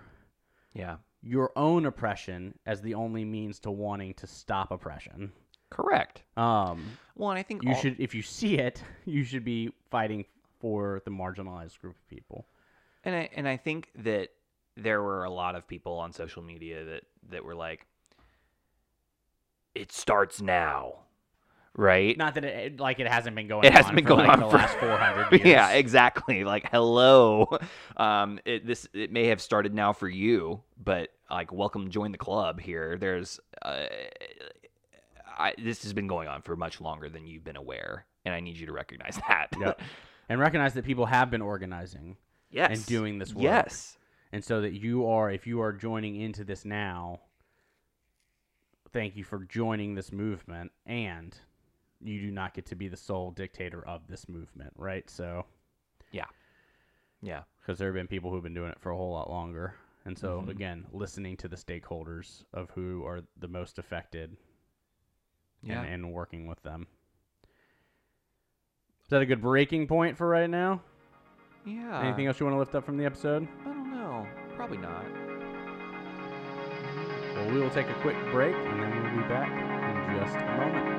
yeah, 0.74 0.98
your 1.22 1.52
own 1.56 1.86
oppression 1.86 2.58
as 2.66 2.82
the 2.82 2.94
only 2.94 3.26
means 3.26 3.60
to 3.62 3.72
wanting 3.72 4.14
to 4.16 4.28
stop 4.28 4.72
oppression. 4.72 5.32
correct. 5.70 6.24
Um, 6.38 6.98
Well, 7.16 7.30
and 7.32 7.40
I 7.40 7.44
think 7.44 7.64
you 7.64 7.70
all- 7.72 7.76
should 7.82 8.00
if 8.00 8.14
you 8.16 8.22
see 8.22 8.58
it 8.58 8.84
you 9.06 9.24
should 9.24 9.44
be 9.46 9.72
fighting 9.90 10.26
for 10.60 11.02
the 11.06 11.12
marginalized 11.12 11.80
group 11.80 11.96
of 11.96 12.08
people 12.08 12.46
And 13.04 13.16
I 13.16 13.30
and 13.36 13.48
I 13.48 13.58
think 13.58 13.90
that 13.96 14.30
there 14.76 15.02
were 15.02 15.24
a 15.26 15.30
lot 15.30 15.56
of 15.56 15.68
people 15.68 15.94
on 15.98 16.12
social 16.14 16.42
media 16.42 16.84
that 16.86 17.04
that 17.30 17.44
were 17.46 17.56
like, 17.56 17.86
"It 19.76 19.92
starts 19.92 20.42
now," 20.42 21.06
right? 21.76 22.18
Not 22.18 22.36
that 22.36 22.44
it 22.44 22.80
like 22.80 23.00
it 23.00 23.08
hasn't 23.08 23.36
been 23.36 23.48
going. 23.48 23.66
It 23.66 23.74
hasn't 23.74 23.90
on 23.90 23.96
been 23.96 24.06
for, 24.06 24.10
going 24.10 24.28
like, 24.28 24.38
on 24.38 24.40
the 24.40 24.50
for- 24.50 24.58
last 24.58 24.78
four 24.78 24.98
hundred 24.98 25.32
years. 25.32 25.46
yeah, 25.46 25.72
exactly. 25.72 26.44
Like, 26.44 26.70
hello. 26.72 27.58
Um, 27.98 28.40
it, 28.46 28.66
this 28.66 28.88
it 28.94 29.12
may 29.12 29.26
have 29.26 29.42
started 29.42 29.74
now 29.74 29.92
for 29.92 30.08
you, 30.08 30.62
but 30.82 31.10
like, 31.30 31.52
welcome, 31.52 31.90
join 31.90 32.14
the 32.14 32.18
club. 32.18 32.62
Here, 32.62 32.98
there's, 32.98 33.42
uh, 33.62 33.88
I, 35.38 35.54
this 35.62 35.84
has 35.84 35.92
been 35.92 36.08
going 36.08 36.30
on 36.30 36.42
for 36.42 36.56
much 36.56 36.80
longer 36.80 37.10
than 37.10 37.28
you've 37.28 37.44
been 37.44 37.58
aware, 37.58 38.06
and 38.24 38.34
I 38.34 38.40
need 38.40 38.58
you 38.58 38.68
to 38.68 38.72
recognize 38.72 39.20
that. 39.28 39.48
Yep. 39.60 39.82
and 40.30 40.40
recognize 40.40 40.74
that 40.76 40.86
people 40.86 41.08
have 41.08 41.30
been 41.30 41.42
organizing 41.42 42.16
yes. 42.52 42.72
and 42.72 42.86
doing 42.86 43.20
this 43.20 43.34
work. 43.34 43.44
Yes. 43.44 43.98
And 44.32 44.44
so 44.44 44.62
that 44.62 44.74
you 44.74 45.08
are, 45.08 45.30
if 45.30 45.46
you 45.46 45.62
are 45.62 45.74
joining 45.74 46.16
into 46.16 46.46
this 46.46 46.64
now, 46.64 47.20
thank 48.94 49.16
you 49.18 49.24
for 49.24 49.40
joining 49.40 49.96
this 49.96 50.12
movement. 50.12 50.72
And 50.86 51.36
you 52.02 52.22
do 52.22 52.32
not 52.32 52.54
get 52.54 52.66
to 52.68 52.76
be 52.76 52.88
the 52.88 52.98
sole 52.98 53.32
dictator 53.32 53.86
of 53.86 54.08
this 54.08 54.28
movement, 54.30 54.72
right? 54.76 55.10
So, 55.10 55.46
Yeah. 56.12 56.26
Yeah, 57.22 57.44
because 57.60 57.78
there 57.78 57.90
have 57.90 57.96
been 57.96 58.08
people 58.08 58.32
who've 58.32 58.42
been 58.44 58.54
doing 58.54 58.72
it 58.72 58.80
for 58.80 58.92
a 58.92 58.96
whole 58.96 59.12
lot 59.12 59.30
longer. 59.30 59.76
And 60.06 60.18
so, 60.18 60.42
Mhm. 60.42 60.50
again, 60.50 60.88
listening 60.94 61.36
to 61.38 61.50
the 61.50 61.58
stakeholders 61.58 62.46
of 62.54 62.70
who 62.72 63.06
are 63.06 63.22
the 63.38 63.50
most 63.50 63.78
affected 63.78 64.38
Yeah. 65.62 65.82
and, 65.82 65.90
and 66.06 66.14
working 66.14 66.48
with 66.48 66.62
them. 66.64 66.88
Is 69.04 69.10
that 69.10 69.22
a 69.22 69.26
good 69.26 69.42
breaking 69.42 69.88
point 69.88 70.16
for 70.18 70.28
right 70.28 70.50
now? 70.50 70.82
yeah. 71.66 72.02
Anything 72.04 72.26
else 72.28 72.40
you 72.40 72.46
want 72.46 72.54
to 72.56 72.60
lift 72.60 72.74
up 72.76 72.86
from 72.86 72.98
the 72.98 73.06
episode? 73.06 73.48
I 73.62 73.66
don't 73.66 73.92
know. 73.92 74.26
Probably 74.56 74.78
not. 74.78 75.04
Well, 77.36 77.52
we 77.52 77.60
will 77.60 77.70
take 77.70 77.88
a 77.90 77.94
quick 78.02 78.16
break 78.32 78.56
and 78.56 78.82
then 78.82 79.04
we'll 79.04 79.24
be 79.24 79.28
back 79.30 79.50
in 79.52 80.20
just 80.20 80.36
a 80.38 80.46
moment. 80.58 80.99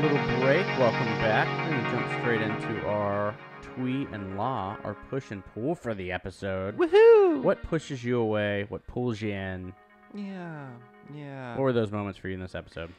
Little 0.00 0.40
break. 0.40 0.64
Welcome 0.78 1.08
back. 1.20 1.46
We're 1.46 1.76
going 1.76 1.84
to 1.84 1.90
jump 1.90 2.20
straight 2.22 2.40
into 2.40 2.86
our 2.86 3.36
Tui 3.60 4.08
and 4.12 4.38
La, 4.38 4.78
our 4.82 4.94
push 5.10 5.30
and 5.30 5.44
pull 5.52 5.74
for 5.74 5.92
the 5.92 6.10
episode. 6.10 6.78
Woohoo! 6.78 7.42
What 7.42 7.62
pushes 7.62 8.02
you 8.02 8.18
away? 8.18 8.64
What 8.70 8.86
pulls 8.86 9.20
you 9.20 9.32
in? 9.32 9.74
Yeah. 10.14 10.68
Yeah. 11.14 11.50
What 11.50 11.64
were 11.64 11.74
those 11.74 11.92
moments 11.92 12.18
for 12.18 12.28
you 12.28 12.34
in 12.34 12.40
this 12.40 12.54
episode? 12.54 12.90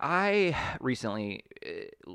I 0.00 0.56
recently, 0.80 1.44
uh, 1.66 2.12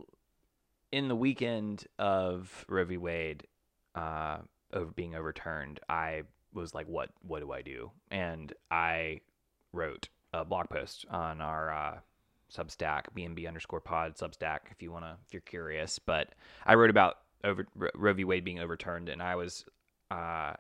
in 0.92 1.10
the 1.10 1.16
weekend 1.16 1.86
of 2.00 2.66
Roe 2.68 2.86
v. 2.86 2.98
Wade 2.98 3.46
uh, 3.94 4.38
over 4.74 4.92
being 4.94 5.14
overturned, 5.14 5.80
I 5.88 6.24
was 6.56 6.74
like, 6.74 6.88
"What? 6.88 7.12
What 7.22 7.42
do 7.42 7.52
I 7.52 7.62
do?" 7.62 7.92
And 8.10 8.52
I 8.72 9.22
wrote 9.74 10.10
a 10.34 10.44
blog 10.44 10.70
post 10.70 11.06
on 11.12 11.40
our 11.40 11.72
uh, 11.72 12.00
Substack, 12.54 13.06
BNB 13.16 13.48
underscore 13.48 13.82
Pod 13.82 14.16
Substack, 14.16 14.60
if 14.72 14.82
you 14.82 14.92
wanna, 14.92 15.18
if 15.26 15.34
you're 15.34 15.42
curious. 15.42 16.00
But 16.00 16.30
I 16.66 16.76
wrote 16.76 16.90
about 16.90 17.18
over 17.44 17.68
Ro- 17.76 17.90
Roe 17.96 18.14
v. 18.14 18.24
Wade 18.24 18.46
being 18.46 18.60
overturned, 18.60 19.10
and 19.10 19.22
I 19.22 19.36
was. 19.36 19.66
Uh, 20.10 20.54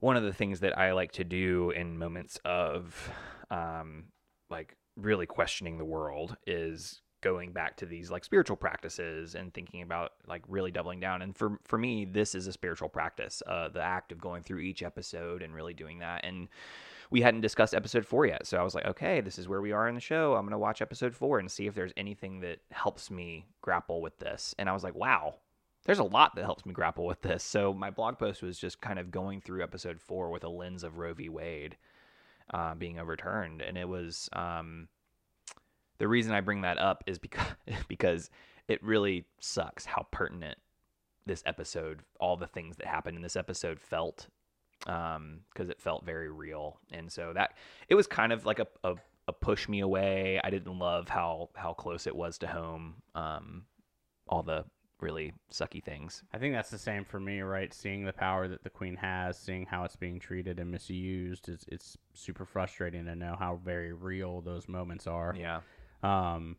one 0.00 0.16
of 0.16 0.24
the 0.24 0.32
things 0.32 0.58
that 0.60 0.76
I 0.76 0.94
like 0.94 1.12
to 1.12 1.22
do 1.22 1.70
in 1.70 1.96
moments 1.96 2.36
of 2.44 3.12
um, 3.52 4.06
like 4.50 4.76
really 4.96 5.26
questioning 5.26 5.78
the 5.78 5.84
world 5.84 6.36
is 6.44 7.02
going 7.22 7.52
back 7.52 7.76
to 7.76 7.86
these 7.86 8.10
like 8.10 8.24
spiritual 8.24 8.56
practices 8.56 9.36
and 9.36 9.54
thinking 9.54 9.80
about 9.80 10.12
like 10.26 10.42
really 10.48 10.72
doubling 10.72 10.98
down 10.98 11.22
and 11.22 11.36
for 11.36 11.60
for 11.64 11.78
me 11.78 12.04
this 12.04 12.34
is 12.34 12.48
a 12.48 12.52
spiritual 12.52 12.88
practice 12.88 13.42
uh 13.46 13.68
the 13.68 13.80
act 13.80 14.10
of 14.10 14.20
going 14.20 14.42
through 14.42 14.58
each 14.58 14.82
episode 14.82 15.40
and 15.40 15.54
really 15.54 15.72
doing 15.72 16.00
that 16.00 16.24
and 16.24 16.48
we 17.12 17.20
hadn't 17.20 17.42
discussed 17.42 17.74
episode 17.74 18.04
4 18.04 18.26
yet. 18.26 18.46
So 18.46 18.58
I 18.58 18.62
was 18.62 18.74
like 18.74 18.86
okay 18.86 19.20
this 19.20 19.38
is 19.38 19.48
where 19.48 19.60
we 19.60 19.72
are 19.72 19.88
in 19.88 19.94
the 19.94 20.00
show. 20.00 20.34
I'm 20.34 20.42
going 20.42 20.52
to 20.52 20.58
watch 20.58 20.82
episode 20.82 21.14
4 21.14 21.38
and 21.38 21.50
see 21.50 21.66
if 21.66 21.74
there's 21.74 21.92
anything 21.96 22.40
that 22.40 22.58
helps 22.70 23.10
me 23.10 23.46
grapple 23.60 24.00
with 24.00 24.18
this. 24.18 24.54
And 24.58 24.68
I 24.68 24.72
was 24.72 24.82
like 24.82 24.94
wow 24.94 25.36
there's 25.84 25.98
a 25.98 26.04
lot 26.04 26.36
that 26.36 26.44
helps 26.44 26.64
me 26.64 26.72
grapple 26.72 27.06
with 27.06 27.22
this. 27.22 27.42
So 27.42 27.74
my 27.74 27.90
blog 27.90 28.18
post 28.18 28.42
was 28.42 28.58
just 28.58 28.80
kind 28.80 28.98
of 28.98 29.10
going 29.10 29.40
through 29.40 29.62
episode 29.62 30.00
4 30.00 30.30
with 30.30 30.44
a 30.44 30.48
lens 30.48 30.84
of 30.84 30.98
Roe 30.98 31.12
v. 31.12 31.28
Wade 31.28 31.76
uh, 32.52 32.74
being 32.74 32.98
overturned, 32.98 33.62
and 33.62 33.76
it 33.76 33.88
was 33.88 34.28
um, 34.32 34.88
the 35.98 36.08
reason 36.08 36.32
I 36.32 36.40
bring 36.40 36.62
that 36.62 36.78
up 36.78 37.04
is 37.06 37.18
because 37.18 37.46
because 37.88 38.30
it 38.68 38.82
really 38.82 39.24
sucks 39.40 39.84
how 39.84 40.06
pertinent 40.10 40.58
this 41.26 41.42
episode, 41.46 42.00
all 42.20 42.36
the 42.36 42.46
things 42.46 42.76
that 42.76 42.86
happened 42.86 43.16
in 43.16 43.22
this 43.22 43.36
episode 43.36 43.80
felt, 43.80 44.28
because 44.84 45.68
it 45.70 45.80
felt 45.80 46.04
very 46.04 46.30
real, 46.30 46.78
and 46.90 47.10
so 47.10 47.32
that 47.34 47.56
it 47.88 47.94
was 47.94 48.06
kind 48.06 48.32
of 48.32 48.44
like 48.46 48.58
a, 48.58 48.66
a 48.84 48.94
a 49.28 49.32
push 49.32 49.68
me 49.68 49.80
away. 49.80 50.40
I 50.42 50.50
didn't 50.50 50.78
love 50.78 51.08
how 51.08 51.50
how 51.54 51.72
close 51.72 52.06
it 52.06 52.16
was 52.16 52.38
to 52.38 52.46
home. 52.46 52.94
Um, 53.14 53.64
all 54.28 54.42
the 54.42 54.64
really 55.02 55.32
sucky 55.52 55.82
things. 55.82 56.22
I 56.32 56.38
think 56.38 56.54
that's 56.54 56.70
the 56.70 56.78
same 56.78 57.04
for 57.04 57.18
me, 57.20 57.40
right? 57.40 57.74
Seeing 57.74 58.04
the 58.04 58.12
power 58.12 58.48
that 58.48 58.62
the 58.62 58.70
queen 58.70 58.96
has, 58.96 59.36
seeing 59.36 59.66
how 59.66 59.84
it's 59.84 59.96
being 59.96 60.20
treated 60.20 60.60
and 60.60 60.70
misused, 60.70 61.48
it's, 61.48 61.64
it's 61.68 61.98
super 62.14 62.44
frustrating 62.44 63.04
to 63.06 63.16
know 63.16 63.36
how 63.38 63.60
very 63.64 63.92
real 63.92 64.40
those 64.40 64.68
moments 64.68 65.08
are. 65.08 65.34
Yeah. 65.36 65.60
Um, 66.04 66.56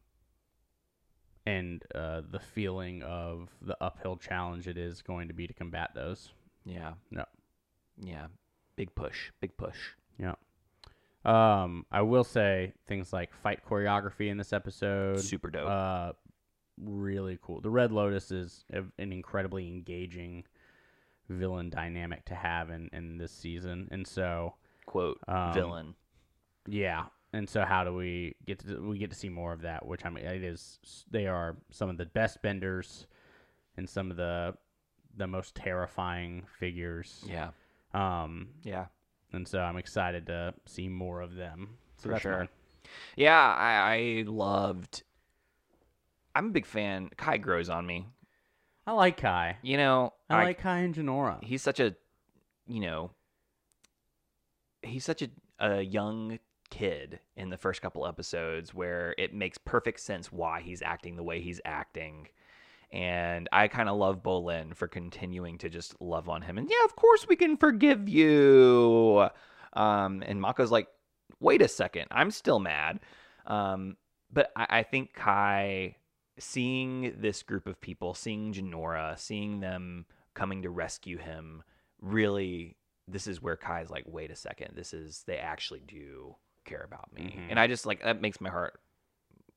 and 1.45 1.83
uh, 1.95 2.21
the 2.29 2.39
feeling 2.39 3.01
of 3.03 3.49
the 3.61 3.77
uphill 3.81 4.17
challenge 4.17 4.67
it 4.67 4.77
is 4.77 5.01
going 5.01 5.29
to 5.29 5.33
be 5.33 5.47
to 5.47 5.53
combat 5.53 5.91
those. 5.95 6.29
Yeah. 6.65 6.93
No. 7.11 7.25
Yeah. 8.01 8.27
Big 8.75 8.93
push. 8.95 9.31
Big 9.41 9.55
push. 9.57 9.77
Yeah. 10.17 10.33
Um, 11.25 11.85
I 11.91 12.01
will 12.01 12.23
say 12.23 12.73
things 12.87 13.13
like 13.13 13.33
fight 13.33 13.61
choreography 13.67 14.29
in 14.29 14.37
this 14.37 14.51
episode. 14.51 15.19
Super 15.21 15.49
dope. 15.49 15.69
Uh, 15.69 16.13
really 16.83 17.39
cool. 17.41 17.61
The 17.61 17.69
Red 17.69 17.91
Lotus 17.91 18.31
is 18.31 18.65
an 18.71 18.91
incredibly 18.97 19.67
engaging 19.67 20.43
villain 21.29 21.69
dynamic 21.69 22.25
to 22.25 22.35
have 22.35 22.69
in, 22.69 22.89
in 22.91 23.17
this 23.17 23.31
season, 23.31 23.87
and 23.91 24.05
so 24.05 24.55
Quote 24.85 25.19
um, 25.27 25.53
villain. 25.53 25.95
yeah. 26.67 27.05
And 27.35 27.49
so, 27.49 27.63
how 27.65 27.83
do 27.83 27.93
we 27.95 28.35
get 28.45 28.59
to 28.59 28.79
we 28.87 28.99
get 28.99 29.09
to 29.09 29.15
see 29.15 29.29
more 29.29 29.53
of 29.53 29.61
that? 29.61 29.85
Which 29.85 30.05
I 30.05 30.09
mean, 30.09 30.23
it 30.25 30.43
is 30.43 30.77
they 31.09 31.25
are 31.25 31.55
some 31.71 31.89
of 31.89 31.97
the 31.97 32.05
best 32.05 32.41
benders 32.43 33.07
and 33.75 33.89
some 33.89 34.11
of 34.11 34.17
the 34.17 34.53
the 35.17 35.25
most 35.25 35.55
terrifying 35.55 36.43
figures. 36.59 37.23
Yeah. 37.27 37.49
Um, 37.93 38.49
Yeah. 38.63 38.87
and 39.31 39.47
so 39.47 39.59
I'm 39.59 39.77
excited 39.77 40.25
to 40.27 40.53
see 40.65 40.87
more 40.89 41.21
of 41.21 41.35
them. 41.35 41.77
So 41.97 42.03
For 42.03 42.09
that's 42.09 42.21
sure. 42.21 42.37
mine. 42.37 42.49
Yeah, 43.15 43.37
I, 43.39 43.95
I 43.95 44.23
loved. 44.27 45.03
I'm 46.35 46.47
a 46.47 46.51
big 46.51 46.65
fan. 46.65 47.09
Kai 47.17 47.37
grows 47.37 47.69
on 47.69 47.85
me. 47.85 48.07
I 48.85 48.91
like 48.93 49.17
Kai. 49.17 49.57
You 49.61 49.77
know, 49.77 50.13
I, 50.29 50.43
like 50.43 50.59
Kai 50.59 50.79
and 50.79 50.93
Jinora. 50.93 51.41
he's 51.43 51.61
such 51.61 51.79
a, 51.79 51.95
you 52.67 52.81
know, 52.81 53.11
he's 54.81 55.05
such 55.05 55.21
a, 55.21 55.29
a 55.59 55.81
young 55.81 56.39
kid 56.69 57.19
in 57.37 57.49
the 57.49 57.57
first 57.57 57.81
couple 57.81 58.05
episodes 58.05 58.73
where 58.73 59.13
it 59.17 59.33
makes 59.33 59.57
perfect 59.57 59.99
sense 59.99 60.31
why 60.31 60.59
he's 60.61 60.81
acting 60.81 61.15
the 61.15 61.23
way 61.23 61.39
he's 61.39 61.61
acting. 61.63 62.27
And 62.93 63.49
I 63.51 63.67
kind 63.67 63.89
of 63.89 63.97
love 63.97 64.21
Bolin 64.21 64.75
for 64.75 64.87
continuing 64.87 65.57
to 65.57 65.69
just 65.69 65.99
love 65.99 66.29
on 66.29 66.43
him. 66.43 66.59
And 66.59 66.69
yeah, 66.69 66.85
of 66.85 66.95
course 66.95 67.25
we 67.27 67.35
can 67.35 67.57
forgive 67.57 68.07
you. 68.07 69.27
Um, 69.73 70.23
and 70.25 70.39
Mako's 70.39 70.71
like, 70.71 70.87
wait 71.39 71.63
a 71.63 71.67
second, 71.67 72.05
I'm 72.11 72.29
still 72.29 72.59
mad. 72.59 72.99
Um, 73.47 73.97
but 74.31 74.51
I, 74.55 74.67
I 74.69 74.83
think 74.83 75.13
Kai, 75.13 75.95
seeing 76.37 77.15
this 77.17 77.41
group 77.41 77.65
of 77.65 77.81
people, 77.81 78.13
seeing 78.13 78.53
Jinora, 78.53 79.17
seeing 79.17 79.59
them 79.59 80.05
coming 80.35 80.61
to 80.61 80.69
rescue 80.69 81.17
him 81.17 81.63
really 81.99 82.77
this 83.07 83.27
is 83.27 83.41
where 83.41 83.57
Kai's 83.57 83.89
like, 83.89 84.05
wait 84.07 84.31
a 84.31 84.35
second, 84.35 84.75
this 84.75 84.93
is 84.93 85.23
they 85.27 85.37
actually 85.37 85.81
do 85.85 86.35
care 86.63 86.83
about 86.83 87.11
me. 87.13 87.35
Mhm. 87.37 87.47
And 87.49 87.59
I 87.59 87.67
just 87.67 87.85
like 87.85 88.03
that 88.03 88.21
makes 88.21 88.39
my 88.39 88.49
heart 88.49 88.79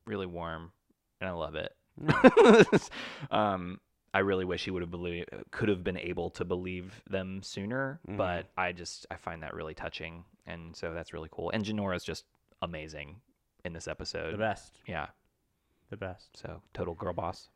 really 0.06 0.26
warm 0.26 0.72
and 1.20 1.28
I 1.28 1.32
love 1.32 1.54
it. 1.54 1.74
um 3.30 3.80
I 4.14 4.20
really 4.20 4.44
wish 4.46 4.64
he 4.64 4.70
would 4.70 4.82
have 4.82 4.90
believed 4.90 5.28
could 5.50 5.68
have 5.68 5.84
been 5.84 5.98
able 5.98 6.30
to 6.30 6.44
believe 6.44 7.02
them 7.08 7.42
sooner, 7.42 8.00
Mhm. 8.08 8.16
but 8.16 8.46
I 8.56 8.72
just 8.72 9.06
I 9.10 9.16
find 9.16 9.42
that 9.42 9.54
really 9.54 9.74
touching 9.74 10.24
and 10.46 10.74
so 10.76 10.94
that's 10.94 11.12
really 11.12 11.28
cool. 11.30 11.50
And 11.50 11.64
Jinora's 11.64 12.04
just 12.04 12.24
amazing 12.62 13.20
in 13.64 13.72
this 13.72 13.88
episode. 13.88 14.32
the 14.32 14.38
best. 14.38 14.80
Yeah. 14.86 15.08
The 15.90 15.96
best. 15.96 16.36
So 16.36 16.62
total 16.72 16.94
girl 16.94 17.12
boss. 17.12 17.48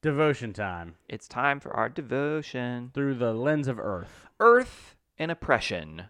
Devotion 0.00 0.52
time 0.52 0.94
It's 1.08 1.26
time 1.28 1.58
for 1.60 1.72
our 1.72 1.88
devotion. 1.88 2.90
through 2.94 3.14
the 3.16 3.32
lens 3.32 3.68
of 3.68 3.78
Earth. 3.78 4.26
Earth 4.40 4.96
and 5.18 5.30
oppression. 5.30 6.04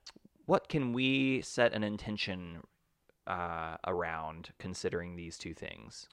What 0.47 0.69
can 0.69 0.93
we 0.93 1.41
set 1.43 1.73
an 1.73 1.83
intention 1.85 2.63
uh, 3.27 3.77
around 3.87 4.51
considering 4.59 5.17
these 5.17 5.37
two 5.39 5.53
things? 5.55 6.09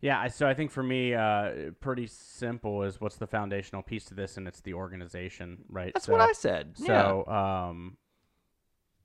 Yeah, 0.00 0.28
so 0.28 0.46
I 0.46 0.54
think 0.54 0.70
for 0.70 0.82
me, 0.82 1.14
uh, 1.14 1.70
pretty 1.80 2.06
simple 2.06 2.82
is 2.82 3.00
what's 3.00 3.16
the 3.16 3.26
foundational 3.26 3.82
piece 3.82 4.04
to 4.06 4.14
this, 4.14 4.36
and 4.36 4.46
it's 4.46 4.60
the 4.60 4.74
organization, 4.74 5.64
right? 5.68 5.92
That's 5.94 6.06
so, 6.06 6.12
what 6.12 6.20
I 6.20 6.32
said. 6.32 6.74
yeah. 6.78 6.86
So, 6.86 7.26
um, 7.26 7.96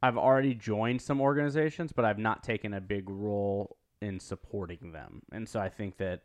I've 0.04 0.18
already 0.18 0.54
joined 0.54 1.02
some 1.02 1.22
organizations, 1.22 1.92
but 1.92 2.06
I've 2.06 2.18
not 2.18 2.44
taken 2.44 2.74
a 2.74 2.82
big 2.82 3.10
role 3.10 3.78
in 4.02 4.20
supporting 4.20 4.92
them, 4.92 5.22
and 5.32 5.48
so 5.48 5.60
I 5.60 5.70
think 5.70 5.98
that 5.98 6.24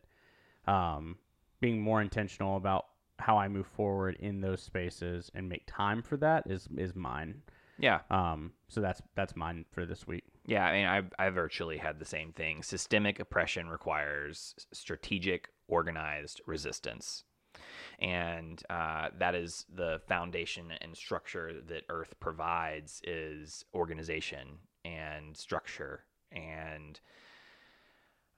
um, 0.67 1.19
being 1.61 1.81
more 1.81 2.01
intentional 2.01 2.57
about 2.57 2.87
how 3.19 3.39
I 3.39 3.49
move 3.49 3.67
forward 3.67 4.17
in 4.21 4.41
those 4.41 4.63
spaces 4.63 5.31
and 5.35 5.49
make 5.49 5.63
time 5.67 6.03
for 6.03 6.17
that 6.19 6.45
is 6.47 6.69
is 6.77 6.95
mine. 6.95 7.43
Yeah. 7.79 8.01
Um, 8.11 8.53
so 8.69 8.81
that's 8.81 9.03
that's 9.15 9.37
mine 9.37 9.65
for 9.71 9.87
this 9.87 10.07
week. 10.07 10.25
Yeah, 10.47 10.65
I 10.65 10.73
mean, 10.73 10.87
I 10.87 11.27
I 11.27 11.31
virtually 11.31 11.77
had 11.79 11.99
the 11.99 12.05
same 12.05 12.33
thing. 12.33 12.63
Systemic 12.63 13.19
oppression 13.19 13.69
requires 13.69 14.55
strategic, 14.73 15.49
organized 15.67 16.41
resistance, 16.47 17.25
and 17.99 18.63
uh, 18.71 19.09
that 19.19 19.35
is 19.35 19.67
the 19.75 20.01
foundation 20.07 20.71
and 20.81 20.97
structure 20.97 21.53
that 21.67 21.83
Earth 21.89 22.15
provides 22.21 23.01
is 23.05 23.65
organization 23.75 24.59
and 24.85 25.37
structure. 25.37 26.05
And 26.31 27.01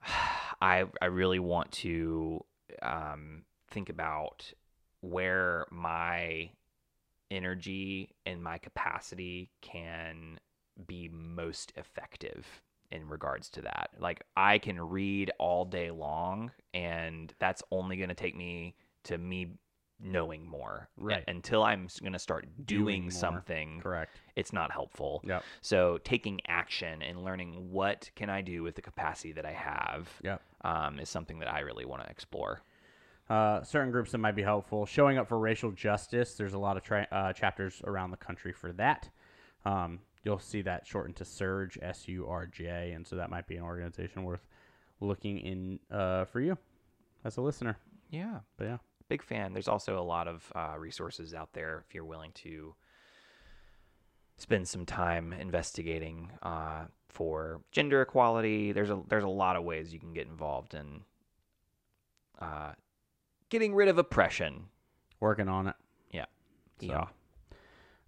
I 0.61 0.85
I 0.99 1.05
really 1.05 1.39
want 1.39 1.71
to 1.73 2.43
um, 2.81 3.43
think 3.69 3.89
about 3.89 4.51
where 5.01 5.67
my 5.69 6.49
energy 7.29 8.15
and 8.25 8.43
my 8.43 8.57
capacity 8.57 9.51
can 9.61 10.39
be 10.87 11.09
most 11.11 11.73
effective 11.75 12.45
in 12.91 13.07
regards 13.07 13.49
to 13.51 13.61
that. 13.61 13.91
Like 13.99 14.23
I 14.35 14.57
can 14.57 14.79
read 14.81 15.31
all 15.39 15.65
day 15.65 15.91
long 15.91 16.51
and 16.73 17.33
that's 17.39 17.61
only 17.71 17.97
going 17.97 18.09
to 18.09 18.15
take 18.15 18.35
me 18.35 18.75
to 19.03 19.17
me 19.17 19.47
knowing 20.01 20.47
more. 20.47 20.87
A- 20.99 21.03
Right. 21.03 21.23
until 21.27 21.61
I'm 21.61 21.87
going 22.01 22.13
to 22.13 22.19
start 22.19 22.47
Doing 22.65 22.85
doing, 22.85 23.11
something, 23.11 23.81
Correct. 23.81 24.15
it's 24.35 24.53
not 24.53 24.71
helpful. 24.71 25.21
Yep. 25.25 25.43
So 25.61 25.97
taking 26.03 26.39
action 26.47 27.01
and 27.01 27.23
learning 27.23 27.71
what 27.71 28.09
can 28.15 28.29
I 28.29 28.41
do 28.41 28.63
with 28.63 28.75
the 28.75 28.81
capacity 28.81 29.33
that 29.33 29.45
I 29.45 29.51
have 29.51 30.09
Yep. 30.23 30.41
um, 30.61 30.99
is 30.99 31.09
something 31.09 31.39
that 31.39 31.53
I 31.53 31.59
really 31.59 31.85
want 31.85 32.03
to 32.03 32.09
explore. 32.09 32.61
Uh, 33.29 33.61
certain 33.61 33.91
groups 33.91 34.11
that 34.11 34.17
might 34.17 34.35
be 34.35 34.41
helpful. 34.41 34.87
Showing 34.87 35.19
up 35.19 35.27
for 35.27 35.37
racial 35.37 35.71
justice. 35.71 36.33
There's 36.33 36.53
a 36.53 36.57
lot 36.57 36.77
of 36.77 36.83
tra- 36.83 37.07
uh, 37.11 37.33
chapters 37.33 37.79
around 37.85 38.09
the 38.09 38.17
country 38.17 38.51
for 38.53 38.71
that. 38.73 39.09
Um, 39.65 39.99
you'll 40.23 40.39
see 40.39 40.61
that 40.63 40.85
shortened 40.85 41.15
to 41.15 41.25
Surge, 41.25 41.77
S 41.81 42.07
U 42.07 42.27
R 42.27 42.45
J, 42.45 42.91
and 42.91 43.07
so 43.07 43.15
that 43.15 43.29
might 43.29 43.47
be 43.47 43.55
an 43.55 43.63
organization 43.63 44.23
worth 44.23 44.47
looking 44.99 45.39
in 45.39 45.79
uh, 45.91 46.25
for 46.25 46.41
you 46.41 46.57
as 47.23 47.37
a 47.37 47.41
listener. 47.41 47.77
Yeah. 48.09 48.39
But 48.57 48.65
yeah, 48.65 48.77
big 49.07 49.23
fan. 49.23 49.53
There's 49.53 49.67
also 49.67 49.99
a 49.99 50.03
lot 50.03 50.27
of 50.27 50.51
uh, 50.55 50.75
resources 50.77 51.33
out 51.33 51.53
there 51.53 51.83
if 51.87 51.93
you're 51.93 52.05
willing 52.05 52.31
to 52.33 52.75
spend 54.37 54.67
some 54.67 54.85
time 54.85 55.33
investigating 55.33 56.31
uh, 56.43 56.85
for 57.07 57.61
gender 57.71 58.01
equality. 58.01 58.71
There's 58.71 58.89
a 58.89 59.01
there's 59.07 59.23
a 59.23 59.27
lot 59.29 59.55
of 59.55 59.63
ways 59.63 59.93
you 59.93 59.99
can 59.99 60.13
get 60.13 60.27
involved 60.27 60.73
in 60.73 61.01
uh, 62.39 62.73
getting 63.49 63.73
rid 63.73 63.87
of 63.87 63.97
oppression. 63.97 64.65
working 65.19 65.47
on 65.47 65.67
it. 65.67 65.75
So. 66.79 66.87
Yeah. 66.87 67.05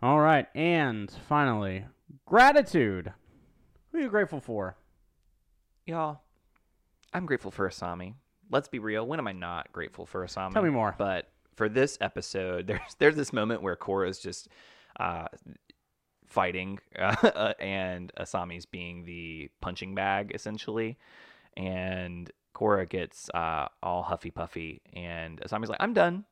All 0.01 0.19
right, 0.19 0.47
and 0.55 1.11
finally, 1.27 1.85
gratitude. 2.25 3.13
Who 3.91 3.97
are 3.97 4.01
you 4.01 4.09
grateful 4.09 4.39
for? 4.39 4.75
Y'all, 5.85 6.21
I'm 7.13 7.25
grateful 7.25 7.51
for 7.51 7.69
Asami. 7.69 8.15
Let's 8.49 8.67
be 8.67 8.79
real. 8.79 9.05
When 9.05 9.19
am 9.19 9.27
I 9.27 9.31
not 9.31 9.71
grateful 9.71 10.05
for 10.05 10.25
Asami? 10.25 10.53
Tell 10.53 10.63
me 10.63 10.69
more. 10.69 10.95
But 10.97 11.29
for 11.55 11.69
this 11.69 11.97
episode, 12.01 12.67
there's 12.67 12.95
there's 12.99 13.15
this 13.15 13.33
moment 13.33 13.61
where 13.61 13.75
Korra's 13.75 14.19
just 14.19 14.47
uh, 14.99 15.27
fighting, 16.27 16.79
uh, 16.99 17.53
and 17.59 18.11
Asami's 18.19 18.65
being 18.65 19.05
the 19.05 19.49
punching 19.61 19.95
bag 19.95 20.31
essentially, 20.33 20.97
and 21.57 22.31
Korra 22.55 22.87
gets 22.87 23.29
uh, 23.33 23.67
all 23.81 24.03
huffy 24.03 24.31
puffy, 24.31 24.81
and 24.93 25.39
Asami's 25.41 25.69
like, 25.69 25.81
"I'm 25.81 25.93
done. 25.93 26.25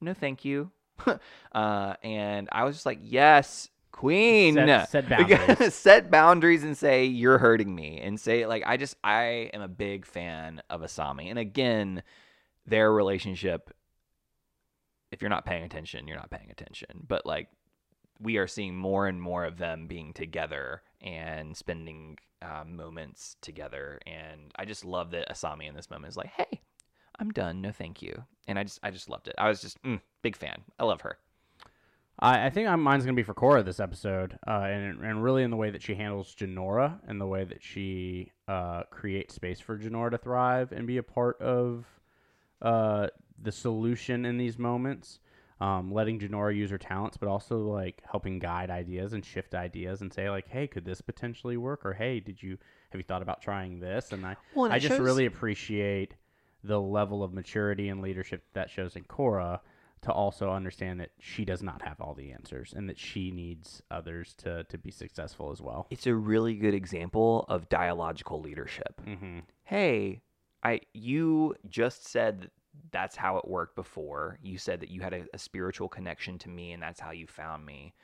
No, 0.00 0.14
thank 0.14 0.44
you." 0.44 0.70
uh, 1.52 1.94
and 2.02 2.48
I 2.52 2.64
was 2.64 2.76
just 2.76 2.86
like, 2.86 2.98
"Yes." 3.02 3.68
Queen, 3.96 4.54
Set- 4.54 4.90
set 4.90 5.08
boundaries. 5.08 5.74
set 5.74 6.10
boundaries 6.10 6.62
and 6.62 6.76
say 6.76 7.06
you're 7.06 7.38
hurting 7.38 7.74
me 7.74 7.98
and 8.00 8.20
say 8.20 8.46
like 8.46 8.62
I 8.66 8.76
just 8.76 8.94
I 9.02 9.50
am 9.54 9.62
a 9.62 9.68
big 9.68 10.04
fan 10.04 10.62
of 10.68 10.82
Asami. 10.82 11.30
And 11.30 11.38
again 11.38 12.02
their 12.66 12.92
relationship 12.92 13.70
if 15.10 15.22
you're 15.22 15.30
not 15.30 15.46
paying 15.46 15.64
attention 15.64 16.06
you're 16.06 16.18
not 16.18 16.30
paying 16.30 16.50
attention. 16.50 17.04
But 17.08 17.24
like 17.24 17.48
we 18.20 18.36
are 18.36 18.46
seeing 18.46 18.76
more 18.76 19.06
and 19.06 19.20
more 19.20 19.44
of 19.46 19.56
them 19.56 19.86
being 19.86 20.12
together 20.12 20.82
and 21.00 21.56
spending 21.56 22.18
uh, 22.42 22.64
moments 22.66 23.36
together. 23.40 23.98
And 24.06 24.52
I 24.56 24.66
just 24.66 24.84
love 24.84 25.10
that 25.12 25.30
Asami 25.30 25.68
in 25.68 25.74
this 25.74 25.90
moment 25.90 26.10
is 26.10 26.16
like 26.18 26.30
hey 26.36 26.60
I'm 27.18 27.30
done. 27.30 27.62
No 27.62 27.72
thank 27.72 28.02
you. 28.02 28.24
And 28.46 28.58
I 28.58 28.64
just 28.64 28.78
I 28.82 28.90
just 28.90 29.08
loved 29.08 29.28
it. 29.28 29.34
I 29.38 29.48
was 29.48 29.62
just 29.62 29.82
mm, 29.82 30.00
big 30.20 30.36
fan. 30.36 30.64
I 30.78 30.84
love 30.84 31.00
her 31.00 31.18
I, 32.18 32.46
I 32.46 32.50
think 32.50 32.68
mine's 32.78 33.04
gonna 33.04 33.14
be 33.14 33.22
for 33.22 33.34
Korra 33.34 33.64
this 33.64 33.80
episode, 33.80 34.38
uh, 34.46 34.62
and 34.70 35.02
and 35.04 35.22
really 35.22 35.42
in 35.42 35.50
the 35.50 35.56
way 35.56 35.70
that 35.70 35.82
she 35.82 35.94
handles 35.94 36.34
Jinora 36.34 36.98
and 37.06 37.20
the 37.20 37.26
way 37.26 37.44
that 37.44 37.62
she 37.62 38.32
uh, 38.48 38.84
creates 38.90 39.34
space 39.34 39.60
for 39.60 39.78
Jinora 39.78 40.10
to 40.12 40.18
thrive 40.18 40.72
and 40.72 40.86
be 40.86 40.96
a 40.96 41.02
part 41.02 41.40
of 41.40 41.84
uh, 42.62 43.08
the 43.40 43.52
solution 43.52 44.24
in 44.24 44.38
these 44.38 44.58
moments. 44.58 45.20
Um, 45.58 45.90
letting 45.90 46.18
Jinora 46.20 46.54
use 46.54 46.70
her 46.70 46.76
talents, 46.76 47.16
but 47.16 47.30
also 47.30 47.60
like 47.60 48.02
helping 48.10 48.38
guide 48.38 48.68
ideas 48.68 49.14
and 49.14 49.24
shift 49.24 49.54
ideas 49.54 50.02
and 50.02 50.12
say 50.12 50.28
like, 50.28 50.46
hey, 50.48 50.66
could 50.66 50.84
this 50.84 51.00
potentially 51.00 51.56
work? 51.56 51.86
Or 51.86 51.94
hey, 51.94 52.20
did 52.20 52.42
you 52.42 52.58
have 52.90 52.98
you 53.00 53.04
thought 53.04 53.22
about 53.22 53.40
trying 53.40 53.80
this? 53.80 54.12
And 54.12 54.26
I 54.26 54.36
Well, 54.54 54.66
and 54.66 54.74
I 54.74 54.78
just 54.78 54.96
shows- 54.96 55.00
really 55.00 55.24
appreciate 55.24 56.14
the 56.62 56.78
level 56.78 57.22
of 57.22 57.32
maturity 57.32 57.88
and 57.88 58.02
leadership 58.02 58.44
that 58.52 58.68
shows 58.68 58.96
in 58.96 59.04
Korra 59.04 59.60
to 60.06 60.12
also 60.12 60.50
understand 60.50 61.00
that 61.00 61.10
she 61.20 61.44
does 61.44 61.62
not 61.62 61.82
have 61.82 62.00
all 62.00 62.14
the 62.14 62.32
answers 62.32 62.72
and 62.76 62.88
that 62.88 62.98
she 62.98 63.30
needs 63.30 63.82
others 63.90 64.34
to, 64.38 64.64
to 64.64 64.78
be 64.78 64.90
successful 64.90 65.50
as 65.52 65.60
well. 65.60 65.86
it's 65.90 66.06
a 66.06 66.14
really 66.14 66.54
good 66.54 66.74
example 66.74 67.44
of 67.48 67.68
dialogical 67.68 68.40
leadership 68.40 69.00
Mm-hmm. 69.06 69.40
hey 69.64 70.22
i 70.62 70.80
you 70.94 71.54
just 71.68 72.06
said 72.06 72.40
that 72.42 72.50
that's 72.92 73.16
how 73.16 73.36
it 73.38 73.48
worked 73.48 73.74
before 73.74 74.38
you 74.42 74.58
said 74.58 74.80
that 74.80 74.90
you 74.90 75.00
had 75.00 75.12
a, 75.14 75.24
a 75.34 75.38
spiritual 75.38 75.88
connection 75.88 76.38
to 76.38 76.48
me 76.48 76.72
and 76.72 76.82
that's 76.82 77.00
how 77.00 77.10
you 77.10 77.26
found 77.26 77.64
me 77.64 77.94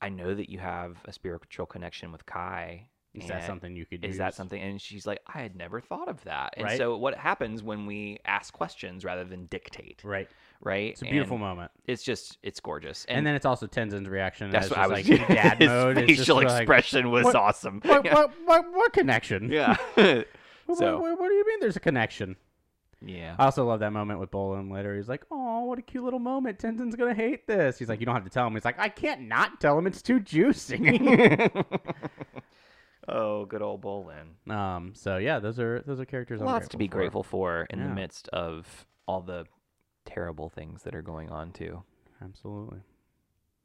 i 0.00 0.08
know 0.08 0.34
that 0.34 0.48
you 0.48 0.58
have 0.58 0.96
a 1.06 1.12
spiritual 1.12 1.66
connection 1.66 2.12
with 2.12 2.24
kai 2.24 2.88
Is 3.14 3.26
that 3.28 3.44
something 3.46 3.74
you 3.74 3.84
could 3.84 4.00
do? 4.02 4.08
is 4.08 4.18
that 4.18 4.34
something 4.34 4.60
and 4.60 4.80
she's 4.80 5.06
like 5.06 5.18
i 5.26 5.38
had 5.40 5.56
never 5.56 5.80
thought 5.80 6.08
of 6.08 6.22
that 6.24 6.54
and 6.56 6.64
Right. 6.66 6.76
so 6.78 6.96
what 6.96 7.14
happens 7.16 7.62
when 7.62 7.84
we 7.86 8.18
ask 8.24 8.52
questions 8.54 9.04
rather 9.04 9.24
than 9.24 9.46
dictate 9.46 10.02
Right. 10.04 10.28
Right 10.62 10.90
It's 10.92 11.02
a 11.02 11.04
beautiful 11.06 11.36
And 11.36 11.44
moment. 11.44 11.70
it's 11.86 12.02
just 12.02 12.38
it's 12.42 12.60
gorgeous 12.60 13.04
And, 13.06 13.26
then 13.26 13.34
it's 13.34 13.46
also 13.46 13.66
Tenzin's 13.66 14.08
reaction. 14.08 14.50
that's 14.50 14.70
what 14.70 14.78
i 14.78 14.86
was 14.86 15.08
like 15.08 15.28
dad 15.28 15.58
his 15.60 15.68
mode. 15.68 15.96
Facial 15.96 16.36
like, 16.36 16.46
expression 16.50 17.10
was 17.10 17.24
what- 17.24 17.34
awesome 17.36 17.80
What, 17.84 18.04
yeah, 18.04 18.14
what, 18.14 18.30
what, 18.44 18.64
what 18.72 18.92
connection? 18.92 19.50
yeah. 19.50 19.76
What, 20.66 20.78
so 20.78 20.98
what, 20.98 21.18
what 21.20 21.28
do 21.28 21.34
you 21.34 21.46
mean 21.46 21.60
there's 21.60 21.76
a 21.76 21.80
connection? 21.80 22.34
yeah 23.00 23.36
I 23.38 23.44
also 23.44 23.64
love 23.64 23.80
that 23.80 23.92
moment 23.92 24.18
with 24.18 24.30
Bolin 24.32 24.72
later. 24.72 24.96
He's 24.96 25.08
like, 25.08 25.22
"Oh, 25.30 25.64
what 25.64 25.78
a 25.78 25.82
cute 25.82 26.02
little 26.02 26.18
moment. 26.18 26.58
Tenzin's 26.58 26.96
gonna 26.96 27.14
hate 27.14 27.46
this." 27.46 27.78
He's 27.78 27.88
like, 27.90 28.00
"You 28.00 28.06
don't 28.06 28.14
have 28.16 28.24
to 28.24 28.30
tell 28.30 28.46
him." 28.48 28.54
He's 28.54 28.64
like, 28.64 28.78
"I 28.80 28.88
can't 28.88 29.28
not 29.28 29.60
tell 29.60 29.78
him. 29.78 29.86
It's 29.86 30.00
too 30.02 30.18
juicy." 30.18 30.98
oh, 33.08 33.44
good 33.44 33.62
old 33.62 33.82
Bolin. 33.82 34.50
um. 34.50 34.92
So 34.94 35.18
yeah, 35.18 35.38
those 35.38 35.58
are 35.60 35.82
those 35.86 36.00
are 36.00 36.04
characters. 36.04 36.40
I'm 36.40 36.46
Lots 36.46 36.68
to 36.68 36.76
be 36.76 36.88
for. 36.88 36.92
grateful 36.96 37.22
for 37.22 37.66
in 37.70 37.78
Yeah. 37.78 37.88
the 37.88 37.94
midst 37.94 38.28
of 38.28 38.86
all 39.06 39.20
the 39.20 39.46
terrible 40.06 40.48
things 40.48 40.82
that 40.84 40.94
are 40.94 41.02
going 41.02 41.28
on 41.30 41.52
too. 41.52 41.82
Absolutely. 42.22 42.78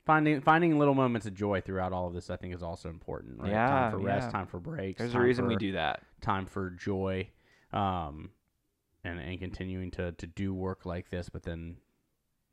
Finding 0.05 0.41
finding 0.41 0.77
little 0.79 0.95
moments 0.95 1.27
of 1.27 1.35
joy 1.35 1.61
throughout 1.61 1.93
all 1.93 2.07
of 2.07 2.13
this, 2.13 2.29
I 2.29 2.35
think, 2.35 2.53
is 2.55 2.63
also 2.63 2.89
important. 2.89 3.39
Right? 3.39 3.51
Yeah, 3.51 3.67
time 3.67 3.91
for 3.91 3.97
rest, 3.99 4.25
yeah. 4.27 4.31
time 4.31 4.47
for 4.47 4.59
breaks. 4.59 4.97
There's 4.99 5.13
a 5.15 5.19
reason 5.19 5.47
we 5.47 5.55
do 5.55 5.73
that. 5.73 6.01
time 6.21 6.45
for 6.47 6.71
joy, 6.71 7.29
um, 7.71 8.31
and 9.03 9.19
and 9.19 9.39
continuing 9.39 9.91
to 9.91 10.11
to 10.13 10.27
do 10.27 10.53
work 10.53 10.85
like 10.85 11.09
this, 11.11 11.29
but 11.29 11.43
then 11.43 11.77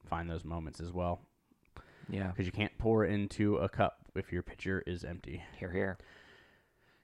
find 0.04 0.28
those 0.30 0.44
moments 0.44 0.78
as 0.80 0.92
well, 0.92 1.20
Yeah. 2.08 2.28
because 2.28 2.46
you 2.46 2.52
can't 2.52 2.76
pour 2.78 3.04
into 3.06 3.56
a 3.56 3.68
cup 3.68 3.98
if 4.14 4.30
your 4.32 4.42
pitcher 4.42 4.82
is 4.86 5.02
empty. 5.04 5.42
Here, 5.58 5.70
here. 5.72 5.98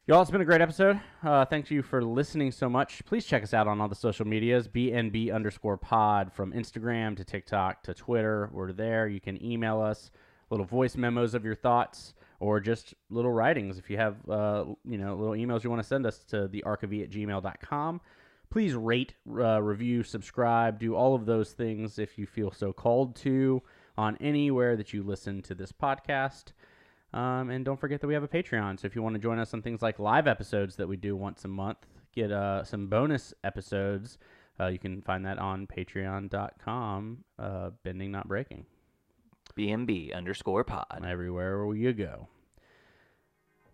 Y'all, 0.06 0.20
it's 0.20 0.30
been 0.30 0.42
a 0.42 0.44
great 0.44 0.60
episode. 0.60 1.00
Uh, 1.22 1.46
thank 1.46 1.70
you 1.70 1.82
for 1.82 2.04
listening 2.04 2.52
so 2.52 2.68
much. 2.68 3.02
Please 3.06 3.24
check 3.24 3.42
us 3.42 3.54
out 3.54 3.66
on 3.66 3.80
all 3.80 3.88
the 3.88 3.94
social 3.94 4.26
medias, 4.26 4.68
BNB 4.68 5.34
underscore 5.34 5.78
pod 5.78 6.30
from 6.30 6.52
Instagram 6.52 7.16
to 7.16 7.24
TikTok 7.24 7.82
to 7.84 7.94
Twitter. 7.94 8.50
We're 8.52 8.72
there. 8.72 9.08
You 9.08 9.18
can 9.18 9.42
email 9.42 9.80
us 9.80 10.10
little 10.50 10.66
voice 10.66 10.98
memos 10.98 11.32
of 11.32 11.42
your 11.42 11.54
thoughts 11.54 12.12
or 12.38 12.60
just 12.60 12.92
little 13.08 13.32
writings 13.32 13.78
if 13.78 13.88
you 13.88 13.96
have, 13.96 14.16
uh, 14.28 14.66
you 14.84 14.98
know, 14.98 15.16
little 15.16 15.32
emails 15.32 15.64
you 15.64 15.70
want 15.70 15.80
to 15.80 15.88
send 15.88 16.04
us 16.04 16.18
to 16.24 16.48
thearchive 16.48 17.02
at 17.02 17.08
gmail.com. 17.08 18.02
Please 18.50 18.74
rate, 18.74 19.14
uh, 19.26 19.62
review, 19.62 20.02
subscribe, 20.02 20.78
do 20.78 20.94
all 20.94 21.14
of 21.14 21.24
those 21.24 21.52
things 21.52 21.98
if 21.98 22.18
you 22.18 22.26
feel 22.26 22.52
so 22.52 22.74
called 22.74 23.16
to 23.16 23.62
on 23.96 24.18
anywhere 24.18 24.76
that 24.76 24.92
you 24.92 25.02
listen 25.02 25.40
to 25.40 25.54
this 25.54 25.72
podcast. 25.72 26.52
Um, 27.14 27.48
and 27.50 27.64
don't 27.64 27.78
forget 27.78 28.00
that 28.00 28.06
we 28.08 28.14
have 28.14 28.24
a 28.24 28.28
Patreon. 28.28 28.80
So 28.80 28.86
if 28.86 28.96
you 28.96 29.02
want 29.02 29.14
to 29.14 29.20
join 29.20 29.38
us 29.38 29.54
on 29.54 29.62
things 29.62 29.80
like 29.82 29.98
live 29.98 30.26
episodes 30.26 30.74
that 30.76 30.88
we 30.88 30.96
do 30.96 31.14
once 31.16 31.44
a 31.44 31.48
month, 31.48 31.78
get 32.14 32.32
uh, 32.32 32.64
some 32.64 32.88
bonus 32.88 33.32
episodes, 33.44 34.18
uh, 34.58 34.66
you 34.66 34.78
can 34.80 35.00
find 35.00 35.24
that 35.24 35.38
on 35.38 35.66
patreon.com, 35.68 37.18
uh, 37.38 37.70
bending 37.84 38.10
not 38.10 38.26
breaking, 38.28 38.66
BNB 39.56 40.12
underscore 40.14 40.64
pod. 40.64 41.04
everywhere 41.06 41.64
where 41.64 41.76
you 41.76 41.92
go. 41.92 42.26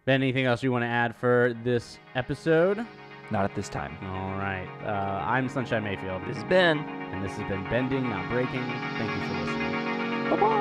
Ben, 0.05 0.23
anything 0.23 0.45
else 0.45 0.63
you 0.63 0.71
want 0.73 0.83
to 0.83 0.89
add 0.89 1.17
for 1.17 1.55
this 1.65 1.99
episode? 2.15 2.87
Not 3.31 3.45
at 3.45 3.55
this 3.55 3.69
time. 3.69 3.97
All 4.03 4.33
right. 4.39 4.69
Uh, 4.85 5.25
I'm 5.25 5.49
Sunshine 5.49 5.85
Mayfield, 5.85 6.23
This 6.27 6.37
has 6.37 6.45
been. 6.45 6.79
and 6.79 7.25
this 7.25 7.33
has 7.37 7.49
been 7.49 7.63
Bending 7.65 8.11
Not 8.11 8.29
Breaking. 8.29 8.65
Thank 8.99 9.11
you 9.23 9.29
for 9.29 9.35
listening. 9.45 10.31
Bye 10.31 10.37
bye. 10.37 10.60